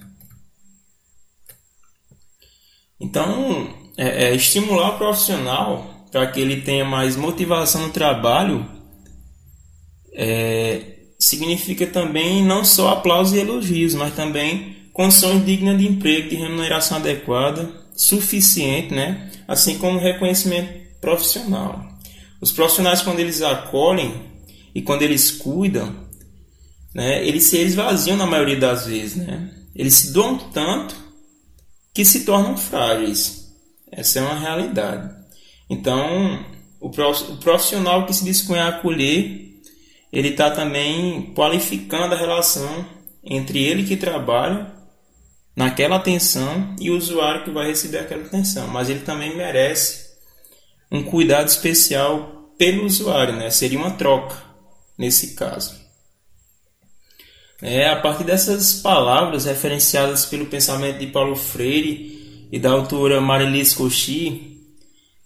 [2.97, 8.65] Então, é, é estimular o profissional para que ele tenha mais motivação no trabalho
[10.13, 16.37] é, significa também não só aplausos e elogios, mas também condições dignas de emprego, de
[16.37, 19.29] remuneração adequada, suficiente, né?
[19.45, 21.83] assim como reconhecimento profissional.
[22.39, 24.13] Os profissionais, quando eles acolhem
[24.73, 25.93] e quando eles cuidam,
[26.93, 29.17] né, eles se esvaziam na maioria das vezes.
[29.17, 29.51] Né?
[29.75, 30.95] Eles se doam tanto
[31.93, 33.51] que se tornam frágeis.
[33.91, 35.13] Essa é uma realidade.
[35.69, 36.45] Então,
[36.79, 39.51] o profissional que se dispõe a acolher,
[40.11, 42.85] ele está também qualificando a relação
[43.23, 44.73] entre ele que trabalha
[45.55, 48.67] naquela atenção e o usuário que vai receber aquela atenção.
[48.67, 50.10] Mas ele também merece
[50.91, 53.49] um cuidado especial pelo usuário, né?
[53.49, 54.35] Seria uma troca
[54.97, 55.79] nesse caso.
[57.61, 63.75] É, a partir dessas palavras referenciadas pelo pensamento de Paulo Freire e da autora Marilise
[63.75, 64.57] Cauchy,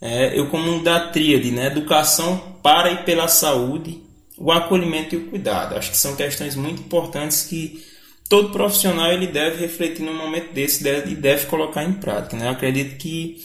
[0.01, 1.67] é, eu como da tríade, né?
[1.67, 4.01] Educação para e pela saúde,
[4.37, 5.75] o acolhimento e o cuidado.
[5.75, 7.83] Acho que são questões muito importantes que
[8.29, 12.35] todo profissional ele deve refletir num momento desse deve, e deve colocar em prática.
[12.35, 12.49] Né?
[12.49, 13.41] Acredito que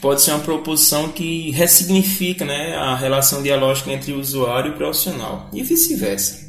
[0.00, 4.76] pode ser uma proposição que ressignifica né, a relação dialógica entre o usuário e o
[4.76, 6.44] profissional, e vice-versa.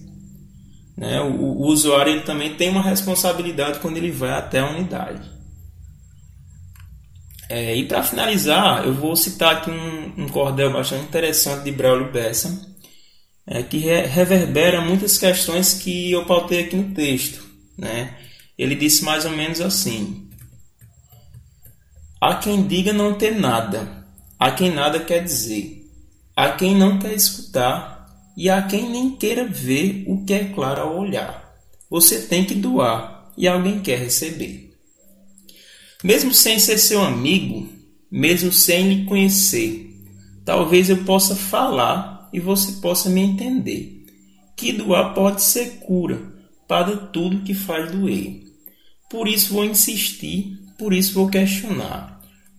[0.98, 1.20] Né?
[1.22, 5.36] O, o, usuário ele também tem uma responsabilidade quando ele vai até a unidade.
[7.50, 12.12] É, e para finalizar, eu vou citar aqui um, um cordel bastante interessante de Braulio
[12.12, 12.76] Bessa,
[13.46, 17.46] é, que reverbera muitas questões que eu pautei aqui no texto.
[17.78, 18.18] Né?
[18.58, 20.25] Ele disse mais ou menos assim:
[22.28, 24.04] Há quem diga não ter nada,
[24.40, 25.88] há quem nada quer dizer,
[26.36, 30.82] há quem não quer escutar e há quem nem queira ver o que é claro
[30.82, 31.56] ao olhar.
[31.88, 34.76] Você tem que doar e alguém quer receber.
[36.04, 37.70] Mesmo sem ser seu amigo,
[38.10, 39.96] mesmo sem lhe conhecer,
[40.44, 44.04] talvez eu possa falar e você possa me entender.
[44.58, 46.20] Que doar pode ser cura
[46.68, 48.42] para tudo que faz doer.
[49.12, 52.15] Por isso vou insistir, por isso vou questionar.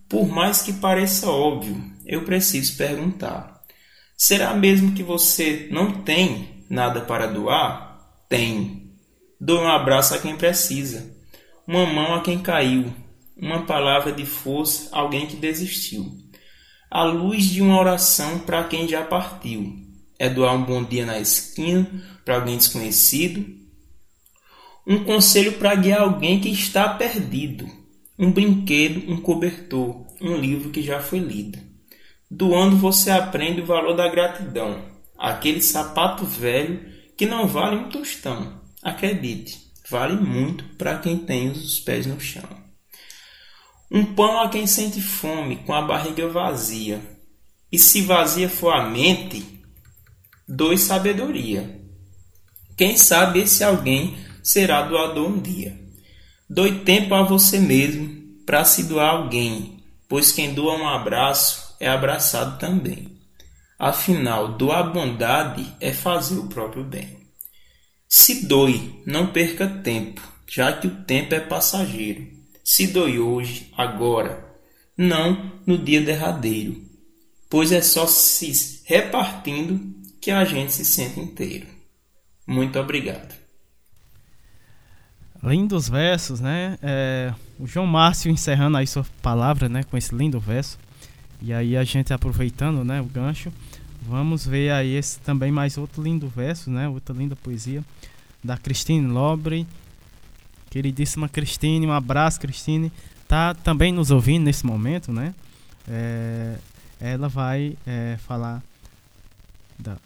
[0.09, 3.61] Por mais que pareça óbvio, eu preciso perguntar.
[4.15, 7.99] Será mesmo que você não tem nada para doar?
[8.29, 8.91] Tem.
[9.39, 11.15] Dou um abraço a quem precisa,
[11.67, 12.93] uma mão a quem caiu,
[13.35, 16.27] uma palavra de força a alguém que desistiu
[16.89, 19.75] a luz de uma oração para quem já partiu.
[20.17, 21.87] É doar um bom dia na esquina
[22.25, 23.45] para alguém desconhecido.
[24.85, 27.69] Um conselho para guiar alguém que está perdido.
[28.17, 31.59] Um brinquedo, um cobertor, um livro que já foi lido.
[32.29, 34.83] Doando você aprende o valor da gratidão.
[35.17, 38.61] Aquele sapato velho que não vale um tostão.
[38.81, 42.43] Acredite, vale muito para quem tem os pés no chão.
[43.89, 47.01] Um pão a quem sente fome, com a barriga vazia.
[47.71, 49.45] E se vazia for a mente,
[50.47, 51.81] doe sabedoria.
[52.77, 55.86] Quem sabe esse alguém será doador um dia.
[56.49, 58.09] Doe tempo a você mesmo
[58.45, 63.17] para se doar alguém, pois quem doa um abraço é abraçado também.
[63.77, 67.17] Afinal, doar bondade é fazer o próprio bem.
[68.07, 72.37] Se doe, não perca tempo, já que o tempo é passageiro
[72.69, 74.45] se doe hoje, agora,
[74.97, 76.83] não no dia derradeiro,
[77.49, 81.65] pois é só se repartindo que a gente se sente inteiro.
[82.45, 83.33] Muito obrigado.
[85.43, 86.77] Lindos versos, né?
[86.81, 89.83] É, o João Márcio encerrando aí sua palavra, né?
[89.83, 90.77] Com esse lindo verso.
[91.41, 93.01] E aí a gente aproveitando, né?
[93.01, 93.51] O gancho.
[94.01, 96.87] Vamos ver aí esse também mais outro lindo verso, né?
[96.87, 97.83] Outra linda poesia
[98.43, 99.67] da Christine Lobre
[100.69, 102.91] queridíssima Cristine, um abraço, Cristine,
[103.27, 105.33] tá também nos ouvindo nesse momento, né?
[105.87, 106.57] É,
[106.99, 108.61] ela vai é, falar
[109.79, 109.97] da,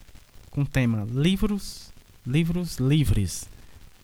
[0.49, 1.91] com o tema livros,
[2.25, 3.49] livros livres.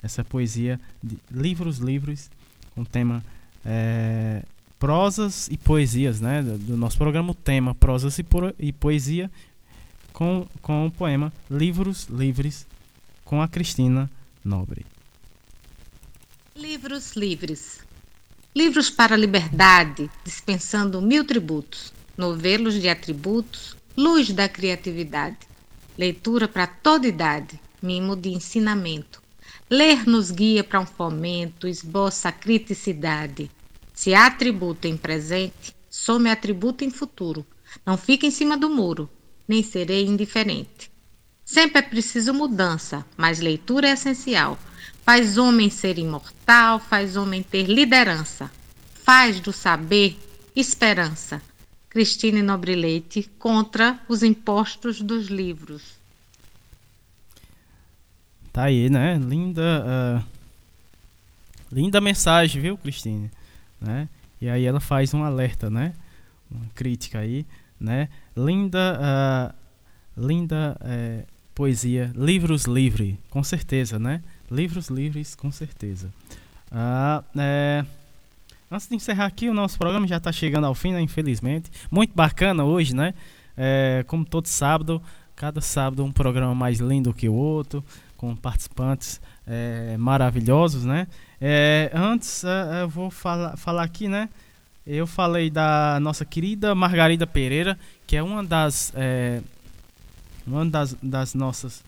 [0.02, 2.30] Essa poesia de livros livres
[2.76, 3.24] com tema
[3.66, 4.44] é,
[4.80, 6.42] prosas e poesias, né?
[6.44, 9.30] Do, do, nosso programa, o tema prosas e, po e poesia
[10.14, 12.66] com, com o poema Livros Livres
[13.26, 14.10] com a Cristina
[14.44, 14.86] Nobre.
[16.56, 17.82] Livros livres.
[18.56, 25.38] Livros para a liberdade, dispensando mil tributos, novelos de atributos, luz da criatividade,
[25.98, 29.22] leitura para toda idade, mimo de ensinamento.
[29.70, 33.52] Ler nos guia para um fomento, esboça a criticidade.
[33.94, 37.46] Se há atributo em presente, some atributo em futuro.
[37.86, 39.10] Não fica em cima do muro,
[39.48, 40.92] nem serei indiferente.
[41.44, 44.58] Sempre é preciso mudança, mas leitura é essencial
[45.08, 48.52] Faz homem ser imortal, faz homem ter liderança,
[48.94, 50.20] faz do saber
[50.54, 51.42] esperança.
[51.90, 55.97] Cristine Nobre Leite contra os impostos dos livros.
[58.58, 59.20] Tá aí, né?
[59.24, 60.26] Linda, uh,
[61.72, 63.30] linda mensagem, viu, Cristine?
[63.80, 64.10] Né?
[64.42, 65.94] E aí ela faz um alerta, né?
[66.50, 67.46] Uma crítica aí
[67.80, 68.10] né?
[68.36, 71.24] Linda, uh, linda é,
[71.54, 74.24] poesia, livros livres, com certeza, né?
[74.50, 76.12] Livros livres, com certeza.
[76.72, 77.86] Uh, é,
[78.72, 81.70] antes de encerrar aqui, o nosso programa já está chegando ao fim, né, infelizmente.
[81.92, 83.14] Muito bacana hoje, né?
[83.56, 85.00] É, como todo sábado,
[85.36, 87.86] cada sábado um programa mais lindo que o outro,
[88.18, 91.08] com participantes é, maravilhosos, né?
[91.40, 94.28] É, antes, é, eu vou falar, falar aqui, né?
[94.86, 99.42] Eu falei da nossa querida Margarida Pereira, que é uma das, é,
[100.46, 101.84] uma das, das nossas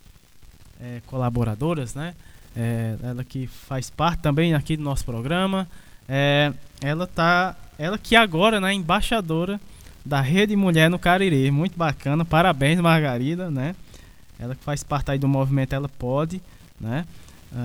[0.80, 2.14] é, colaboradoras, né?
[2.56, 5.68] É, ela que faz parte também aqui do nosso programa.
[6.08, 9.60] É, ela tá, ela que agora, né, embaixadora
[10.06, 12.26] da Rede Mulher no Cariri, muito bacana.
[12.26, 13.76] Parabéns, Margarida, né?
[14.40, 16.42] Ela que faz parte aí do movimento Ela Pode,
[16.80, 17.06] né?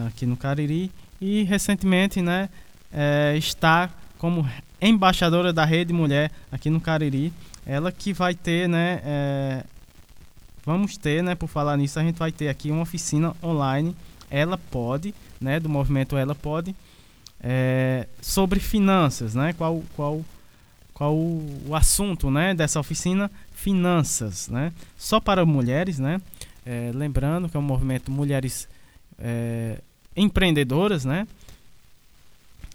[0.08, 0.90] Aqui no Cariri.
[1.20, 2.48] E recentemente, né,
[2.92, 3.88] é, está
[4.18, 4.48] como
[4.80, 7.32] embaixadora da Rede Mulher aqui no Cariri.
[7.64, 9.64] Ela que vai ter, né, é,
[10.64, 13.96] vamos ter, né, por falar nisso, a gente vai ter aqui uma oficina online,
[14.30, 16.74] Ela Pode, né, do movimento Ela Pode,
[17.40, 20.22] é, sobre finanças, né, qual, qual,
[20.92, 26.20] qual o assunto, né, dessa oficina, finanças, né, só para mulheres, né,
[26.64, 28.68] é, lembrando que é um movimento Mulheres
[29.18, 29.78] é,
[30.16, 31.26] Empreendedoras, né,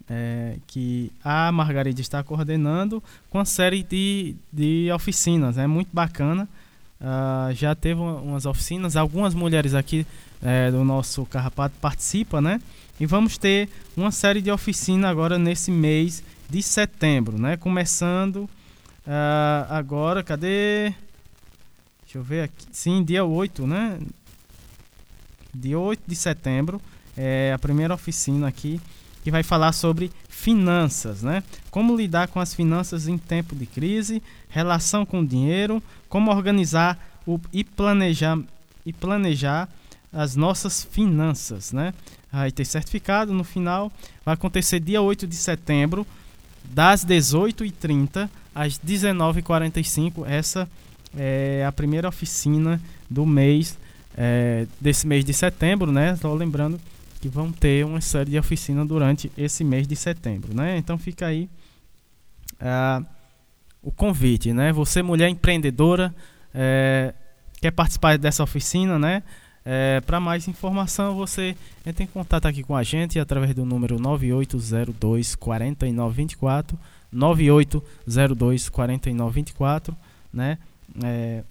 [0.10, 5.68] é, que a Margarida está coordenando com uma série de, de oficinas, é né?
[5.68, 6.48] muito bacana.
[7.00, 10.06] Uh, já teve umas oficinas, algumas mulheres aqui
[10.42, 12.62] é, do nosso Carrapato participam, né?
[13.00, 17.56] E vamos ter uma série de oficinas agora nesse mês de setembro, né?
[17.56, 18.50] Começando
[19.08, 20.94] uh, agora, cadê?
[22.10, 22.66] Deixa eu ver aqui.
[22.72, 24.00] Sim, dia 8, né?
[25.54, 26.82] Dia 8 de setembro
[27.16, 28.82] é a primeira oficina aqui
[29.24, 31.44] que vai falar sobre finanças, né?
[31.70, 36.98] Como lidar com as finanças em tempo de crise, relação com o dinheiro, como organizar
[37.28, 38.40] o, e planejar
[38.84, 39.70] e planejar
[40.12, 41.94] as nossas finanças, né?
[42.32, 43.92] Vai ter certificado no final,
[44.26, 46.08] vai acontecer dia 8 de setembro,
[46.64, 50.26] das 18h30 às 19h45.
[50.26, 50.68] Essa
[51.18, 53.78] é a primeira oficina do mês,
[54.18, 56.14] é, desse mês de setembro, né?
[56.14, 56.80] Estou lembrando
[57.22, 60.78] que vão ter uma série de oficina durante esse mês de setembro, né?
[60.78, 61.50] Então fica aí
[63.82, 64.72] o convite, né?
[64.74, 66.14] Você mulher empreendedora
[66.54, 67.14] é,
[67.62, 69.24] quer participar dessa oficina, né?
[69.66, 71.56] É, Para mais informação, você
[71.86, 76.80] entra em contato aqui com a gente através do número 9802 4924
[77.12, 79.96] 9802 4924,
[80.34, 80.58] né?
[81.04, 81.44] É,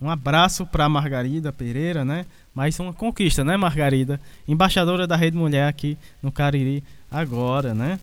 [0.00, 2.24] um abraço para Margarida Pereira, né?
[2.54, 4.20] Mais uma conquista, né, Margarida?
[4.46, 7.98] Embaixadora da Rede Mulher aqui no Cariri agora, né?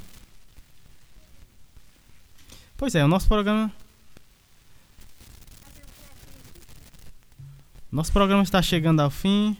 [2.77, 3.71] Pois é, o nosso programa.
[7.89, 9.55] Nosso programa está chegando ao fim.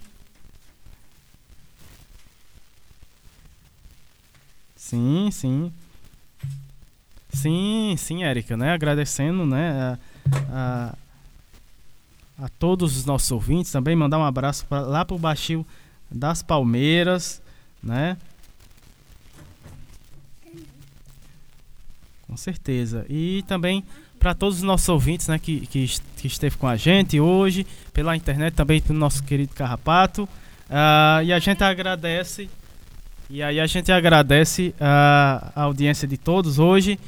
[4.76, 5.74] Sim, sim.
[7.32, 8.74] Sim, sim, Érica, né?
[8.74, 9.72] Agradecendo, né?
[9.72, 10.00] A,
[10.52, 10.96] a
[12.42, 15.66] a todos os nossos ouvintes também, mandar um abraço pra, lá para o Baixio
[16.12, 17.42] das Palmeiras,
[17.82, 18.18] né?
[22.28, 23.06] Com certeza.
[23.10, 23.84] E também
[24.20, 25.88] para todos os nossos ouvintes, né, que, que,
[26.18, 30.24] que esteve com a gente hoje, pela internet, também para o nosso querido Carrapato.
[30.24, 32.50] Uh, e a gente agradece.
[33.30, 37.00] E aí a gente agradece a, a audiência de todos hoje.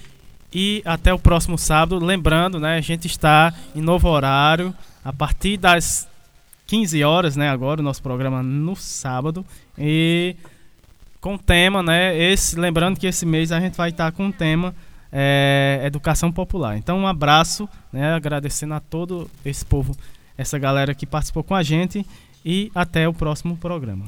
[0.53, 2.03] E até o próximo sábado.
[2.03, 6.07] Lembrando, né, a gente está em novo horário a partir das
[6.68, 9.45] 15 horas, né, agora o nosso programa no sábado
[9.78, 10.36] e
[11.22, 14.76] com tema, né, esse, lembrando que esse mês a gente vai estar com o tema
[15.11, 16.78] é, educação popular.
[16.78, 19.95] Então um abraço, né, agradecendo a todo esse povo,
[20.38, 22.06] essa galera que participou com a gente
[22.44, 24.06] e até o próximo programa.